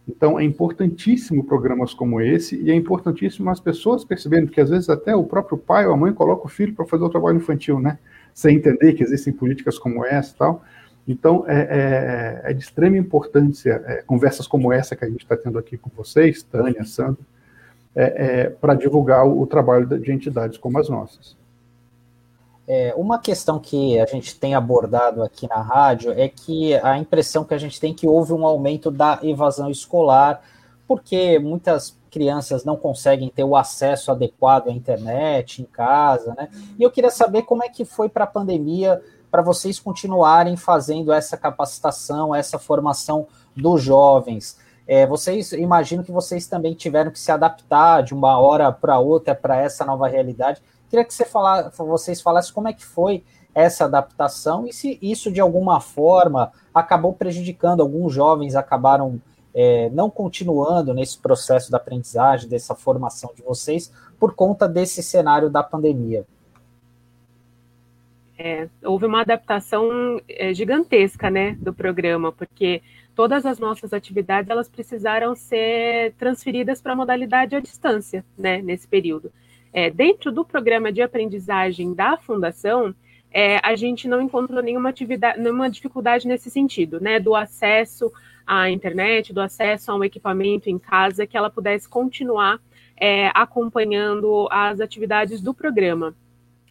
Então, 0.08 0.39
é 0.39 0.43
importantíssimo 0.43 1.43
programas 1.43 1.93
como 1.93 2.22
esse 2.22 2.56
e 2.62 2.72
é 2.72 2.74
importantíssimo 2.74 3.50
as 3.50 3.60
pessoas 3.60 4.06
perceberem 4.06 4.48
que, 4.48 4.62
às 4.62 4.70
vezes, 4.70 4.89
até 4.89 5.14
o 5.14 5.26
próprio 5.26 5.58
pai 5.58 5.86
ou 5.86 5.93
a 5.93 5.98
mãe 5.98 6.14
coloca 6.14 6.45
o 6.45 6.50
filho 6.50 6.74
para 6.74 6.86
fazer 6.86 7.04
o 7.04 7.10
trabalho 7.10 7.38
infantil, 7.38 7.80
né? 7.80 8.00
Sem 8.34 8.56
entender 8.56 8.93
que 8.93 9.04
existem 9.04 9.34
políticas 9.34 9.78
como 9.78 10.06
essa 10.06 10.34
e 10.34 10.38
tal. 10.38 10.64
Então, 11.06 11.45
é, 11.48 12.41
é, 12.45 12.52
é 12.52 12.54
de 12.54 12.64
extrema 12.64 12.98
importância 12.98 13.82
é, 13.86 14.02
conversas 14.04 14.48
como 14.48 14.72
essa 14.72 14.95
que 14.95 15.04
a 15.04 15.10
gente 15.10 15.24
está 15.24 15.36
tendo 15.36 15.58
aqui 15.58 15.78
com 15.78 15.89
vocês, 15.95 16.41
Tânia, 16.43 16.86
Sandra, 16.86 17.22
é, 17.95 18.04
é, 18.04 18.50
para 18.50 18.76
divulgar 18.76 19.26
o, 19.26 19.41
o, 19.41 19.48
trabalho 19.48 19.88
de 19.88 20.12
entidades 20.12 20.58
como 20.58 20.78
as 20.80 20.88
nossas. 20.88 21.36
É, 22.68 22.93
uma 22.97 23.18
questão 23.18 23.59
que 23.59 23.97
a 23.97 24.05
gente 24.05 24.38
tem 24.38 24.53
abordado 24.53 25.24
aqui 25.24 25.47
na 25.47 25.61
rádio 25.61 26.11
é 26.11 26.28
que 26.28 26.76
a 26.76 26.97
impressão 26.97 27.45
que 27.45 27.53
a 27.53 27.57
gente 27.57 27.80
tem 27.80 27.93
é 27.93 27.95
que 27.95 28.05
houve 28.05 28.34
um 28.34 28.45
aumento 28.45 28.91
da 28.91 29.20
evasão 29.24 29.72
escolar, 29.72 30.41
porque 30.86 31.39
muitas 31.39 31.97
crianças 32.11 32.65
não 32.65 32.76
conseguem 32.76 33.30
ter 33.30 33.45
o 33.45 33.55
acesso 33.55 34.11
adequado 34.11 34.68
à 34.68 34.72
internet 34.72 35.61
em 35.61 35.65
casa, 35.65 36.34
né? 36.36 36.49
E 36.78 36.84
eu 36.84 36.91
queria 36.91 37.11
saber 37.11 37.43
como 37.43 37.63
é 37.63 37.70
que 37.70 37.86
foi 37.86 38.09
para 38.09 38.26
a 38.26 38.28
pandemia 38.28 39.01
para 39.32 39.41
vocês 39.41 39.80
continuarem 39.80 40.57
fazendo 40.57 41.13
essa 41.13 41.38
capacitação, 41.38 42.36
essa 42.36 42.59
formação 42.59 43.28
dos 43.55 43.82
jovens. 43.82 44.57
É, 44.88 45.05
vocês 45.05 45.51
imagino 45.51 46.03
que 46.03 46.11
vocês 46.11 46.47
também 46.47 46.74
tiveram 46.74 47.11
que 47.11 47.20
se 47.20 47.32
adaptar 47.32 48.01
de 48.03 48.13
uma 48.13 48.39
hora 48.39 48.72
para 48.72 48.99
outra 48.99 49.36
para 49.36 49.57
essa 49.57 49.86
nova 49.86 50.07
realidade. 50.07 50.61
Queria 50.90 51.06
que 51.06 51.14
você 51.14 51.26
falar, 51.26 51.70
vocês 51.70 52.22
falassem 52.22 52.54
como 52.54 52.68
é 52.68 52.74
que 52.74 52.86
foi 52.86 53.24
essa 53.54 53.86
adaptação 53.86 54.68
e 54.68 54.74
se 54.74 55.00
isso 55.02 55.32
de 55.32 55.42
alguma 55.42 55.80
forma 55.80 56.52
acabou 56.74 57.14
prejudicando 57.14 57.82
alguns 57.82 58.14
jovens 58.14 58.56
acabaram 58.56 59.20
é, 59.54 59.90
não 59.90 60.08
continuando 60.08 60.94
nesse 60.94 61.18
processo 61.18 61.72
da 61.72 61.78
aprendizagem, 61.78 62.48
dessa 62.48 62.76
formação 62.76 63.32
de 63.36 63.42
vocês, 63.42 63.92
por 64.20 64.36
conta 64.36 64.68
desse 64.68 65.02
cenário 65.02 65.50
da 65.50 65.64
pandemia. 65.64 66.26
É, 68.38 68.70
houve 68.86 69.08
uma 69.08 69.22
adaptação 69.22 70.22
é, 70.30 70.54
gigantesca, 70.54 71.32
né, 71.32 71.58
do 71.60 71.74
programa, 71.74 72.32
porque 72.32 72.84
todas 73.16 73.48
as 73.48 73.58
nossas 73.58 73.94
atividades 73.94 74.52
elas 74.52 74.70
precisaram 74.70 75.36
ser 75.36 76.14
transferidas 76.20 76.80
para 76.80 76.94
a 76.94 76.96
modalidade 76.96 77.56
à 77.56 77.60
distância, 77.60 78.24
né, 78.38 78.62
nesse 78.62 78.88
período. 78.88 79.32
É, 79.74 79.89
dentro 79.89 80.32
do 80.32 80.45
programa 80.45 80.91
de 80.91 81.01
aprendizagem 81.01 81.93
da 81.93 82.18
fundação, 82.18 82.95
é, 83.32 83.59
a 83.63 83.76
gente 83.76 84.07
não 84.07 84.22
encontrou 84.22 84.61
nenhuma 84.63 84.93
nenhuma 85.38 85.70
dificuldade 85.70 86.28
nesse 86.28 86.49
sentido, 86.49 86.99
né, 86.99 87.20
do 87.20 87.36
acesso 87.36 88.11
à 88.45 88.70
internet, 88.70 89.34
do 89.34 89.41
acesso 89.41 89.91
a 89.91 89.95
um 89.95 90.03
equipamento 90.03 90.70
em 90.70 90.80
casa, 90.80 91.28
que 91.28 91.38
ela 91.38 91.49
pudesse 91.49 91.88
continuar 91.88 92.59
é, 92.95 93.30
acompanhando 93.34 94.47
as 94.49 94.80
atividades 94.80 95.41
do 95.41 95.53
programa. 95.53 96.15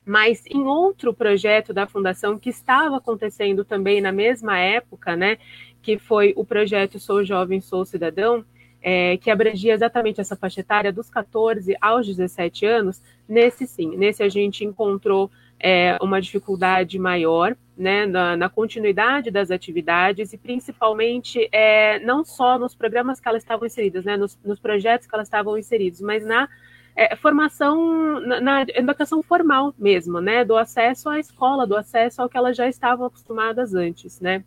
Mas 0.04 0.44
em 0.46 0.62
outro 0.64 1.12
projeto 1.12 1.74
da 1.74 1.86
fundação 1.86 2.38
que 2.38 2.48
estava 2.48 2.96
acontecendo 2.96 3.64
também 3.64 4.00
na 4.00 4.12
mesma 4.12 4.58
época, 4.58 5.16
né, 5.16 5.38
que 5.82 5.98
foi 5.98 6.32
o 6.36 6.44
projeto 6.44 6.98
Sou 6.98 7.24
Jovem, 7.24 7.60
Sou 7.60 7.84
Cidadão, 7.84 8.44
é, 8.88 9.16
que 9.16 9.32
abrangia 9.32 9.74
exatamente 9.74 10.20
essa 10.20 10.36
faixa 10.36 10.60
etária 10.60 10.92
dos 10.92 11.10
14 11.10 11.76
aos 11.80 12.06
17 12.06 12.64
anos, 12.64 13.02
nesse 13.28 13.66
sim, 13.66 13.96
nesse 13.96 14.22
a 14.22 14.28
gente 14.28 14.64
encontrou 14.64 15.28
é, 15.58 15.98
uma 16.00 16.20
dificuldade 16.20 16.96
maior 16.96 17.56
né, 17.76 18.06
na, 18.06 18.36
na, 18.36 18.48
continuidade 18.48 19.28
das 19.28 19.50
atividades 19.50 20.32
e 20.32 20.38
principalmente 20.38 21.48
é, 21.50 21.98
não 21.98 22.24
só 22.24 22.60
nos 22.60 22.76
programas 22.76 23.18
que 23.18 23.28
elas 23.28 23.42
estavam 23.42 23.66
inseridas, 23.66 24.04
né, 24.04 24.16
nos, 24.16 24.38
nos 24.44 24.60
projetos 24.60 25.08
que 25.08 25.14
elas 25.16 25.26
estavam 25.26 25.58
inseridos, 25.58 26.00
mas 26.00 26.24
na 26.24 26.48
é, 26.94 27.16
formação 27.16 28.20
na, 28.20 28.40
na, 28.40 28.62
educação 28.68 29.20
formal 29.20 29.74
mesmo, 29.76 30.20
né? 30.20 30.44
Do 30.44 30.56
acesso 30.56 31.10
à 31.10 31.18
escola, 31.18 31.66
do 31.66 31.76
acesso 31.76 32.22
ao 32.22 32.28
que 32.28 32.38
elas 32.38 32.56
já 32.56 32.68
estavam 32.68 33.04
acostumadas 33.06 33.74
antes, 33.74 34.20
né? 34.20 34.44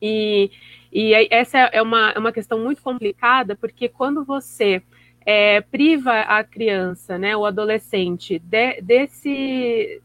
E, 0.00 0.50
e 0.92 1.12
essa 1.30 1.58
é 1.58 1.80
uma, 1.80 2.10
é 2.10 2.18
uma 2.18 2.32
questão 2.32 2.58
muito 2.58 2.82
complicada, 2.82 3.56
porque 3.56 3.88
quando 3.88 4.24
você 4.24 4.82
é, 5.24 5.60
priva 5.60 6.20
a 6.20 6.44
criança, 6.44 7.18
né, 7.18 7.36
o 7.36 7.46
adolescente, 7.46 8.38
de, 8.38 8.80
desse, 8.82 10.02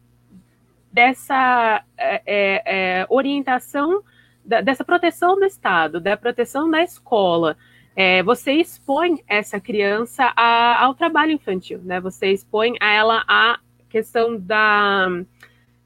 dessa 0.91 1.83
é, 1.97 2.21
é, 2.25 2.63
é 3.01 3.07
orientação, 3.09 4.03
da, 4.43 4.61
dessa 4.61 4.83
proteção 4.83 5.35
do 5.35 5.45
Estado, 5.45 5.99
da 5.99 6.17
proteção 6.17 6.69
da 6.69 6.81
escola, 6.81 7.55
é, 7.95 8.23
você 8.23 8.53
expõe 8.53 9.21
essa 9.27 9.59
criança 9.59 10.31
a, 10.35 10.83
ao 10.83 10.95
trabalho 10.95 11.33
infantil, 11.33 11.79
né? 11.83 11.99
Você 11.99 12.27
expõe 12.27 12.75
a 12.79 12.91
ela 12.91 13.23
a 13.27 13.59
questão 13.89 14.39
da, 14.39 15.07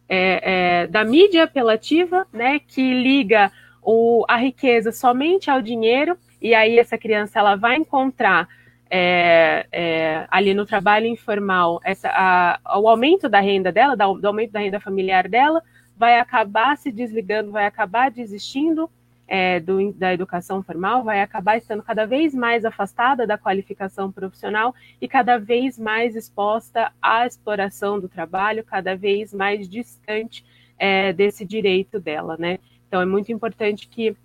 é, 0.08 0.88
da 0.88 1.04
mídia 1.04 1.46
apelativa, 1.46 2.28
né? 2.32 2.60
Que 2.60 2.94
liga 2.94 3.52
o, 3.84 4.26
a 4.28 4.38
riqueza 4.38 4.92
somente 4.92 5.50
ao 5.50 5.62
dinheiro, 5.62 6.18
e 6.42 6.54
aí 6.54 6.78
essa 6.80 6.98
criança 6.98 7.40
ela 7.40 7.56
vai 7.56 7.76
encontrar 7.76 8.48
é, 8.90 9.66
é, 9.72 10.28
ali 10.30 10.54
no 10.54 10.66
trabalho 10.66 11.08
informal 11.08 11.80
essa, 11.84 12.10
a, 12.10 12.80
o 12.80 12.88
aumento 12.88 13.28
da 13.28 13.40
renda 13.40 13.72
dela, 13.72 13.96
do 13.96 14.28
aumento 14.28 14.52
da 14.52 14.60
renda 14.60 14.80
familiar 14.80 15.28
dela, 15.28 15.62
vai 15.98 16.20
acabar 16.20 16.78
se 16.78 16.92
desligando, 16.92 17.52
vai 17.52 17.66
acabar 17.66 18.12
desistindo 18.12 18.90
é, 19.28 19.60
do, 19.60 19.94
da 19.94 20.14
educação 20.14 20.62
formal 20.62 21.04
vai 21.04 21.22
acabar 21.22 21.58
estando 21.58 21.82
cada 21.82 22.06
vez 22.06 22.34
mais 22.34 22.66
afastada 22.66 23.26
da 23.26 23.38
qualificação 23.38 24.12
profissional 24.12 24.76
e 25.02 25.08
cada 25.08 25.38
vez 25.38 25.80
mais 25.80 26.16
exposta 26.16 26.92
à 27.02 27.26
exploração 27.26 28.00
do 28.00 28.10
trabalho, 28.10 28.64
cada 28.64 28.96
vez 28.96 29.34
mais 29.34 29.68
distante 29.68 30.46
é, 30.78 31.14
desse 31.14 31.46
direito 31.46 32.00
dela, 32.00 32.36
né? 32.38 32.60
Então 32.94 33.02
é 33.02 33.08
muito 33.08 33.32
importante 33.32 33.88
que 33.88 34.16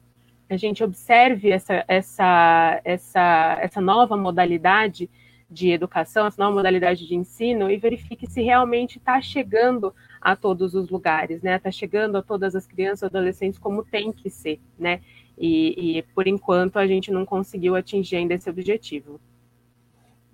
a 0.47 0.55
gente 0.59 0.85
observe 0.85 1.51
essa, 1.51 1.83
essa, 1.89 2.83
essa, 2.85 3.59
essa 3.63 3.81
nova 3.81 4.15
modalidade 4.15 5.09
de 5.51 5.71
educação, 5.71 6.27
essa 6.27 6.43
nova 6.43 6.55
modalidade 6.55 7.09
de 7.09 7.15
ensino 7.15 7.71
e 7.71 7.79
verifique 7.79 8.31
se 8.31 8.43
realmente 8.43 8.99
está 8.99 9.23
chegando 9.23 9.95
a 10.21 10.37
todos 10.37 10.75
os 10.75 10.91
lugares, 10.91 11.41
né? 11.41 11.57
Está 11.57 11.71
chegando 11.71 12.19
a 12.19 12.23
todas 12.23 12.55
as 12.55 12.67
crianças 12.67 13.05
e 13.05 13.07
adolescentes 13.07 13.59
como 13.59 13.83
tem 13.83 14.13
que 14.13 14.29
ser, 14.29 14.61
né? 14.79 15.01
E, 15.39 15.97
e, 16.01 16.03
por 16.15 16.27
enquanto 16.27 16.79
a 16.79 16.87
gente 16.87 17.11
não 17.11 17.25
conseguiu 17.25 17.75
atingir 17.75 18.17
ainda 18.17 18.35
esse 18.35 18.51
objetivo. 18.51 19.19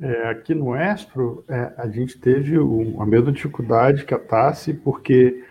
É, 0.01 0.29
aqui 0.29 0.57
no 0.57 0.75
Espro, 0.75 1.45
é, 1.49 1.73
a 1.79 1.87
gente 1.87 2.19
teve 2.19 2.57
a 2.57 3.07
mesma 3.07 3.31
dificuldade 3.31 4.05
que 4.05 4.13
a 4.13 4.19
TASSE, 4.19 4.75
porque 4.75 5.45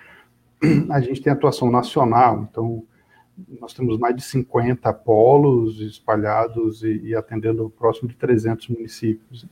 a 0.89 0.99
gente 0.99 1.21
tem 1.21 1.31
atuação 1.31 1.69
nacional, 1.69 2.47
então 2.49 2.83
nós 3.59 3.73
temos 3.73 3.97
mais 3.97 4.15
de 4.15 4.21
50 4.21 4.91
polos 4.93 5.79
espalhados 5.81 6.83
e, 6.83 7.01
e 7.03 7.15
atendendo 7.15 7.69
próximo 7.77 8.07
de 8.07 8.15
300 8.15 8.67
municípios 8.69 9.47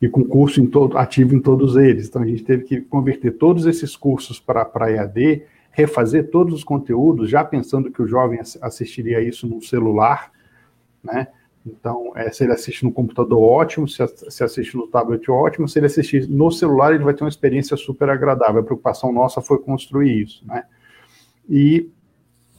e 0.00 0.08
com 0.08 0.24
curso 0.24 0.60
em 0.60 0.66
todo, 0.66 0.96
ativo 0.96 1.34
em 1.34 1.40
todos 1.40 1.76
eles. 1.76 2.08
Então 2.08 2.22
a 2.22 2.26
gente 2.26 2.42
teve 2.42 2.64
que 2.64 2.80
converter 2.80 3.32
todos 3.32 3.66
esses 3.66 3.94
cursos 3.94 4.40
para 4.40 4.90
EAD, 4.90 5.42
refazer 5.70 6.30
todos 6.30 6.54
os 6.54 6.64
conteúdos, 6.64 7.30
já 7.30 7.44
pensando 7.44 7.90
que 7.90 8.02
o 8.02 8.06
jovem 8.06 8.40
assistiria 8.40 9.20
isso 9.20 9.46
no 9.46 9.62
celular, 9.62 10.32
né? 11.02 11.28
Então, 11.64 12.12
é, 12.16 12.30
se 12.30 12.44
ele 12.44 12.52
assiste 12.52 12.84
no 12.84 12.92
computador, 12.92 13.38
ótimo, 13.38 13.86
se, 13.86 14.06
se 14.28 14.42
assiste 14.42 14.76
no 14.76 14.86
tablet, 14.86 15.30
ótimo, 15.30 15.68
se 15.68 15.78
ele 15.78 15.86
assistir 15.86 16.26
no 16.28 16.50
celular, 16.50 16.94
ele 16.94 17.04
vai 17.04 17.12
ter 17.12 17.22
uma 17.22 17.28
experiência 17.28 17.76
super 17.76 18.08
agradável. 18.08 18.60
A 18.60 18.64
preocupação 18.64 19.12
nossa 19.12 19.42
foi 19.42 19.58
construir 19.58 20.22
isso, 20.22 20.46
né? 20.46 20.64
E 21.48 21.90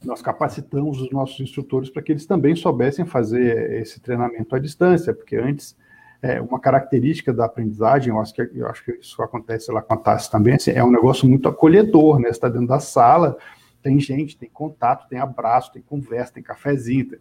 nós 0.04 0.22
capacitamos 0.22 1.02
os 1.02 1.12
nossos 1.12 1.40
instrutores 1.40 1.90
para 1.90 2.02
que 2.02 2.12
eles 2.12 2.26
também 2.26 2.56
soubessem 2.56 3.06
fazer 3.06 3.82
esse 3.82 4.00
treinamento 4.00 4.56
à 4.56 4.60
distância, 4.60 5.14
porque 5.14 5.36
antes 5.36 5.76
é, 6.22 6.40
uma 6.40 6.60
característica 6.60 7.34
da 7.34 7.46
aprendizagem, 7.46 8.10
eu 8.10 8.20
acho, 8.20 8.34
que, 8.34 8.50
eu 8.54 8.68
acho 8.68 8.86
que 8.86 8.92
isso 8.92 9.22
acontece 9.22 9.72
lá 9.72 9.82
com 9.82 9.94
a 9.94 9.98
Tassi 9.98 10.30
também, 10.30 10.56
assim, 10.56 10.72
é 10.72 10.84
um 10.84 10.92
negócio 10.92 11.28
muito 11.28 11.48
acolhedor, 11.48 12.20
né? 12.20 12.26
Você 12.26 12.32
está 12.32 12.50
dentro 12.50 12.68
da 12.68 12.80
sala, 12.80 13.38
tem 13.82 14.00
gente, 14.00 14.38
tem 14.38 14.50
contato, 14.50 15.08
tem 15.08 15.18
abraço, 15.18 15.74
tem 15.74 15.82
conversa, 15.82 16.34
tem 16.34 16.44
cafezinho, 16.44 17.18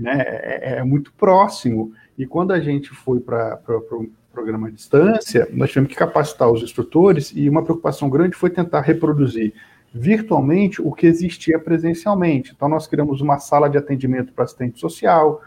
né? 0.00 0.22
É, 0.26 0.78
é, 0.78 0.84
muito 0.84 1.12
próximo. 1.12 1.92
E 2.16 2.26
quando 2.26 2.52
a 2.52 2.60
gente 2.60 2.90
foi 2.90 3.20
para 3.20 3.60
o 3.68 3.80
pro 3.80 4.10
programa 4.32 4.68
à 4.68 4.70
distância, 4.70 5.48
nós 5.52 5.70
tivemos 5.70 5.90
que 5.90 5.96
capacitar 5.96 6.50
os 6.50 6.62
instrutores 6.62 7.32
e 7.34 7.48
uma 7.48 7.64
preocupação 7.64 8.08
grande 8.08 8.36
foi 8.36 8.48
tentar 8.48 8.80
reproduzir 8.80 9.52
virtualmente 9.92 10.80
o 10.80 10.92
que 10.92 11.06
existia 11.06 11.58
presencialmente. 11.58 12.52
Então, 12.54 12.68
nós 12.68 12.86
criamos 12.86 13.20
uma 13.20 13.38
sala 13.38 13.68
de 13.68 13.76
atendimento 13.76 14.32
para 14.32 14.44
assistente 14.44 14.78
social, 14.78 15.42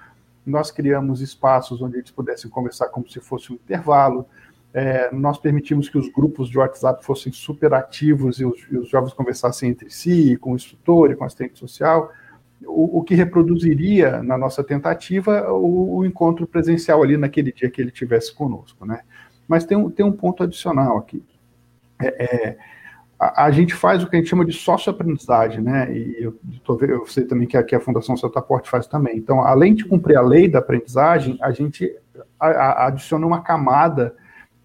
nós 0.45 0.70
criamos 0.70 1.22
espaços 1.22 1.82
onde 1.82 1.97
eles 1.97 2.12
pudessem 2.12 2.51
conversar 2.51 2.89
como 2.89 3.10
se 3.10 3.22
fosse 3.22 3.54
um 3.54 3.56
intervalo, 3.56 4.26
é, 4.74 5.14
nós 5.14 5.38
permitimos 5.38 5.88
que 5.88 5.97
os 5.97 6.10
grupos 6.10 6.49
de 6.49 6.58
WhatsApp 6.58 7.06
fossem 7.06 7.32
super 7.32 7.74
ativos 7.74 8.39
e 8.39 8.45
os, 8.45 8.60
e 8.72 8.78
os 8.78 8.89
jovens 8.89 9.14
conversassem 9.14 9.70
entre 9.70 9.89
si, 9.91 10.36
com 10.38 10.54
o 10.54 10.56
instrutor 10.56 11.12
e 11.12 11.16
com 11.16 11.24
o 11.24 11.28
assistente 11.28 11.60
social, 11.60 12.12
o, 12.66 12.99
o 12.99 13.03
que 13.03 13.16
reproduziria, 13.16 14.22
na 14.24 14.38
nossa 14.38 14.64
tentativa, 14.64 15.51
o, 15.51 15.97
o, 15.97 16.05
encontro 16.05 16.47
presencial 16.47 17.03
ali 17.03 17.18
naquele 17.18 17.51
dia 17.51 17.70
que 17.70 17.82
ele 17.82 17.91
tivesse 17.91 18.34
conosco, 18.34 18.86
né? 18.86 19.01
Mas 19.47 19.66
tem 19.66 19.78
um, 19.78 19.89
tem 19.89 20.05
um 20.05 20.11
ponto 20.11 20.43
adicional 20.43 20.97
aqui. 20.97 21.24
É, 22.01 22.24
é, 22.24 22.57
a, 23.20 23.45
a, 23.45 23.51
gente 23.51 23.74
faz 23.74 24.03
o 24.03 24.09
que 24.09 24.16
a 24.16 24.20
gente 24.20 24.30
chama 24.30 24.45
de 24.45 24.53
sócio-aprendizagem, 24.53 25.61
né? 25.61 25.95
E 25.95 26.24
eu, 26.24 26.39
tô, 26.64 26.80
eu 26.82 27.05
sei 27.05 27.26
também 27.26 27.47
que 27.47 27.57
aqui 27.57 27.76
a 27.76 27.80
Fundação 27.80 28.18
Setaporte 28.18 28.70
faz 28.70 28.88
também. 28.88 29.18
Então, 29.18 29.41
além 29.41 29.74
de 29.74 29.86
cumprir 29.86 30.18
a 30.18 30.22
lei 30.22 30.47
da 30.47 30.59
aprendizagem, 30.59 31.38
a 31.41 31.51
gente 31.51 31.93
a, 32.39 32.47
a, 32.47 32.88
adiciona 32.88 33.26
uma 33.26 33.41
camada 33.41 34.16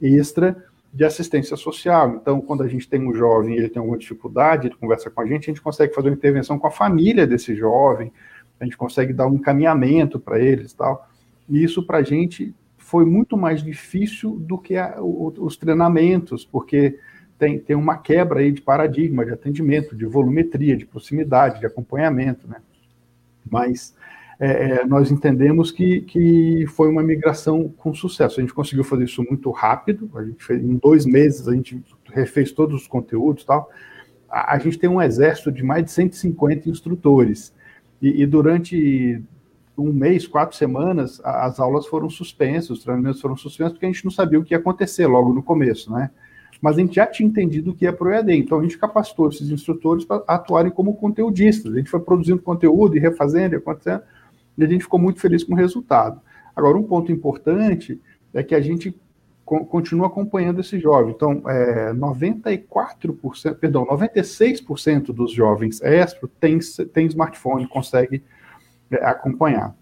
extra 0.00 0.56
de 0.92 1.04
assistência 1.04 1.56
social. 1.56 2.16
Então, 2.20 2.40
quando 2.40 2.62
a 2.62 2.68
gente 2.68 2.88
tem 2.88 3.00
um 3.06 3.14
jovem 3.14 3.54
e 3.54 3.58
ele 3.58 3.68
tem 3.68 3.80
alguma 3.80 3.98
dificuldade, 3.98 4.68
ele 4.68 4.76
conversa 4.76 5.10
com 5.10 5.20
a 5.20 5.26
gente, 5.26 5.44
a 5.44 5.52
gente 5.52 5.62
consegue 5.62 5.94
fazer 5.94 6.08
uma 6.08 6.16
intervenção 6.16 6.58
com 6.58 6.66
a 6.66 6.70
família 6.70 7.26
desse 7.26 7.54
jovem, 7.54 8.12
a 8.58 8.64
gente 8.64 8.76
consegue 8.76 9.12
dar 9.12 9.26
um 9.26 9.34
encaminhamento 9.34 10.18
para 10.18 10.38
eles 10.38 10.72
tal. 10.72 11.08
E 11.48 11.62
isso, 11.62 11.86
para 11.86 11.98
a 11.98 12.02
gente, 12.02 12.54
foi 12.76 13.04
muito 13.04 13.36
mais 13.36 13.62
difícil 13.62 14.36
do 14.38 14.58
que 14.58 14.76
a, 14.76 14.96
o, 15.00 15.32
os 15.38 15.56
treinamentos, 15.56 16.44
porque 16.44 16.98
tem, 17.38 17.58
tem 17.58 17.76
uma 17.76 17.98
quebra 17.98 18.40
aí 18.40 18.50
de 18.50 18.60
paradigma, 18.60 19.24
de 19.24 19.32
atendimento, 19.32 19.94
de 19.94 20.06
volumetria, 20.06 20.76
de 20.76 20.86
proximidade, 20.86 21.60
de 21.60 21.66
acompanhamento, 21.66 22.48
né? 22.48 22.60
Mas 23.48 23.94
é, 24.40 24.80
é, 24.80 24.86
nós 24.86 25.10
entendemos 25.10 25.72
que, 25.72 26.02
que 26.02 26.64
foi 26.68 26.88
uma 26.88 27.02
migração 27.02 27.68
com 27.76 27.92
sucesso. 27.92 28.38
A 28.38 28.42
gente 28.42 28.54
conseguiu 28.54 28.84
fazer 28.84 29.04
isso 29.04 29.22
muito 29.28 29.50
rápido, 29.50 30.08
a 30.14 30.22
gente 30.22 30.44
fez, 30.44 30.62
em 30.62 30.76
dois 30.76 31.04
meses 31.04 31.48
a 31.48 31.54
gente 31.54 31.82
refez 32.12 32.52
todos 32.52 32.82
os 32.82 32.86
conteúdos 32.86 33.44
tal. 33.44 33.68
A, 34.30 34.54
a 34.54 34.58
gente 34.58 34.78
tem 34.78 34.88
um 34.88 35.02
exército 35.02 35.50
de 35.50 35.64
mais 35.64 35.84
de 35.84 35.90
150 35.90 36.68
instrutores, 36.68 37.52
e, 38.00 38.22
e 38.22 38.26
durante 38.26 39.20
um 39.76 39.92
mês, 39.92 40.26
quatro 40.26 40.56
semanas, 40.56 41.20
as 41.24 41.60
aulas 41.60 41.86
foram 41.86 42.10
suspensas, 42.10 42.70
os 42.70 42.82
treinamentos 42.82 43.20
foram 43.20 43.36
suspensos, 43.36 43.74
porque 43.74 43.86
a 43.86 43.90
gente 43.90 44.04
não 44.04 44.10
sabia 44.10 44.38
o 44.38 44.44
que 44.44 44.54
ia 44.54 44.58
acontecer 44.58 45.06
logo 45.06 45.32
no 45.32 45.42
começo, 45.42 45.92
né? 45.92 46.10
Mas 46.60 46.76
a 46.76 46.80
gente 46.80 46.96
já 46.96 47.06
tinha 47.06 47.28
entendido 47.28 47.70
o 47.70 47.74
que 47.74 47.86
é 47.86 47.92
para 47.92 48.08
o 48.08 48.10
EAD, 48.10 48.32
então 48.32 48.58
a 48.58 48.62
gente 48.62 48.76
capacitou 48.76 49.28
esses 49.28 49.48
instrutores 49.50 50.04
para 50.04 50.24
atuarem 50.26 50.72
como 50.72 50.94
conteudistas. 50.94 51.72
A 51.72 51.76
gente 51.76 51.90
foi 51.90 52.00
produzindo 52.00 52.42
conteúdo 52.42 52.96
e 52.96 53.00
refazendo 53.00 53.54
e 53.54 53.58
acontecendo, 53.58 54.02
e 54.58 54.64
a 54.64 54.66
gente 54.66 54.82
ficou 54.82 54.98
muito 54.98 55.20
feliz 55.20 55.44
com 55.44 55.54
o 55.54 55.56
resultado. 55.56 56.20
Agora, 56.54 56.76
um 56.76 56.82
ponto 56.82 57.12
importante 57.12 58.00
é 58.34 58.42
que 58.42 58.54
a 58.54 58.60
gente 58.60 58.94
continua 59.46 60.08
acompanhando 60.08 60.60
esse 60.60 60.78
jovem. 60.78 61.14
Então, 61.14 61.42
é, 61.48 61.92
94%, 61.94 63.54
perdão, 63.54 63.86
96% 63.86 65.06
dos 65.06 65.32
jovens 65.32 65.80
ESPRO 65.80 66.28
tem, 66.40 66.58
tem 66.92 67.06
smartphone, 67.06 67.66
consegue 67.66 68.22
é, 68.90 68.96
acompanhar. 68.96 69.74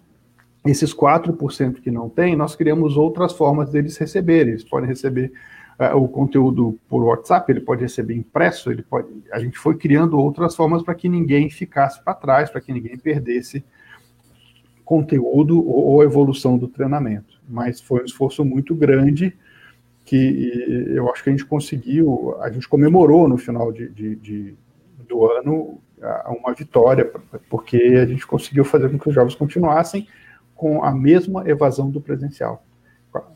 Esses 0.65 0.95
4% 0.95 1.81
que 1.81 1.91
não 1.91 2.09
tem, 2.09 2.37
nós 2.37 2.55
criamos 2.55 2.97
outras 2.97 3.33
formas 3.33 3.71
deles 3.71 3.97
receberem. 3.97 4.53
Eles 4.53 4.65
podem 4.65 4.89
receber 4.89 5.33
uh, 5.79 5.97
o 5.97 6.09
conteúdo 6.09 6.79
por 6.89 7.05
WhatsApp, 7.05 7.51
ele 7.51 7.61
pode 7.61 7.83
receber 7.83 8.15
impresso, 8.15 8.71
ele 8.71 8.83
pode. 8.83 9.09
A 9.33 9.39
gente 9.39 9.59
foi 9.59 9.77
criando 9.77 10.19
outras 10.19 10.57
formas 10.57 10.83
para 10.83 10.95
que 10.95 11.09
ninguém 11.09 11.49
ficasse 11.51 12.03
para 12.03 12.15
trás, 12.15 12.51
para 12.51 12.61
que 12.61 12.73
ninguém 12.73 12.99
perdesse 12.99 13.65
conteúdo 14.87 15.59
ou, 15.59 15.85
ou 15.89 16.03
evolução 16.03 16.57
do 16.57 16.69
treinamento. 16.69 17.39
Mas 17.47 17.81
foi 17.81 18.01
um 18.01 18.05
esforço 18.07 18.45
muito 18.45 18.75
grande 18.75 19.37
que 20.05 20.89
eu 20.95 21.11
acho 21.11 21.23
que 21.25 21.29
a 21.29 21.33
gente 21.33 21.45
conseguiu, 21.45 22.37
a 22.41 22.49
gente 22.49 22.69
comemorou 22.69 23.29
no 23.29 23.37
final 23.37 23.73
de, 23.73 23.89
de, 23.91 24.15
de 24.15 24.55
do 25.07 25.27
ano 25.27 25.81
uma 26.29 26.55
vitória, 26.55 27.11
porque 27.51 27.77
a 27.77 28.07
gente 28.07 28.27
conseguiu 28.27 28.65
fazer 28.65 28.89
com 28.89 28.99
que 28.99 29.09
os 29.09 29.15
jovens 29.15 29.35
continuassem 29.35 30.07
com 30.55 30.85
a 30.85 30.95
mesma 30.95 31.49
evasão 31.49 31.91
do 31.91 32.01
presencial. 32.01 32.65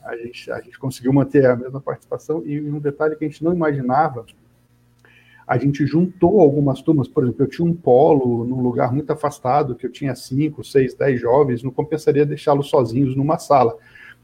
A 0.05 0.17
gente, 0.17 0.51
a 0.51 0.61
gente 0.61 0.79
conseguiu 0.79 1.13
manter 1.13 1.47
a 1.47 1.57
mesma 1.57 1.81
participação 1.81 2.43
e 2.45 2.61
um 2.61 2.79
detalhe 2.79 3.17
que 3.17 3.25
a 3.25 3.29
gente 3.29 3.43
não 3.43 3.53
imaginava, 3.53 4.25
a 5.51 5.59
gente 5.59 5.85
juntou 5.85 6.41
algumas 6.41 6.81
turmas, 6.81 7.09
por 7.09 7.25
exemplo, 7.25 7.43
eu 7.43 7.49
tinha 7.49 7.67
um 7.67 7.75
polo 7.75 8.45
num 8.45 8.63
lugar 8.63 8.93
muito 8.93 9.13
afastado, 9.13 9.75
que 9.75 9.85
eu 9.85 9.91
tinha 9.91 10.15
cinco, 10.15 10.63
seis, 10.63 10.95
dez 10.95 11.21
jovens, 11.21 11.65
não 11.65 11.73
compensaria 11.73 12.25
deixá-los 12.25 12.71
sozinhos 12.71 13.17
numa 13.17 13.37
sala. 13.37 13.77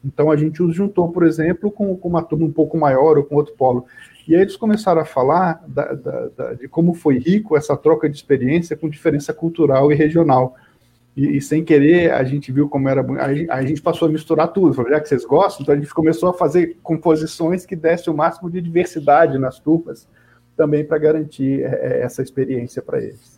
Então 0.05 0.31
a 0.31 0.37
gente 0.37 0.62
os 0.62 0.72
juntou, 0.72 1.11
por 1.11 1.27
exemplo, 1.27 1.68
com, 1.68 1.97
com, 1.97 2.09
uma 2.09 2.22
turma 2.22 2.47
um 2.47 2.53
pouco 2.53 2.79
maior 2.79 3.18
ou 3.18 3.24
com 3.24 3.35
outro 3.35 3.57
polo. 3.57 3.87
E 4.29 4.37
aí 4.37 4.43
eles 4.43 4.57
começaram 4.57 5.01
a 5.01 5.05
falar 5.05 5.64
da, 5.66 5.95
da, 5.95 6.29
da, 6.29 6.55
de 6.55 6.68
como 6.68 6.95
foi 6.95 7.18
rico 7.18 7.57
essa 7.57 7.77
troca 7.77 8.09
de 8.09 8.14
experiência 8.14 8.77
com 8.77 8.89
diferença 8.89 9.35
cultural 9.35 9.91
e 9.91 9.97
regional. 9.97 10.55
E, 11.16 11.39
e, 11.39 11.43
sem 11.43 11.64
querer, 11.64 12.12
a 12.12 12.22
gente 12.22 12.53
viu 12.53 12.68
como 12.68 12.89
era. 12.89 13.05
A, 13.51 13.64
gente 13.64 13.83
passou 13.83 14.07
a 14.07 14.12
misturar 14.12 14.53
tudo. 14.53 14.74
Falou, 14.74 14.93
já 14.93 15.01
que 15.01 15.09
vocês 15.09 15.24
gostam, 15.24 15.64
então 15.64 15.74
a 15.74 15.79
gente 15.79 15.93
começou 15.93 16.29
a 16.29 16.35
fazer 16.35 16.77
composições 16.85 17.66
que 17.66 17.74
dessem 17.74 18.12
o 18.12 18.16
máximo 18.16 18.49
de 18.49 18.61
diversidade 18.61 19.37
nas 19.39 19.59
turmas, 19.59 20.07
também 20.57 20.85
para 20.85 20.99
garantir 20.99 21.63
é, 21.63 21.67
é, 21.67 22.03
essa 22.03 22.23
experiência 22.23 22.81
para 22.83 22.99
eles. 22.99 23.37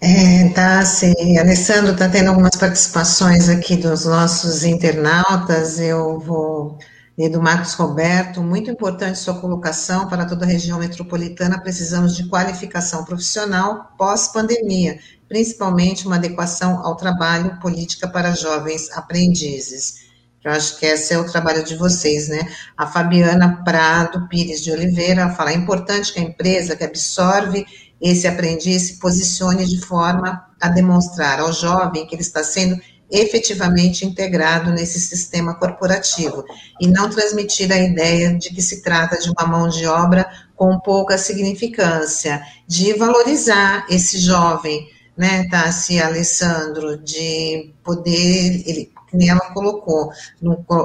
É, 0.00 0.48
tá, 0.50 0.84
sim. 0.84 1.38
Alessandro 1.38 1.92
está 1.92 2.08
tendo 2.08 2.28
algumas 2.28 2.56
participações 2.56 3.48
aqui 3.48 3.76
dos 3.76 4.04
nossos 4.04 4.64
internautas. 4.64 5.78
Eu 5.78 6.18
vou 6.18 6.76
ler 7.16 7.28
do 7.28 7.40
Marcos 7.40 7.74
Roberto. 7.74 8.42
Muito 8.42 8.68
importante 8.68 9.18
sua 9.18 9.40
colocação 9.40 10.08
para 10.08 10.24
toda 10.24 10.44
a 10.44 10.48
região 10.48 10.78
metropolitana. 10.80 11.60
Precisamos 11.60 12.16
de 12.16 12.28
qualificação 12.28 13.04
profissional 13.04 13.92
pós-pandemia 13.96 14.98
principalmente 15.32 16.06
uma 16.06 16.16
adequação 16.16 16.84
ao 16.84 16.94
trabalho 16.94 17.58
política 17.58 18.06
para 18.06 18.34
jovens 18.34 18.90
aprendizes. 18.92 20.11
Eu 20.44 20.50
acho 20.52 20.78
que 20.78 20.86
esse 20.86 21.14
é 21.14 21.18
o 21.18 21.30
trabalho 21.30 21.64
de 21.64 21.76
vocês, 21.76 22.28
né? 22.28 22.40
A 22.76 22.86
Fabiana 22.86 23.62
Prado 23.64 24.28
Pires 24.28 24.62
de 24.62 24.72
Oliveira 24.72 25.30
fala: 25.30 25.52
é 25.52 25.54
importante 25.54 26.12
que 26.12 26.20
a 26.20 26.22
empresa 26.22 26.74
que 26.74 26.84
absorve 26.84 27.64
esse 28.00 28.26
aprendiz 28.26 28.82
se 28.82 28.98
posicione 28.98 29.64
de 29.64 29.80
forma 29.80 30.44
a 30.60 30.68
demonstrar 30.68 31.38
ao 31.38 31.52
jovem 31.52 32.04
que 32.04 32.14
ele 32.14 32.22
está 32.22 32.42
sendo 32.42 32.76
efetivamente 33.12 34.06
integrado 34.06 34.70
nesse 34.72 34.98
sistema 34.98 35.54
corporativo 35.54 36.44
e 36.80 36.88
não 36.88 37.10
transmitir 37.10 37.70
a 37.70 37.78
ideia 37.78 38.36
de 38.36 38.48
que 38.48 38.62
se 38.62 38.82
trata 38.82 39.18
de 39.18 39.30
uma 39.30 39.46
mão 39.46 39.68
de 39.68 39.86
obra 39.86 40.26
com 40.56 40.80
pouca 40.80 41.18
significância, 41.18 42.42
de 42.66 42.94
valorizar 42.94 43.86
esse 43.90 44.18
jovem 44.18 44.88
né, 45.16 45.46
Tassi 45.50 46.00
Alessandro, 46.00 46.96
de 46.96 47.74
poder, 47.84 48.62
ele, 48.66 48.90
nem 49.12 49.28
ela 49.28 49.52
colocou, 49.52 50.10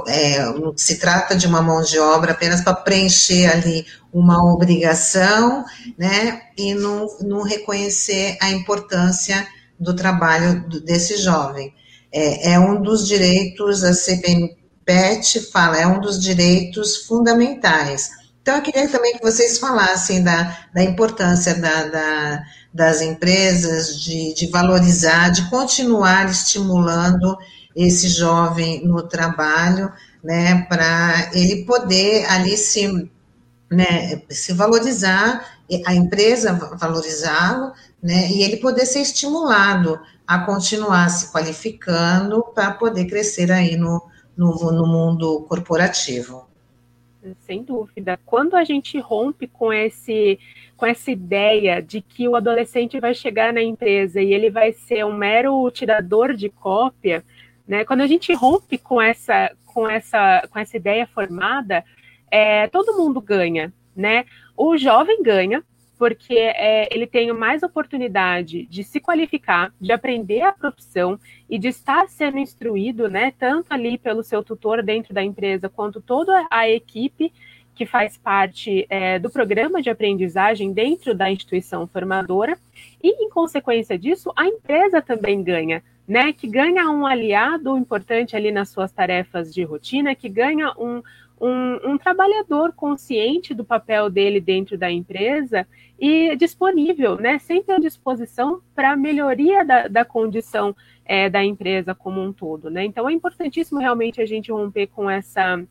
é, 0.08 0.38
se 0.76 0.98
trata 0.98 1.36
de 1.36 1.48
uma 1.48 1.62
mão 1.62 1.82
de 1.82 2.00
obra 2.00 2.32
apenas 2.32 2.62
para 2.62 2.74
preencher 2.74 3.46
ali 3.48 3.86
uma 4.12 4.44
obrigação, 4.44 5.64
né, 5.98 6.42
e 6.58 6.74
não, 6.74 7.08
não 7.22 7.42
reconhecer 7.44 8.38
a 8.42 8.50
importância 8.50 9.48
do 9.80 9.96
trabalho 9.96 10.68
desse 10.84 11.18
jovem. 11.18 11.74
É, 12.12 12.54
é 12.54 12.60
um 12.60 12.82
dos 12.82 13.08
direitos, 13.08 13.84
a 13.84 13.94
CPMPET 13.94 15.52
fala, 15.52 15.78
é 15.78 15.86
um 15.86 16.00
dos 16.00 16.20
direitos 16.20 17.06
fundamentais. 17.06 18.10
Então, 18.42 18.56
eu 18.56 18.62
queria 18.62 18.88
também 18.88 19.18
que 19.18 19.22
vocês 19.22 19.60
falassem 19.60 20.24
da, 20.24 20.58
da 20.74 20.82
importância 20.82 21.54
da, 21.56 21.84
da 21.84 22.44
das 22.78 23.02
empresas 23.02 24.00
de, 24.00 24.36
de 24.36 24.48
valorizar, 24.52 25.30
de 25.30 25.50
continuar 25.50 26.30
estimulando 26.30 27.36
esse 27.78 28.10
jovem 28.10 28.84
no 28.84 29.04
trabalho, 29.04 29.94
né, 30.24 30.66
para 30.68 31.30
ele 31.32 31.64
poder 31.64 32.26
ali 32.26 32.58
se, 32.58 33.08
né, 33.70 34.24
se 34.30 34.52
valorizar, 34.52 35.46
a 35.86 35.94
empresa 35.94 36.54
valorizá-lo, 36.54 37.72
né, 38.02 38.32
e 38.32 38.42
ele 38.42 38.58
poder 38.58 38.88
ser 38.88 39.02
estimulado 39.02 40.00
a 40.26 40.40
continuar 40.40 41.08
se 41.10 41.32
qualificando 41.32 42.44
para 42.56 42.72
poder 42.72 43.06
crescer 43.06 43.52
aí 43.52 43.78
no, 43.78 44.02
no, 44.36 44.72
no 44.72 44.88
mundo 44.88 45.46
corporativo. 45.48 46.48
Sem 47.46 47.62
dúvida. 47.62 48.20
Quando 48.26 48.56
a 48.56 48.64
gente 48.64 49.00
rompe 49.00 49.48
com 49.48 49.72
esse 49.72 50.40
com 50.78 50.86
essa 50.86 51.10
ideia 51.10 51.82
de 51.82 52.02
que 52.02 52.28
o 52.28 52.36
adolescente 52.36 53.00
vai 53.00 53.14
chegar 53.14 53.52
na 53.52 53.62
empresa 53.62 54.22
e 54.22 54.32
ele 54.32 54.52
vai 54.52 54.72
ser 54.72 55.04
um 55.04 55.18
mero 55.18 55.70
tirador 55.72 56.36
de 56.36 56.50
cópia, 56.50 57.26
né? 57.68 57.84
Quando 57.84 58.02
a 58.02 58.08
gente 58.08 58.34
rompe 58.34 58.78
com 58.78 59.02
essa, 59.02 59.52
com 59.66 59.90
essa, 59.90 60.48
com 60.50 60.58
essa 60.60 60.78
ideia 60.78 61.06
formada, 61.08 61.84
é, 62.32 62.68
todo 62.68 62.98
mundo 62.98 63.20
ganha, 63.20 63.74
né? 63.96 64.26
O 64.56 64.78
jovem 64.78 65.22
ganha 65.22 65.64
porque 65.98 66.36
é, 66.36 66.88
ele 66.94 67.08
tem 67.08 67.34
mais 67.34 67.64
oportunidade 67.64 68.68
de 68.68 68.84
se 68.84 69.00
qualificar, 69.00 69.74
de 69.82 69.92
aprender 69.92 70.42
a 70.42 70.54
profissão 70.54 71.20
e 71.50 71.58
de 71.58 71.70
estar 71.70 72.08
sendo 72.08 72.38
instruído, 72.38 73.10
né? 73.10 73.34
Tanto 73.38 73.74
ali 73.74 73.98
pelo 73.98 74.24
seu 74.24 74.44
tutor 74.44 74.84
dentro 74.84 75.14
da 75.14 75.24
empresa 75.24 75.68
quanto 75.68 76.00
toda 76.00 76.48
a 76.52 76.70
equipe 76.70 77.34
que 77.78 77.86
faz 77.86 78.18
parte 78.18 78.88
é, 78.90 79.20
do 79.20 79.30
programa 79.30 79.82
de 79.82 79.90
aprendizagem 79.90 80.74
dentro 80.74 81.14
da 81.14 81.30
instituição 81.30 81.86
formadora, 81.86 82.58
e, 83.02 83.24
em 83.24 83.30
consequência 83.30 83.98
disso, 83.98 84.34
a 84.36 84.48
empresa 84.48 85.02
também 85.02 85.44
ganha, 85.44 85.84
né? 86.08 86.34
Que 86.34 86.48
ganha 86.48 86.90
um 86.90 87.06
aliado 87.06 87.78
importante 87.78 88.36
ali 88.36 88.52
nas 88.52 88.70
suas 88.70 88.92
tarefas 88.92 89.54
de 89.54 89.64
rotina, 89.64 90.16
que 90.16 90.28
ganha 90.28 90.74
um, 90.78 91.04
um, 91.40 91.92
um, 91.92 91.98
trabalhador 91.98 92.74
consciente 92.74 93.54
do 93.54 93.64
papel 93.64 94.10
dele 94.10 94.42
dentro 94.42 94.76
da 94.76 94.90
empresa 94.90 95.68
e 96.00 96.36
disponível, 96.36 97.16
né, 97.18 97.40
sempre 97.40 97.74
à 97.74 97.80
disposição 97.80 98.62
para 98.76 98.92
a 98.92 98.96
melhoria 98.96 99.66
da, 99.66 99.88
da 99.88 100.06
condição 100.06 100.76
é, 101.06 101.30
da 101.30 101.44
empresa 101.44 101.96
como 101.96 102.22
um 102.22 102.32
todo. 102.34 102.70
Né? 102.70 102.86
Então 102.86 103.10
é 103.10 103.14
importantíssimo 103.14 103.80
realmente 103.80 104.22
a 104.22 104.26
gente 104.26 104.52
romper 104.52 104.88
com 104.88 105.10
essa, 105.10 105.64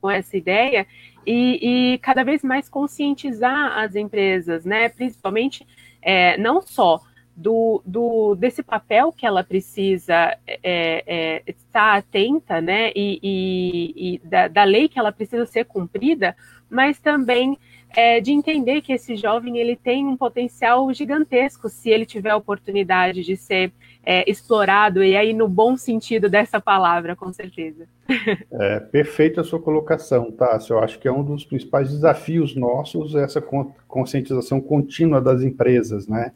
com 0.00 0.10
essa 0.10 0.36
ideia 0.36 0.86
e, 1.26 1.94
e 1.94 1.98
cada 1.98 2.22
vez 2.22 2.42
mais 2.42 2.68
conscientizar 2.68 3.78
as 3.78 3.96
empresas, 3.96 4.64
né, 4.64 4.88
principalmente 4.88 5.66
é, 6.00 6.38
não 6.38 6.62
só 6.62 7.00
do, 7.36 7.82
do, 7.84 8.34
desse 8.34 8.62
papel 8.62 9.12
que 9.12 9.26
ela 9.26 9.44
precisa 9.44 10.38
é, 10.46 11.04
é, 11.06 11.42
estar 11.46 11.96
atenta, 11.96 12.60
né, 12.60 12.90
e, 12.94 13.18
e, 13.22 14.14
e 14.14 14.18
da, 14.26 14.48
da, 14.48 14.64
lei 14.64 14.88
que 14.88 14.98
ela 14.98 15.12
precisa 15.12 15.44
ser 15.44 15.66
cumprida, 15.66 16.34
mas 16.70 16.98
também 16.98 17.58
é, 17.94 18.20
de 18.20 18.32
entender 18.32 18.80
que 18.80 18.92
esse 18.92 19.16
jovem 19.16 19.58
ele 19.58 19.76
tem 19.76 20.06
um 20.06 20.16
potencial 20.16 20.92
gigantesco 20.92 21.68
se 21.68 21.90
ele 21.90 22.06
tiver 22.06 22.30
a 22.30 22.36
oportunidade 22.36 23.22
de 23.22 23.36
ser 23.36 23.72
é, 24.04 24.28
explorado, 24.30 25.02
e 25.02 25.16
aí 25.16 25.32
no 25.32 25.48
bom 25.48 25.76
sentido 25.76 26.28
dessa 26.28 26.60
palavra, 26.60 27.14
com 27.14 27.32
certeza. 27.32 27.86
É, 28.52 28.80
perfeita 28.80 29.40
a 29.40 29.44
sua 29.44 29.60
colocação, 29.60 30.30
tá? 30.30 30.58
Eu 30.70 30.78
acho 30.78 30.98
que 30.98 31.08
é 31.08 31.12
um 31.12 31.22
dos 31.22 31.44
principais 31.44 31.90
desafios 31.90 32.54
nossos, 32.54 33.14
essa 33.14 33.42
conscientização 33.86 34.60
contínua 34.60 35.20
das 35.20 35.42
empresas, 35.42 36.06
né? 36.08 36.32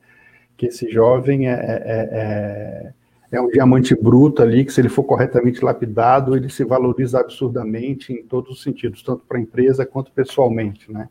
que 0.61 0.67
esse 0.67 0.91
jovem 0.91 1.49
é, 1.49 1.53
é, 1.53 2.09
é, 2.13 2.93
é, 3.33 3.41
um 3.41 3.49
diamante 3.49 3.95
bruto 3.95 4.43
ali, 4.43 4.63
que 4.63 4.71
se 4.71 4.79
ele 4.79 4.91
for 4.91 5.05
corretamente 5.05 5.65
lapidado, 5.65 6.37
ele 6.37 6.51
se 6.51 6.63
valoriza 6.65 7.19
absurdamente 7.19 8.13
em 8.13 8.23
todos 8.23 8.51
os 8.51 8.63
sentidos, 8.63 9.03
tanto 9.03 9.25
para 9.27 9.39
a 9.39 9.41
empresa 9.41 9.87
quanto 9.87 10.13
pessoalmente, 10.13 10.93
né? 10.93 11.09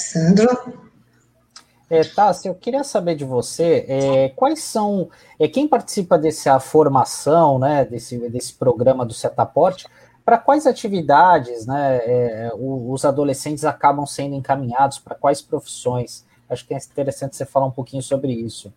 Sandro? 0.00 0.80
É, 1.88 2.04
Tassi, 2.04 2.46
eu 2.46 2.54
queria 2.54 2.84
saber 2.84 3.16
de 3.16 3.24
você 3.24 3.84
é, 3.88 4.28
quais 4.30 4.62
são, 4.62 5.10
é, 5.38 5.48
quem 5.48 5.66
participa 5.66 6.16
dessa 6.16 6.60
formação, 6.60 7.58
né, 7.58 7.84
desse, 7.84 8.16
desse 8.30 8.54
programa 8.54 9.04
do 9.04 9.12
Setaporte, 9.12 9.86
para 10.24 10.38
quais 10.38 10.68
atividades 10.68 11.66
né, 11.66 11.96
é, 12.04 12.52
os 12.56 13.04
adolescentes 13.04 13.64
acabam 13.64 14.06
sendo 14.06 14.36
encaminhados, 14.36 15.00
para 15.00 15.16
quais 15.16 15.42
profissões? 15.42 16.24
Acho 16.48 16.64
que 16.64 16.72
é 16.72 16.76
interessante 16.76 17.34
você 17.34 17.44
falar 17.44 17.66
um 17.66 17.72
pouquinho 17.72 18.02
sobre 18.02 18.32
isso. 18.32 18.72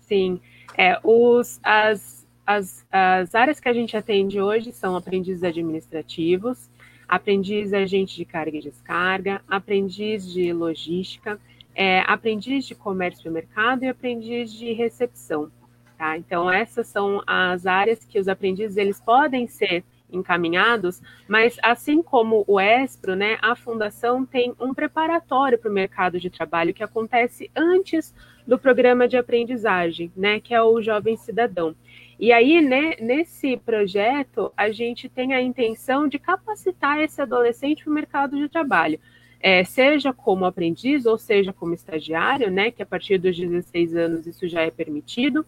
Sim, 0.00 0.40
é, 0.78 0.98
os, 1.04 1.60
as, 1.62 2.26
as, 2.46 2.86
as 2.90 3.34
áreas 3.34 3.60
que 3.60 3.68
a 3.68 3.74
gente 3.74 3.94
atende 3.94 4.40
hoje 4.40 4.72
são 4.72 4.96
aprendizes 4.96 5.42
administrativos, 5.42 6.70
aprendiz 7.08 7.72
agente 7.72 8.16
de 8.16 8.24
carga 8.24 8.56
e 8.56 8.62
descarga, 8.62 9.40
aprendiz 9.48 10.30
de 10.30 10.52
logística, 10.52 11.38
é, 11.74 12.00
aprendiz 12.06 12.66
de 12.66 12.74
comércio 12.74 13.28
e 13.28 13.32
mercado 13.32 13.84
e 13.84 13.88
aprendiz 13.88 14.52
de 14.52 14.72
recepção. 14.72 15.50
Tá? 15.96 16.16
Então, 16.16 16.50
essas 16.50 16.86
são 16.88 17.22
as 17.26 17.66
áreas 17.66 18.04
que 18.04 18.18
os 18.18 18.28
aprendizes 18.28 18.76
eles 18.76 19.00
podem 19.00 19.46
ser 19.46 19.84
encaminhados, 20.10 21.02
mas 21.28 21.56
assim 21.62 22.02
como 22.02 22.44
o 22.46 22.60
ESPRO, 22.60 23.16
né, 23.16 23.38
a 23.42 23.56
fundação 23.56 24.24
tem 24.24 24.54
um 24.60 24.72
preparatório 24.72 25.58
para 25.58 25.70
o 25.70 25.74
mercado 25.74 26.20
de 26.20 26.30
trabalho 26.30 26.72
que 26.72 26.84
acontece 26.84 27.50
antes 27.56 28.14
do 28.46 28.58
programa 28.58 29.08
de 29.08 29.16
aprendizagem, 29.16 30.12
né, 30.16 30.38
que 30.38 30.54
é 30.54 30.62
o 30.62 30.80
Jovem 30.80 31.16
Cidadão. 31.16 31.74
E 32.18 32.32
aí, 32.32 32.62
né, 32.62 32.94
nesse 32.98 33.56
projeto, 33.58 34.52
a 34.56 34.70
gente 34.70 35.08
tem 35.08 35.34
a 35.34 35.40
intenção 35.40 36.08
de 36.08 36.18
capacitar 36.18 36.98
esse 37.00 37.20
adolescente 37.20 37.84
para 37.84 37.90
o 37.90 37.94
mercado 37.94 38.36
de 38.36 38.48
trabalho. 38.48 38.98
É, 39.38 39.62
seja 39.64 40.12
como 40.12 40.46
aprendiz 40.46 41.04
ou 41.04 41.18
seja 41.18 41.52
como 41.52 41.74
estagiário, 41.74 42.50
né, 42.50 42.70
que 42.70 42.82
a 42.82 42.86
partir 42.86 43.18
dos 43.18 43.36
16 43.36 43.94
anos 43.94 44.26
isso 44.26 44.48
já 44.48 44.62
é 44.62 44.70
permitido, 44.70 45.46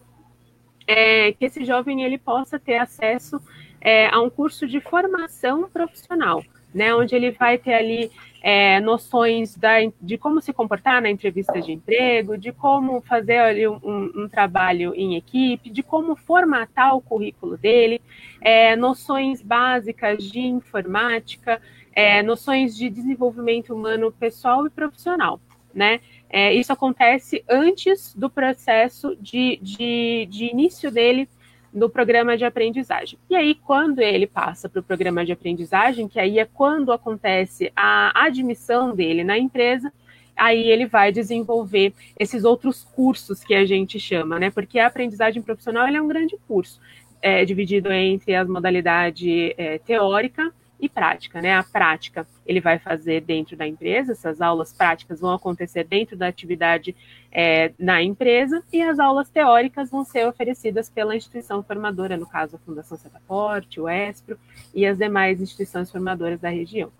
é, 0.85 1.31
que 1.33 1.45
esse 1.45 1.65
jovem 1.65 2.03
ele 2.03 2.17
possa 2.17 2.59
ter 2.59 2.77
acesso 2.77 3.41
é, 3.81 4.07
a 4.07 4.19
um 4.21 4.29
curso 4.29 4.67
de 4.67 4.79
formação 4.79 5.67
profissional, 5.69 6.43
né, 6.73 6.93
onde 6.93 7.15
ele 7.15 7.31
vai 7.31 7.57
ter 7.57 7.73
ali 7.73 8.11
é, 8.41 8.79
noções 8.79 9.55
da, 9.55 9.77
de 10.01 10.17
como 10.17 10.41
se 10.41 10.53
comportar 10.53 11.01
na 11.01 11.09
entrevista 11.09 11.59
de 11.59 11.73
emprego, 11.73 12.37
de 12.37 12.51
como 12.51 13.01
fazer 13.01 13.37
ali 13.37 13.67
um, 13.67 14.11
um 14.15 14.29
trabalho 14.29 14.93
em 14.95 15.15
equipe, 15.15 15.69
de 15.69 15.83
como 15.83 16.15
formatar 16.15 16.95
o 16.95 17.01
currículo 17.01 17.57
dele, 17.57 18.01
é, 18.41 18.75
noções 18.75 19.41
básicas 19.41 20.23
de 20.23 20.39
informática, 20.39 21.61
é, 21.93 22.23
noções 22.23 22.77
de 22.77 22.89
desenvolvimento 22.89 23.73
humano 23.73 24.11
pessoal 24.11 24.65
e 24.65 24.69
profissional, 24.69 25.39
né? 25.73 25.99
É, 26.29 26.53
isso 26.53 26.71
acontece 26.71 27.43
antes 27.49 28.13
do 28.13 28.29
processo 28.29 29.17
de, 29.19 29.59
de, 29.61 30.27
de 30.29 30.45
início 30.45 30.91
dele 30.91 31.27
no 31.73 31.89
programa 31.89 32.37
de 32.37 32.45
aprendizagem. 32.45 33.17
E 33.29 33.35
aí, 33.35 33.55
quando 33.55 33.99
ele 33.99 34.27
passa 34.27 34.67
para 34.67 34.79
o 34.79 34.83
programa 34.83 35.25
de 35.25 35.31
aprendizagem, 35.31 36.07
que 36.07 36.19
aí 36.19 36.39
é 36.39 36.45
quando 36.45 36.91
acontece 36.91 37.71
a 37.75 38.11
admissão 38.25 38.95
dele 38.95 39.23
na 39.23 39.37
empresa, 39.37 39.91
aí 40.35 40.69
ele 40.69 40.85
vai 40.85 41.11
desenvolver 41.11 41.93
esses 42.17 42.43
outros 42.43 42.83
cursos 42.95 43.43
que 43.43 43.53
a 43.53 43.65
gente 43.65 43.99
chama, 43.99 44.39
né? 44.39 44.49
Porque 44.49 44.79
a 44.79 44.87
aprendizagem 44.87 45.41
profissional 45.41 45.85
é 45.87 46.01
um 46.01 46.07
grande 46.07 46.37
curso, 46.47 46.79
é, 47.21 47.43
dividido 47.43 47.91
entre 47.91 48.33
as 48.35 48.47
modalidades 48.47 49.53
é, 49.57 49.77
teórica 49.79 50.53
e 50.79 50.87
prática, 50.87 51.41
né? 51.41 51.55
A 51.55 51.63
prática 51.63 52.25
ele 52.45 52.61
vai 52.61 52.79
fazer 52.79 53.21
dentro 53.21 53.57
da 53.57 53.67
empresa, 53.67 54.13
essas 54.13 54.39
aulas 54.39 54.71
práticas 54.71 55.19
vão 55.19 55.33
acontecer 55.33 55.83
dentro 55.83 56.15
da 56.15 56.27
atividade 56.27 56.95
é, 57.31 57.71
na 57.77 58.01
empresa 58.01 58.63
e 58.71 58.81
as 58.81 58.97
aulas 58.97 59.29
teóricas 59.29 59.89
vão 59.89 60.05
ser 60.05 60.25
oferecidas 60.25 60.89
pela 60.89 61.15
instituição 61.15 61.61
formadora, 61.61 62.15
no 62.17 62.25
caso 62.25 62.55
a 62.55 62.59
Fundação 62.59 62.97
Setaporte, 62.97 63.79
o 63.79 63.89
ESPRO 63.89 64.37
e 64.73 64.85
as 64.85 64.97
demais 64.97 65.41
instituições 65.41 65.91
formadoras 65.91 66.39
da 66.39 66.49
região. 66.49 66.91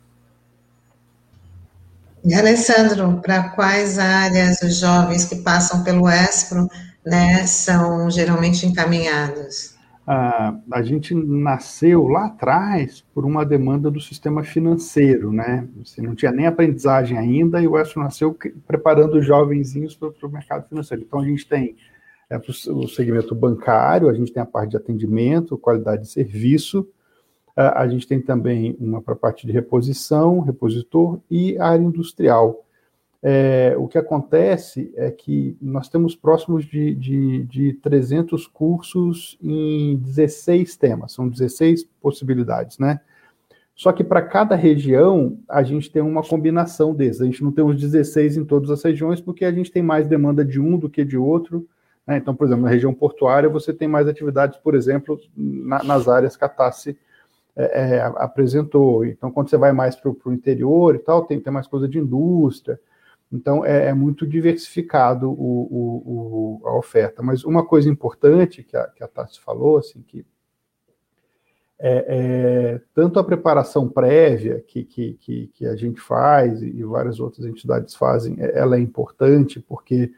E 2.24 2.34
Alessandro, 2.34 3.22
para 3.22 3.50
quais 3.52 3.98
áreas 3.98 4.62
os 4.62 4.76
jovens 4.76 5.24
que 5.24 5.38
passam 5.38 5.84
pelo 5.86 6.10
ESPRO 6.10 6.68
né, 7.06 7.46
são 7.48 8.12
geralmente 8.12 8.66
encaminhados? 8.66 9.79
A, 10.12 10.60
a 10.72 10.82
gente 10.82 11.14
nasceu 11.14 12.08
lá 12.08 12.26
atrás 12.26 13.06
por 13.14 13.26
uma 13.26 13.46
demanda 13.46 13.92
do 13.92 14.02
sistema 14.02 14.44
financeiro, 14.44 15.32
né? 15.32 15.68
Você 15.86 16.02
não 16.02 16.16
tinha 16.16 16.32
nem 16.32 16.48
aprendizagem 16.48 17.16
ainda 17.16 17.62
e 17.62 17.68
o 17.68 17.78
ESO 17.78 18.00
nasceu 18.00 18.36
preparando 18.66 19.20
os 19.20 19.26
jovenzinhos 19.28 19.96
para 19.96 20.10
o 20.24 20.32
mercado 20.32 20.68
financeiro. 20.68 21.04
Então 21.06 21.20
a 21.20 21.26
gente 21.26 21.48
tem 21.48 21.76
é, 22.28 22.38
o 22.38 22.88
segmento 22.88 23.36
bancário, 23.36 24.10
a 24.10 24.14
gente 24.16 24.34
tem 24.34 24.42
a 24.42 24.48
parte 24.48 24.72
de 24.72 24.78
atendimento, 24.78 25.56
qualidade 25.60 26.02
de 26.02 26.10
serviço, 26.10 26.90
a 27.56 27.88
gente 27.88 28.08
tem 28.08 28.20
também 28.20 28.76
uma 28.80 29.04
para 29.04 29.14
a 29.14 29.18
parte 29.18 29.46
de 29.46 29.54
reposição, 29.54 30.40
repositor 30.40 31.20
e 31.30 31.56
área 31.60 31.84
industrial. 31.84 32.66
É, 33.22 33.76
o 33.78 33.88
que 33.88 33.98
acontece 33.98 34.94
é 34.96 35.12
que 35.12 35.58
nós 35.62 35.90
temos 35.90 36.16
próximos 36.16 36.66
de, 36.66 36.96
de, 36.96 37.44
de 37.44 37.74
300 37.74 38.48
cursos 38.48 39.38
em 39.42 39.98
16 39.98 40.78
temas, 40.78 41.12
são 41.12 41.28
16 41.28 41.84
possibilidades, 42.02 42.78
né? 42.78 43.02
Só 43.76 43.94
que 43.94 44.04
para 44.04 44.22
cada 44.22 44.56
região, 44.56 45.40
a 45.48 45.64
gente 45.64 45.90
tem 45.90 46.02
uma 46.02 46.22
combinação 46.22 46.94
desses. 46.94 47.22
A 47.22 47.26
gente 47.26 47.42
não 47.42 47.50
tem 47.50 47.64
os 47.64 47.80
16 47.80 48.36
em 48.36 48.44
todas 48.44 48.70
as 48.70 48.84
regiões, 48.84 49.22
porque 49.22 49.46
a 49.46 49.54
gente 49.54 49.72
tem 49.72 49.82
mais 49.82 50.06
demanda 50.06 50.44
de 50.44 50.60
um 50.60 50.78
do 50.78 50.90
que 50.90 51.06
de 51.06 51.18
outro. 51.18 51.66
Né? 52.06 52.18
Então, 52.18 52.36
por 52.36 52.46
exemplo, 52.46 52.64
na 52.64 52.70
região 52.70 52.94
portuária, 52.94 53.48
você 53.48 53.74
tem 53.74 53.88
mais 53.88 54.06
atividades, 54.06 54.60
por 54.60 54.76
exemplo, 54.76 55.18
na, 55.34 55.82
nas 55.82 56.10
áreas 56.10 56.36
que 56.36 56.44
a 56.44 56.50
Tassi 56.50 56.98
é, 57.56 57.96
é, 57.96 58.02
apresentou. 58.18 59.06
Então, 59.06 59.32
quando 59.32 59.50
você 59.50 59.56
vai 59.56 59.72
mais 59.72 59.96
para 59.96 60.12
o 60.12 60.34
interior 60.34 60.96
e 60.96 61.00
tal, 61.00 61.24
tem, 61.24 61.40
tem 61.40 61.54
mais 61.54 61.66
coisa 61.68 61.88
de 61.88 62.00
indústria. 62.00 62.78
Então, 63.32 63.64
é, 63.64 63.88
é 63.88 63.94
muito 63.94 64.26
diversificado 64.26 65.30
o, 65.30 65.34
o, 65.34 66.62
o, 66.64 66.68
a 66.68 66.78
oferta. 66.78 67.22
Mas 67.22 67.44
uma 67.44 67.66
coisa 67.66 67.90
importante 67.90 68.64
que 68.64 68.76
a, 68.76 68.88
que 68.88 69.04
a 69.04 69.08
Tassi 69.08 69.40
falou, 69.40 69.78
assim, 69.78 70.02
que 70.02 70.26
é, 71.82 72.06
é, 72.08 72.82
tanto 72.94 73.20
a 73.20 73.24
preparação 73.24 73.88
prévia 73.88 74.62
que, 74.68 74.84
que, 74.84 75.14
que, 75.14 75.48
que, 75.54 75.66
a 75.66 75.78
gente 75.78 76.02
faz 76.02 76.62
e 76.62 76.84
várias 76.84 77.22
outras 77.22 77.46
entidades 77.46 77.96
fazem, 77.96 78.36
é, 78.38 78.60
ela 78.60 78.76
é 78.76 78.80
importante 78.80 79.62
porque 79.62 80.12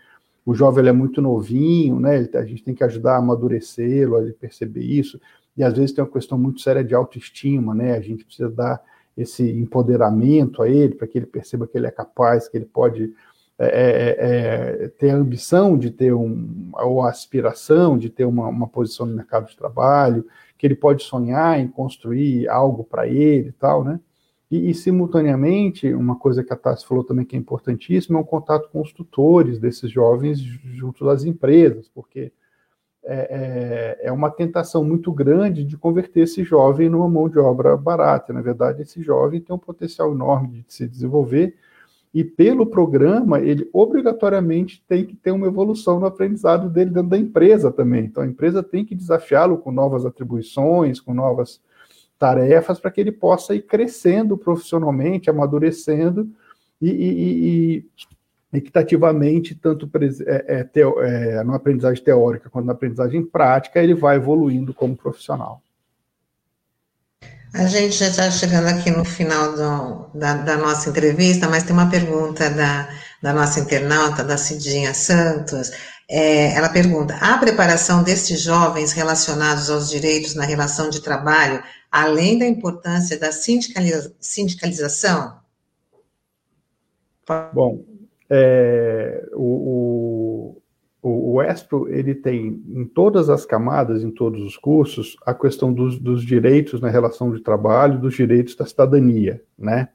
o 0.43 0.55
jovem 0.55 0.87
é 0.87 0.91
muito 0.91 1.21
novinho, 1.21 1.99
né? 1.99 2.27
A 2.33 2.43
gente 2.43 2.63
tem 2.63 2.73
que 2.73 2.83
ajudar 2.83 3.13
a 3.13 3.17
amadurecê-lo, 3.17 4.15
a 4.15 4.23
ele 4.23 4.33
perceber 4.33 4.81
isso. 4.81 5.21
E 5.55 5.63
às 5.63 5.73
vezes 5.73 5.91
tem 5.91 6.03
uma 6.03 6.09
questão 6.09 6.35
muito 6.35 6.61
séria 6.61 6.83
de 6.83 6.95
autoestima, 6.95 7.75
né? 7.75 7.95
A 7.95 8.01
gente 8.01 8.25
precisa 8.25 8.49
dar 8.49 8.81
esse 9.17 9.49
empoderamento 9.49 10.61
a 10.61 10.69
ele, 10.69 10.95
para 10.95 11.07
que 11.07 11.17
ele 11.17 11.25
perceba 11.25 11.67
que 11.67 11.77
ele 11.77 11.87
é 11.87 11.91
capaz, 11.91 12.47
que 12.47 12.57
ele 12.57 12.65
pode 12.65 13.13
é, 13.63 13.67
é, 13.67 14.85
é, 14.85 14.87
ter 14.87 15.11
a 15.11 15.15
ambição 15.15 15.77
de 15.77 15.91
ter 15.91 16.13
um, 16.13 16.71
ou 16.73 17.03
a 17.03 17.09
aspiração 17.09 17.95
de 17.95 18.09
ter 18.09 18.25
uma, 18.25 18.47
uma 18.47 18.67
posição 18.67 19.05
no 19.05 19.15
mercado 19.15 19.47
de 19.47 19.55
trabalho, 19.55 20.25
que 20.57 20.65
ele 20.65 20.75
pode 20.75 21.03
sonhar 21.03 21.59
em 21.59 21.67
construir 21.67 22.47
algo 22.47 22.83
para 22.83 23.07
ele 23.07 23.49
e 23.49 23.51
tal, 23.51 23.83
né? 23.83 23.99
E, 24.49 24.69
e, 24.69 24.73
simultaneamente, 24.73 25.93
uma 25.93 26.17
coisa 26.17 26.43
que 26.43 26.51
a 26.51 26.57
Tassi 26.57 26.85
falou 26.85 27.03
também 27.03 27.23
que 27.23 27.35
é 27.35 27.39
importantíssima 27.39 28.17
é 28.19 28.21
o 28.21 28.25
contato 28.25 28.67
com 28.69 28.81
os 28.81 28.91
tutores 28.91 29.59
desses 29.59 29.89
jovens 29.89 30.39
junto 30.39 31.05
das 31.05 31.23
empresas, 31.23 31.87
porque 31.87 32.33
é, 33.03 33.97
é, 34.03 34.07
é, 34.07 34.11
uma 34.11 34.29
tentação 34.29 34.83
muito 34.83 35.11
grande 35.11 35.63
de 35.63 35.75
converter 35.75 36.21
esse 36.21 36.43
jovem 36.43 36.87
numa 36.87 37.09
mão 37.09 37.27
de 37.27 37.39
obra 37.39 37.75
barata. 37.75 38.31
Na 38.31 38.41
verdade, 38.41 38.83
esse 38.83 39.01
jovem 39.01 39.41
tem 39.41 39.55
um 39.55 39.59
potencial 39.59 40.11
enorme 40.11 40.63
de 40.67 40.73
se 40.73 40.87
desenvolver 40.87 41.55
e 42.13 42.23
pelo 42.23 42.65
programa 42.65 43.39
ele 43.39 43.69
obrigatoriamente 43.71 44.83
tem 44.87 45.05
que 45.05 45.15
ter 45.15 45.31
uma 45.31 45.47
evolução 45.47 45.99
no 45.99 46.05
aprendizado 46.05 46.69
dele 46.69 46.91
dentro 46.91 47.09
da 47.09 47.17
empresa 47.17 47.71
também. 47.71 48.05
Então 48.05 48.21
a 48.21 48.27
empresa 48.27 48.61
tem 48.61 48.85
que 48.85 48.93
desafiá-lo 48.93 49.57
com 49.57 49.71
novas 49.71 50.05
atribuições, 50.05 50.99
com 50.99 51.13
novas 51.13 51.61
tarefas 52.19 52.79
para 52.79 52.91
que 52.91 53.01
ele 53.01 53.11
possa 53.11 53.55
ir 53.55 53.63
crescendo 53.63 54.37
profissionalmente, 54.37 55.29
amadurecendo 55.29 56.29
e, 56.79 56.89
e, 56.89 57.77
e 57.77 57.85
equitativamente, 58.53 59.55
tanto 59.55 59.89
é, 60.25 60.59
é, 60.59 60.63
teo, 60.63 61.01
é, 61.01 61.43
na 61.43 61.55
aprendizagem 61.55 62.03
teórica 62.03 62.49
quanto 62.49 62.65
na 62.65 62.73
aprendizagem 62.73 63.23
prática, 63.23 63.81
ele 63.81 63.93
vai 63.93 64.17
evoluindo 64.17 64.73
como 64.73 64.95
profissional. 64.95 65.61
A 67.53 67.65
gente 67.65 67.97
já 67.97 68.07
está 68.07 68.31
chegando 68.31 68.67
aqui 68.67 68.89
no 68.89 69.03
final 69.03 69.51
do, 69.53 70.17
da, 70.17 70.35
da, 70.35 70.57
nossa 70.57 70.89
entrevista, 70.89 71.49
mas 71.49 71.63
tem 71.63 71.73
uma 71.73 71.89
pergunta 71.89 72.49
da, 72.49 72.89
da 73.21 73.33
nossa 73.33 73.59
internauta, 73.59 74.23
da 74.23 74.37
Cidinha 74.37 74.93
Santos. 74.93 75.71
É, 76.09 76.53
ela 76.55 76.69
pergunta: 76.69 77.15
a 77.15 77.37
preparação 77.37 78.03
destes 78.03 78.41
jovens 78.41 78.93
relacionados 78.93 79.69
aos 79.69 79.89
direitos 79.89 80.33
na 80.33 80.45
relação 80.45 80.89
de 80.89 81.01
trabalho, 81.01 81.61
além 81.91 82.39
da 82.39 82.45
importância 82.45 83.19
da 83.19 83.33
sindicaliza, 83.33 84.13
sindicalização? 84.17 85.41
Bom, 87.53 87.83
é, 88.33 89.27
o, 89.33 90.55
o, 91.03 91.33
o 91.33 91.43
ESPRO, 91.43 91.89
ele 91.89 92.15
tem 92.15 92.63
em 92.69 92.85
todas 92.85 93.29
as 93.29 93.45
camadas, 93.45 94.03
em 94.03 94.09
todos 94.09 94.41
os 94.41 94.55
cursos, 94.55 95.17
a 95.25 95.33
questão 95.33 95.73
dos, 95.73 95.99
dos 95.99 96.23
direitos 96.23 96.79
na 96.79 96.89
relação 96.89 97.33
de 97.33 97.41
trabalho, 97.41 97.99
dos 97.99 98.15
direitos 98.15 98.55
da 98.55 98.65
cidadania, 98.65 99.43
né? 99.59 99.89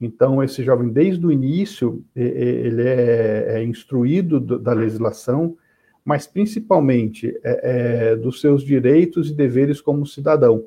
Então, 0.00 0.40
esse 0.40 0.62
jovem, 0.62 0.90
desde 0.90 1.26
o 1.26 1.32
início, 1.32 2.04
ele 2.14 2.82
é, 2.82 3.56
é 3.56 3.64
instruído 3.64 4.38
da 4.38 4.72
legislação, 4.72 5.56
mas 6.04 6.24
principalmente 6.24 7.36
é, 7.42 8.12
é, 8.12 8.16
dos 8.16 8.40
seus 8.40 8.62
direitos 8.62 9.28
e 9.28 9.34
deveres 9.34 9.80
como 9.80 10.06
cidadão. 10.06 10.64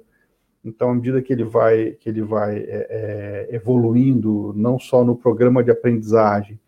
Então, 0.65 0.89
à 0.89 0.93
medida 0.93 1.21
que 1.21 1.31
ele 1.31 1.45
vai, 1.45 1.91
que 1.91 2.09
ele 2.09 2.21
vai 2.21 2.57
é, 2.57 3.47
é 3.49 3.55
evoluindo, 3.55 4.53
não 4.53 4.77
só 4.77 5.05
no 5.05 5.15
programa 5.15 5.63
de 5.63 5.71
aprendizagem, 5.71 6.59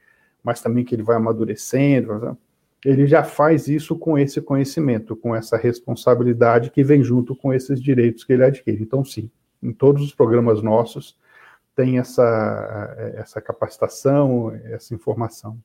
mas 0.44 0.62
também 0.62 0.84
que 0.84 0.94
ele 0.94 1.04
vai 1.04 1.16
amadurecendo, 1.16 2.38
ele 2.84 3.08
já 3.08 3.24
faz 3.24 3.68
isso 3.68 3.96
com 3.98 4.18
esse 4.18 4.42
conhecimento, 4.42 5.16
com 5.16 5.36
essa 5.36 5.56
responsabilidade 5.56 6.70
que 6.70 6.84
vem 6.84 7.02
junto 7.04 7.36
com 7.36 7.54
esses 7.54 7.82
direitos 7.82 8.24
que 8.24 8.34
ele 8.34 8.44
adquire. 8.44 8.82
Então, 8.82 9.06
sim, 9.06 9.32
em 9.62 9.72
todos 9.72 10.04
os 10.04 10.14
programas 10.14 10.62
nossos 10.62 11.18
tem 11.76 11.98
essa, 11.98 13.14
essa 13.16 13.42
capacitação, 13.42 14.54
essa 14.66 14.94
informação. 14.94 15.58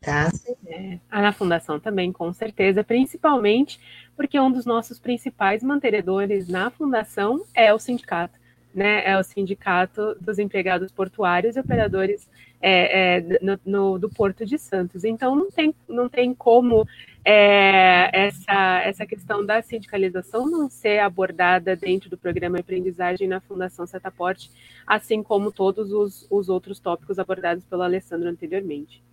Tá. 0.00 0.30
É, 0.66 0.98
na 1.10 1.32
fundação 1.32 1.80
também, 1.80 2.12
com 2.12 2.30
certeza, 2.32 2.84
principalmente 2.84 3.80
porque 4.14 4.38
um 4.38 4.52
dos 4.52 4.66
nossos 4.66 4.98
principais 4.98 5.62
mantenedores 5.62 6.46
na 6.46 6.70
fundação 6.70 7.42
é 7.54 7.72
o 7.72 7.78
sindicato, 7.78 8.38
né? 8.74 9.02
É 9.08 9.18
o 9.18 9.24
sindicato 9.24 10.14
dos 10.20 10.38
empregados 10.38 10.92
portuários 10.92 11.56
e 11.56 11.60
operadores 11.60 12.28
é, 12.66 13.18
é, 13.18 13.38
no, 13.42 13.60
no, 13.66 13.98
do 13.98 14.08
Porto 14.08 14.46
de 14.46 14.56
Santos. 14.56 15.04
Então, 15.04 15.36
não 15.36 15.50
tem, 15.50 15.74
não 15.86 16.08
tem 16.08 16.32
como 16.34 16.88
é, 17.22 18.08
essa, 18.26 18.80
essa 18.82 19.04
questão 19.04 19.44
da 19.44 19.60
sindicalização 19.60 20.50
não 20.50 20.70
ser 20.70 21.00
abordada 21.00 21.76
dentro 21.76 22.08
do 22.08 22.16
programa 22.16 22.58
aprendizagem 22.58 23.28
na 23.28 23.38
Fundação 23.38 23.86
Setaporte, 23.86 24.50
assim 24.86 25.22
como 25.22 25.52
todos 25.52 25.92
os, 25.92 26.26
os 26.30 26.48
outros 26.48 26.80
tópicos 26.80 27.18
abordados 27.18 27.64
pelo 27.64 27.82
Alessandro 27.82 28.30
anteriormente. 28.30 29.04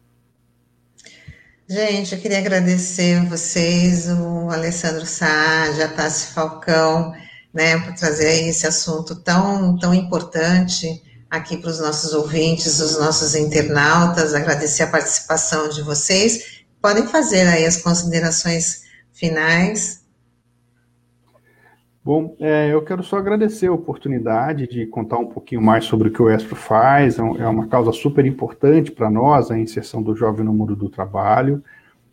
Gente, 1.68 2.16
eu 2.16 2.22
queria 2.22 2.40
agradecer 2.40 3.22
vocês, 3.26 4.08
o 4.08 4.50
Alessandro 4.50 5.06
Saad, 5.06 5.82
a 5.82 5.90
Tassi 5.90 6.34
Falcão, 6.34 7.14
né, 7.54 7.78
por 7.80 7.94
trazer 7.96 8.48
esse 8.48 8.66
assunto 8.66 9.14
tão, 9.22 9.78
tão 9.78 9.94
importante 9.94 11.02
aqui 11.32 11.56
para 11.56 11.70
os 11.70 11.80
nossos 11.80 12.14
ouvintes, 12.14 12.82
os 12.82 13.00
nossos 13.00 13.36
internautas, 13.36 14.34
agradecer 14.34 14.84
a 14.84 14.88
participação 14.88 15.70
de 15.70 15.82
vocês. 15.82 16.66
Podem 16.82 17.08
fazer 17.08 17.48
aí 17.48 17.66
as 17.66 17.82
considerações 17.82 18.84
finais. 19.14 20.06
Bom, 22.04 22.36
é, 22.40 22.74
eu 22.74 22.84
quero 22.84 23.02
só 23.02 23.18
agradecer 23.18 23.68
a 23.68 23.72
oportunidade 23.74 24.68
de 24.68 24.86
contar 24.88 25.20
um 25.20 25.28
pouquinho 25.28 25.62
mais 25.62 25.86
sobre 25.86 26.10
o 26.10 26.12
que 26.12 26.22
o 26.22 26.30
ESPRO 26.30 26.56
faz. 26.56 27.18
É, 27.18 27.22
é 27.22 27.48
uma 27.48 27.68
causa 27.68 27.94
super 27.94 28.26
importante 28.26 28.92
para 28.92 29.10
nós, 29.10 29.50
a 29.50 29.58
inserção 29.58 30.04
do 30.04 30.14
jovem 30.14 30.44
no 30.44 30.52
mundo 30.52 30.76
do 30.76 30.90
trabalho, 30.90 31.64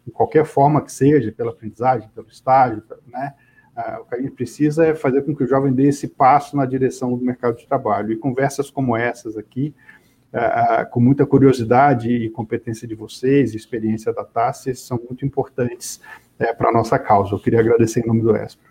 de 0.06 0.12
qualquer 0.12 0.44
forma 0.44 0.80
que 0.80 0.92
seja, 0.92 1.32
pela 1.32 1.50
aprendizagem, 1.50 2.08
pelo 2.14 2.28
estágio, 2.28 2.84
né? 3.08 3.34
O 4.00 4.04
que 4.04 4.14
a 4.14 4.20
gente 4.20 4.32
precisa 4.32 4.86
é 4.86 4.94
fazer 4.94 5.22
com 5.22 5.34
que 5.34 5.44
o 5.44 5.46
jovem 5.46 5.72
dê 5.72 5.88
esse 5.88 6.08
passo 6.08 6.56
na 6.56 6.66
direção 6.66 7.16
do 7.16 7.24
mercado 7.24 7.56
de 7.56 7.66
trabalho. 7.66 8.12
E 8.12 8.16
conversas 8.16 8.70
como 8.70 8.96
essas 8.96 9.36
aqui, 9.36 9.74
com 10.90 11.00
muita 11.00 11.24
curiosidade 11.24 12.10
e 12.10 12.28
competência 12.28 12.88
de 12.88 12.94
vocês, 12.94 13.54
experiência 13.54 14.12
da 14.12 14.24
Tassi, 14.24 14.74
são 14.74 14.98
muito 15.08 15.24
importantes 15.24 16.00
é, 16.38 16.52
para 16.52 16.70
a 16.70 16.72
nossa 16.72 16.98
causa. 16.98 17.34
Eu 17.34 17.38
queria 17.38 17.60
agradecer 17.60 18.00
em 18.00 18.06
nome 18.06 18.22
do 18.22 18.36
ESPRO. 18.36 18.68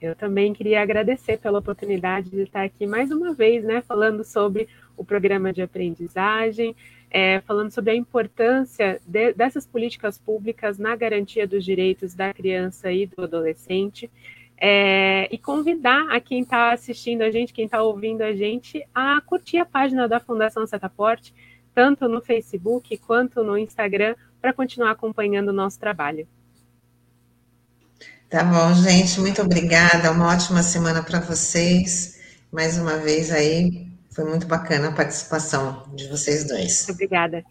Eu 0.00 0.14
também 0.14 0.52
queria 0.52 0.82
agradecer 0.82 1.38
pela 1.38 1.58
oportunidade 1.58 2.30
de 2.30 2.42
estar 2.42 2.64
aqui 2.64 2.86
mais 2.86 3.10
uma 3.10 3.32
vez, 3.32 3.64
né, 3.64 3.80
falando 3.80 4.22
sobre 4.22 4.68
o 4.96 5.04
programa 5.04 5.52
de 5.52 5.62
aprendizagem, 5.62 6.76
é, 7.18 7.40
falando 7.46 7.70
sobre 7.70 7.92
a 7.92 7.94
importância 7.94 9.00
de, 9.06 9.32
dessas 9.32 9.66
políticas 9.66 10.18
públicas 10.18 10.76
na 10.76 10.94
garantia 10.94 11.46
dos 11.46 11.64
direitos 11.64 12.14
da 12.14 12.34
criança 12.34 12.92
e 12.92 13.06
do 13.06 13.24
adolescente. 13.24 14.10
É, 14.58 15.26
e 15.34 15.38
convidar 15.38 16.10
a 16.10 16.20
quem 16.20 16.42
está 16.42 16.74
assistindo 16.74 17.22
a 17.22 17.30
gente, 17.30 17.54
quem 17.54 17.64
está 17.64 17.82
ouvindo 17.82 18.20
a 18.20 18.34
gente, 18.34 18.86
a 18.94 19.18
curtir 19.22 19.56
a 19.56 19.64
página 19.64 20.06
da 20.06 20.20
Fundação 20.20 20.66
Setaporte, 20.66 21.32
tanto 21.74 22.06
no 22.06 22.20
Facebook 22.20 22.94
quanto 22.98 23.42
no 23.42 23.56
Instagram, 23.56 24.14
para 24.38 24.52
continuar 24.52 24.90
acompanhando 24.90 25.48
o 25.48 25.54
nosso 25.54 25.80
trabalho. 25.80 26.28
Tá 28.28 28.44
bom, 28.44 28.74
gente, 28.74 29.20
muito 29.20 29.40
obrigada. 29.40 30.10
Uma 30.10 30.34
ótima 30.34 30.62
semana 30.62 31.02
para 31.02 31.20
vocês. 31.20 32.20
Mais 32.52 32.76
uma 32.76 32.98
vez 32.98 33.30
aí, 33.30 33.85
foi 34.16 34.24
muito 34.24 34.46
bacana 34.46 34.88
a 34.88 34.92
participação 34.92 35.82
de 35.94 36.08
vocês 36.08 36.48
dois. 36.48 36.88
Obrigada. 36.88 37.44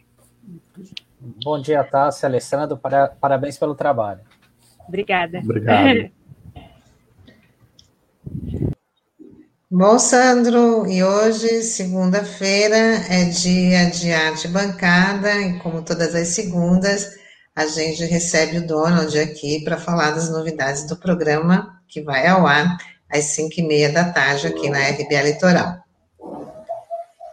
Bom 1.44 1.62
dia, 1.62 1.84
Tássia, 1.84 2.28
Alessandro. 2.28 2.82
Parabéns 3.22 3.56
pelo 3.56 3.76
trabalho. 3.76 4.22
Obrigada. 4.88 5.38
Obrigado. 5.40 6.10
Bom, 9.70 10.00
Sandro, 10.00 10.88
e 10.88 11.04
hoje, 11.04 11.62
segunda-feira, 11.62 12.78
é 13.10 13.26
dia 13.26 13.90
de 13.92 14.12
arte 14.12 14.48
bancada, 14.48 15.34
e 15.42 15.60
como 15.60 15.84
todas 15.84 16.16
as 16.16 16.30
segundas, 16.30 17.16
a 17.56 17.68
gente 17.68 18.06
recebe 18.06 18.60
o 18.60 18.68
Donald 18.68 19.20
aqui 19.20 19.64
para 19.64 19.78
falar 19.78 20.12
das 20.12 20.32
novidades 20.32 20.88
do 20.88 20.96
programa 20.96 21.80
que 21.88 22.02
vai 22.02 22.26
ao 22.26 22.48
ar 22.48 22.78
às 23.12 23.26
5 23.26 23.54
e 23.58 23.68
meia 23.68 23.92
da 23.92 24.12
tarde 24.12 24.48
aqui 24.48 24.70
na 24.70 24.80
RBA 24.80 25.22
Litoral. 25.24 25.85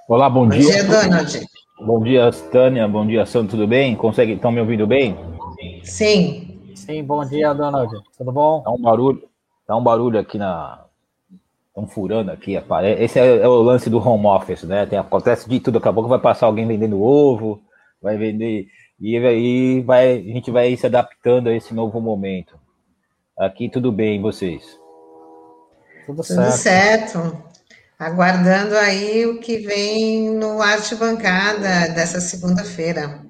Olá, 0.08 0.28
bom, 0.28 0.48
bom 0.48 0.48
dia. 0.48 0.64
Bom 0.64 0.72
dia, 0.72 0.84
Donald. 0.84 1.46
Bom 1.86 2.02
dia, 2.02 2.30
Tânia. 2.50 2.88
Bom 2.88 3.06
dia, 3.06 3.24
Sandro. 3.24 3.52
Tudo 3.52 3.68
bem? 3.68 3.94
Consegue? 3.94 4.32
Estão 4.32 4.50
me 4.50 4.60
ouvindo 4.60 4.84
bem? 4.84 5.16
Sim. 5.84 6.60
Sim, 6.74 7.04
bom 7.04 7.24
dia, 7.24 7.54
Donald. 7.54 7.88
Tudo 8.18 8.32
bom? 8.32 8.62
Tá 8.62 8.72
um 8.72 8.82
barulho, 8.82 9.22
tá 9.64 9.76
um 9.76 9.82
barulho 9.82 10.18
aqui 10.18 10.38
na. 10.38 10.84
Estão 11.68 11.86
furando 11.86 12.32
aqui. 12.32 12.60
Esse 12.98 13.20
é, 13.20 13.42
é, 13.42 13.48
o 13.48 13.62
lance 13.62 13.88
do 13.88 13.98
home 13.98 14.26
office, 14.26 14.64
né? 14.64 14.84
Tem, 14.86 14.98
acontece 14.98 15.48
de 15.48 15.60
tudo. 15.60 15.74
Daqui 15.74 15.88
a 15.88 15.92
pouco 15.92 16.08
vai 16.08 16.18
passar 16.18 16.46
alguém 16.46 16.66
vendendo 16.66 17.00
ovo, 17.00 17.62
vai 18.02 18.16
vender. 18.16 18.66
E 19.00 19.16
aí 19.16 19.80
vai, 19.82 20.18
a 20.18 20.32
gente 20.32 20.50
vai 20.50 20.76
se 20.76 20.84
adaptando 20.84 21.48
a 21.48 21.54
esse 21.54 21.72
novo 21.72 22.00
momento. 22.00 22.58
Aqui 23.38 23.68
tudo 23.68 23.92
bem, 23.92 24.20
vocês? 24.20 24.78
Tudo 26.06 26.24
certo. 26.24 26.42
Tudo 26.42 26.52
certo. 26.52 27.51
Aguardando 27.98 28.76
aí 28.76 29.26
o 29.26 29.38
que 29.38 29.58
vem 29.58 30.30
no 30.30 30.60
Arte 30.60 30.94
Bancada 30.96 31.88
dessa 31.94 32.20
segunda-feira. 32.20 33.20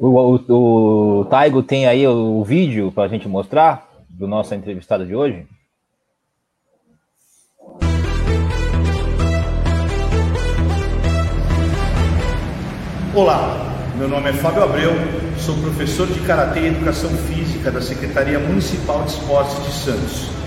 O, 0.00 0.08
o, 0.08 1.20
o 1.20 1.24
Taigo 1.26 1.62
tem 1.62 1.86
aí 1.86 2.06
o, 2.06 2.40
o 2.40 2.44
vídeo 2.44 2.90
para 2.92 3.04
a 3.04 3.08
gente 3.08 3.28
mostrar 3.28 3.88
do 4.08 4.26
nosso 4.26 4.54
entrevistado 4.54 5.06
de 5.06 5.14
hoje? 5.14 5.46
Olá, 13.14 13.74
meu 13.96 14.08
nome 14.08 14.28
é 14.28 14.32
Fábio 14.34 14.62
Abreu, 14.62 14.92
sou 15.38 15.56
professor 15.56 16.06
de 16.06 16.20
Karatê 16.20 16.60
e 16.60 16.66
Educação 16.66 17.08
Física 17.08 17.70
da 17.70 17.80
Secretaria 17.80 18.38
Municipal 18.38 19.02
de 19.04 19.12
Esportes 19.12 19.64
de 19.64 19.72
Santos. 19.72 20.45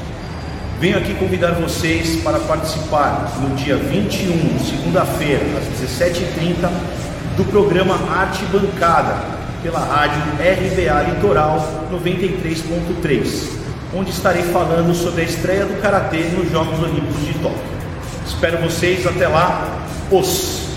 Venho 0.80 0.98
aqui 0.98 1.14
convidar 1.16 1.52
vocês 1.56 2.24
para 2.24 2.40
participar 2.40 3.38
no 3.42 3.54
dia 3.58 3.76
21, 3.76 4.60
segunda-feira, 4.60 5.44
às 5.58 5.66
17h30, 5.78 6.70
do 7.36 7.44
programa 7.52 7.96
Arte 8.10 8.46
Bancada, 8.46 9.18
pela 9.62 9.80
rádio 9.80 10.22
RBA 10.36 11.02
Litoral 11.12 11.60
93.3, 11.92 13.60
onde 13.94 14.12
estarei 14.12 14.42
falando 14.42 14.94
sobre 14.94 15.24
a 15.24 15.26
estreia 15.26 15.66
do 15.66 15.82
Karatê 15.82 16.20
nos 16.30 16.50
Jogos 16.50 16.80
Olímpicos 16.80 17.26
de 17.26 17.34
Tóquio. 17.40 17.60
Espero 18.26 18.58
vocês, 18.60 19.06
até 19.06 19.28
lá, 19.28 19.86
os! 20.10 20.70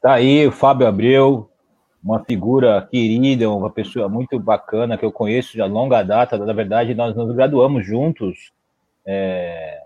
Tá 0.00 0.14
aí 0.14 0.46
o 0.46 0.52
Fábio 0.52 0.86
Abreu, 0.86 1.47
uma 2.08 2.24
figura 2.24 2.88
querida, 2.90 3.50
uma 3.50 3.68
pessoa 3.68 4.08
muito 4.08 4.40
bacana 4.40 4.96
que 4.96 5.04
eu 5.04 5.12
conheço 5.12 5.52
de 5.52 5.62
longa 5.62 6.02
data. 6.02 6.38
Na 6.38 6.54
verdade, 6.54 6.94
nós 6.94 7.14
nos 7.14 7.36
graduamos 7.36 7.86
juntos 7.86 8.50
é, 9.04 9.78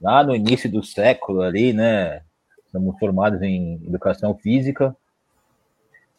lá 0.00 0.22
no 0.22 0.36
início 0.36 0.70
do 0.70 0.84
século 0.84 1.42
ali, 1.42 1.72
né? 1.72 2.22
Somos 2.70 2.96
formados 3.00 3.42
em 3.42 3.74
educação 3.84 4.36
física 4.36 4.96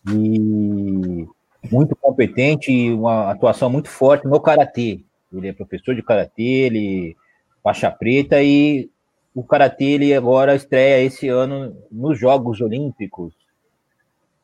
e 0.10 1.26
muito 1.72 1.96
competente 1.96 2.70
e 2.70 2.92
uma 2.92 3.32
atuação 3.32 3.70
muito 3.70 3.88
forte 3.88 4.28
no 4.28 4.42
karatê. 4.42 5.00
Ele 5.32 5.48
é 5.48 5.54
professor 5.54 5.96
de 5.96 6.04
karatê, 6.04 6.44
ele 6.44 7.16
faixa 7.64 7.90
preta 7.90 8.44
e 8.44 8.90
o 9.34 9.42
karatê 9.42 9.86
ele 9.86 10.14
agora 10.14 10.54
estreia 10.54 11.02
esse 11.02 11.30
ano 11.30 11.74
nos 11.90 12.20
Jogos 12.20 12.60
Olímpicos 12.60 13.39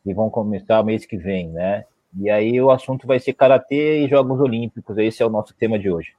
que 0.05 0.13
vão 0.13 0.29
começar 0.29 0.83
mês 0.83 1.03
que 1.03 1.17
vem, 1.17 1.49
né? 1.49 1.83
E 2.15 2.29
aí 2.29 2.61
o 2.61 2.69
assunto 2.69 3.07
vai 3.07 3.19
ser 3.19 3.33
karatê 3.33 4.05
e 4.05 4.07
Jogos 4.07 4.39
Olímpicos. 4.39 4.95
Esse 4.99 5.23
é 5.23 5.25
o 5.25 5.31
nosso 5.31 5.55
tema 5.55 5.79
de 5.79 5.89
hoje. 5.89 6.13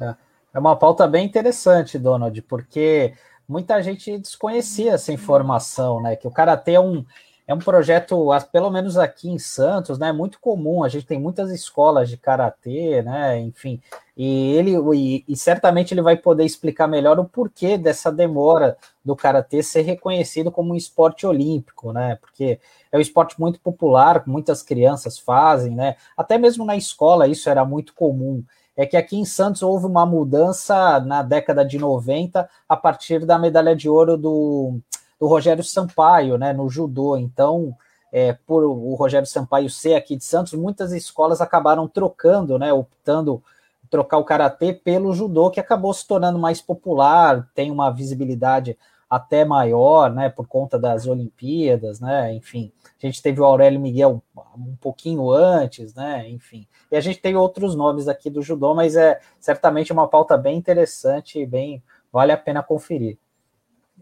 É, 0.00 0.16
é 0.54 0.58
uma 0.58 0.74
pauta 0.74 1.06
bem 1.06 1.24
interessante, 1.24 1.96
Donald, 1.96 2.42
porque 2.42 3.14
muita 3.48 3.80
gente 3.80 4.18
desconhecia 4.18 4.94
essa 4.94 5.12
informação, 5.12 6.02
né? 6.02 6.16
Que 6.16 6.26
o 6.26 6.30
karatê 6.30 6.72
é 6.72 6.80
um 6.80 7.04
é 7.50 7.54
um 7.54 7.58
projeto, 7.58 8.28
pelo 8.52 8.70
menos 8.70 8.96
aqui 8.96 9.28
em 9.28 9.36
Santos, 9.36 9.98
né, 9.98 10.12
muito 10.12 10.38
comum. 10.38 10.84
A 10.84 10.88
gente 10.88 11.04
tem 11.04 11.18
muitas 11.18 11.50
escolas 11.50 12.08
de 12.08 12.16
karatê, 12.16 13.02
né, 13.02 13.40
enfim. 13.40 13.82
E 14.16 14.52
ele 14.54 14.76
e, 14.94 15.24
e, 15.26 15.36
certamente 15.36 15.92
ele 15.92 16.00
vai 16.00 16.16
poder 16.16 16.44
explicar 16.44 16.86
melhor 16.86 17.18
o 17.18 17.24
porquê 17.24 17.76
dessa 17.76 18.12
demora 18.12 18.76
do 19.04 19.16
karatê 19.16 19.64
ser 19.64 19.82
reconhecido 19.82 20.52
como 20.52 20.72
um 20.72 20.76
esporte 20.76 21.26
olímpico, 21.26 21.92
né? 21.92 22.16
Porque 22.20 22.60
é 22.92 22.96
um 22.96 23.00
esporte 23.00 23.40
muito 23.40 23.58
popular, 23.58 24.22
muitas 24.28 24.62
crianças 24.62 25.18
fazem, 25.18 25.74
né? 25.74 25.96
Até 26.16 26.38
mesmo 26.38 26.64
na 26.64 26.76
escola 26.76 27.26
isso 27.26 27.50
era 27.50 27.64
muito 27.64 27.94
comum. 27.94 28.44
É 28.76 28.86
que 28.86 28.96
aqui 28.96 29.16
em 29.16 29.24
Santos 29.24 29.62
houve 29.62 29.86
uma 29.86 30.06
mudança 30.06 31.00
na 31.00 31.20
década 31.20 31.64
de 31.64 31.78
90 31.78 32.48
a 32.68 32.76
partir 32.76 33.26
da 33.26 33.40
medalha 33.40 33.74
de 33.74 33.88
ouro 33.88 34.16
do 34.16 34.80
do 35.20 35.26
Rogério 35.26 35.62
Sampaio, 35.62 36.38
né, 36.38 36.52
no 36.52 36.68
judô. 36.70 37.16
Então, 37.16 37.76
é, 38.10 38.32
por 38.32 38.64
o 38.64 38.94
Rogério 38.94 39.26
Sampaio 39.26 39.68
ser 39.68 39.94
aqui 39.94 40.16
de 40.16 40.24
Santos, 40.24 40.54
muitas 40.54 40.92
escolas 40.92 41.40
acabaram 41.40 41.86
trocando, 41.86 42.58
né, 42.58 42.72
optando 42.72 43.42
trocar 43.90 44.18
o 44.18 44.24
karatê 44.24 44.72
pelo 44.72 45.12
judô, 45.12 45.50
que 45.50 45.60
acabou 45.60 45.92
se 45.92 46.06
tornando 46.06 46.38
mais 46.38 46.62
popular, 46.62 47.48
tem 47.54 47.70
uma 47.70 47.90
visibilidade 47.90 48.78
até 49.10 49.44
maior, 49.44 50.12
né, 50.12 50.30
por 50.30 50.46
conta 50.46 50.78
das 50.78 51.06
Olimpíadas, 51.06 52.00
né, 52.00 52.32
enfim. 52.32 52.72
A 53.02 53.06
gente 53.06 53.20
teve 53.20 53.40
o 53.40 53.44
Aurélio 53.44 53.80
Miguel 53.80 54.22
um 54.56 54.76
pouquinho 54.80 55.30
antes, 55.30 55.92
né, 55.94 56.28
enfim. 56.30 56.66
E 56.90 56.96
a 56.96 57.00
gente 57.00 57.20
tem 57.20 57.36
outros 57.36 57.74
nomes 57.74 58.06
aqui 58.06 58.30
do 58.30 58.40
judô, 58.40 58.72
mas 58.74 58.94
é 58.94 59.20
certamente 59.40 59.92
uma 59.92 60.06
pauta 60.06 60.36
bem 60.36 60.56
interessante 60.56 61.40
e 61.40 61.46
bem 61.46 61.82
vale 62.12 62.30
a 62.30 62.36
pena 62.36 62.62
conferir. 62.62 63.18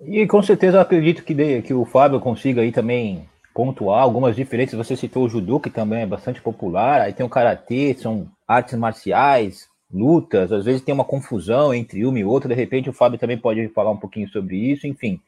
E 0.02 0.26
com 0.26 0.42
certeza 0.42 0.80
acredito 0.80 1.24
que, 1.24 1.34
de, 1.34 1.62
que 1.62 1.74
o 1.74 1.84
Fábio 1.84 2.20
consiga 2.20 2.62
aí 2.62 2.70
também 2.70 3.28
pontuar 3.52 4.02
algumas 4.02 4.36
diferenças. 4.36 4.76
Você 4.78 4.96
citou 4.96 5.24
o 5.24 5.28
judô, 5.28 5.58
que 5.58 5.70
também 5.70 6.02
é 6.02 6.06
bastante 6.06 6.40
popular, 6.40 7.00
aí 7.00 7.12
tem 7.12 7.26
o 7.26 7.28
karatê, 7.28 7.96
são 7.98 8.28
artes 8.46 8.74
marciais, 8.74 9.68
lutas, 9.92 10.52
às 10.52 10.64
vezes 10.64 10.82
tem 10.82 10.94
uma 10.94 11.04
confusão 11.04 11.74
entre 11.74 12.04
uma 12.04 12.18
e 12.18 12.24
outra, 12.24 12.48
de 12.48 12.54
repente 12.54 12.88
o 12.88 12.92
Fábio 12.92 13.18
também 13.18 13.36
pode 13.36 13.68
falar 13.70 13.90
um 13.90 13.96
pouquinho 13.96 14.28
sobre 14.28 14.56
isso, 14.56 14.86
enfim. 14.86 15.20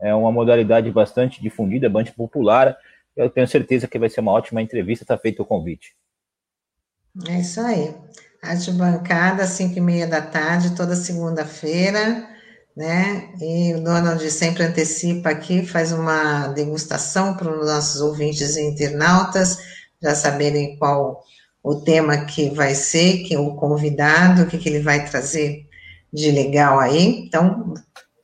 É 0.00 0.12
uma 0.12 0.32
modalidade 0.32 0.90
bastante 0.90 1.40
difundida, 1.40 1.88
bastante 1.88 2.16
popular. 2.16 2.76
Eu 3.16 3.30
tenho 3.30 3.46
certeza 3.46 3.86
que 3.86 3.98
vai 3.98 4.08
ser 4.08 4.20
uma 4.20 4.32
ótima 4.32 4.60
entrevista, 4.60 5.04
está 5.04 5.16
feito 5.16 5.42
o 5.42 5.46
convite. 5.46 5.94
É 7.28 7.38
isso 7.38 7.60
aí. 7.60 7.94
Arte 8.42 8.72
bancada, 8.72 9.46
5 9.46 9.78
e 9.78 9.80
meia 9.80 10.08
da 10.08 10.20
tarde, 10.20 10.74
toda 10.74 10.96
segunda-feira 10.96 12.31
né? 12.76 13.28
E 13.40 13.74
o 13.74 13.80
Donald 13.82 14.30
sempre 14.30 14.62
antecipa 14.62 15.30
aqui, 15.30 15.64
faz 15.64 15.92
uma 15.92 16.48
degustação 16.48 17.34
para 17.34 17.50
os 17.50 17.66
nossos 17.66 18.00
ouvintes 18.00 18.56
e 18.56 18.62
internautas 18.62 19.58
já 20.02 20.14
saberem 20.14 20.76
qual 20.76 21.22
o 21.62 21.76
tema 21.76 22.24
que 22.24 22.50
vai 22.50 22.74
ser, 22.74 23.18
que 23.22 23.34
é 23.34 23.38
o 23.38 23.54
convidado, 23.54 24.42
o 24.42 24.46
que, 24.46 24.58
que 24.58 24.68
ele 24.68 24.80
vai 24.80 25.04
trazer 25.04 25.64
de 26.12 26.30
legal 26.30 26.80
aí. 26.80 27.24
Então, 27.24 27.74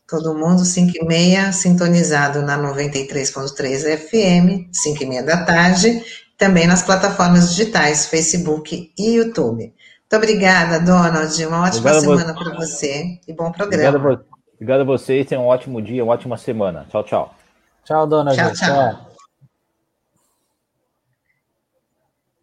todo 0.08 0.34
mundo, 0.34 0.64
5 0.64 0.92
e 0.94 1.04
meia, 1.06 1.52
sintonizado 1.52 2.42
na 2.42 2.58
93.3 2.58 3.96
FM, 3.96 4.68
5 4.72 5.02
e 5.02 5.06
meia 5.06 5.22
da 5.22 5.44
tarde, 5.44 6.02
também 6.36 6.66
nas 6.66 6.82
plataformas 6.82 7.50
digitais, 7.50 8.06
Facebook 8.06 8.92
e 8.98 9.16
YouTube. 9.16 9.62
Muito 10.10 10.16
obrigada, 10.16 10.80
Donald. 10.80 11.46
Uma 11.46 11.64
ótima 11.64 11.90
Obrigado 11.90 12.00
semana 12.00 12.34
para 12.34 12.56
você 12.56 13.20
e 13.28 13.32
bom 13.32 13.52
programa. 13.52 14.24
Obrigado, 14.58 14.80
a 14.80 14.84
vocês, 14.84 15.24
tenham 15.24 15.44
um 15.44 15.46
ótimo 15.46 15.80
dia, 15.80 16.02
uma 16.02 16.12
ótima 16.12 16.36
semana. 16.36 16.84
Tchau, 16.90 17.04
tchau. 17.04 17.34
Tchau, 17.84 18.06
dona 18.08 18.34
Tchau, 18.34 18.52
tchau. 18.52 19.08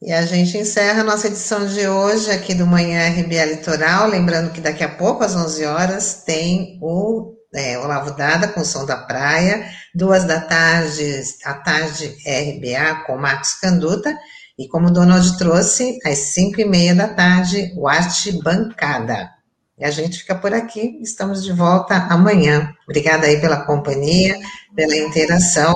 E 0.01 0.13
a 0.13 0.25
gente 0.25 0.57
encerra 0.57 1.01
a 1.01 1.03
nossa 1.03 1.27
edição 1.27 1.67
de 1.67 1.85
hoje 1.87 2.31
aqui 2.31 2.53
do 2.53 2.65
Manhã 2.65 3.09
RBA 3.09 3.45
Litoral. 3.45 4.07
Lembrando 4.07 4.53
que 4.53 4.61
daqui 4.61 4.83
a 4.83 4.95
pouco, 4.95 5.25
às 5.25 5.35
11 5.35 5.65
horas, 5.65 6.23
tem 6.23 6.79
o 6.81 7.33
é, 7.53 7.77
Olavo 7.79 8.15
Dada 8.15 8.47
com 8.47 8.61
o 8.61 8.65
Som 8.65 8.85
da 8.85 8.95
Praia. 8.95 9.69
Duas 9.93 10.23
da 10.23 10.39
tarde, 10.39 11.21
a 11.43 11.55
tarde 11.55 12.15
RBA 12.25 13.03
com 13.05 13.17
Marcos 13.17 13.55
Canduta. 13.55 14.17
E 14.57 14.69
como 14.69 14.87
o 14.87 14.91
Donald 14.91 15.37
trouxe, 15.37 15.99
às 16.05 16.17
cinco 16.17 16.61
e 16.61 16.65
meia 16.65 16.95
da 16.95 17.09
tarde, 17.09 17.73
o 17.75 17.89
Arte 17.89 18.31
Bancada. 18.41 19.34
E 19.77 19.83
a 19.83 19.91
gente 19.91 20.19
fica 20.19 20.33
por 20.35 20.53
aqui, 20.53 20.99
estamos 21.01 21.43
de 21.43 21.51
volta 21.51 21.95
amanhã. 22.09 22.73
Obrigada 22.85 23.27
aí 23.27 23.41
pela 23.41 23.65
companhia, 23.65 24.39
pela 24.73 24.95
interação. 24.95 25.75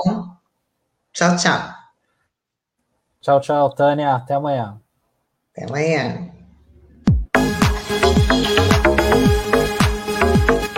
Tchau, 1.12 1.36
tchau. 1.36 1.74
Tchau, 3.20 3.40
tchau, 3.40 3.70
Tânia. 3.74 4.14
Até 4.14 4.34
amanhã. 4.34 4.80
Até 5.52 5.66
amanhã. 5.66 6.30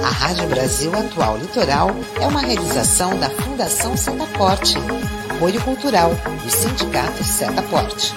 A 0.02 0.08
Rádio 0.08 0.48
Brasil 0.48 0.92
Atual 0.92 1.38
Litoral 1.38 1.90
é 2.20 2.26
uma 2.26 2.40
realização 2.40 3.16
da 3.20 3.30
Fundação 3.30 3.96
Setaporte, 3.96 4.74
apoio 5.30 5.62
cultural 5.62 6.10
do 6.10 6.50
Sindicato 6.50 7.22
Setaporte. 7.22 8.12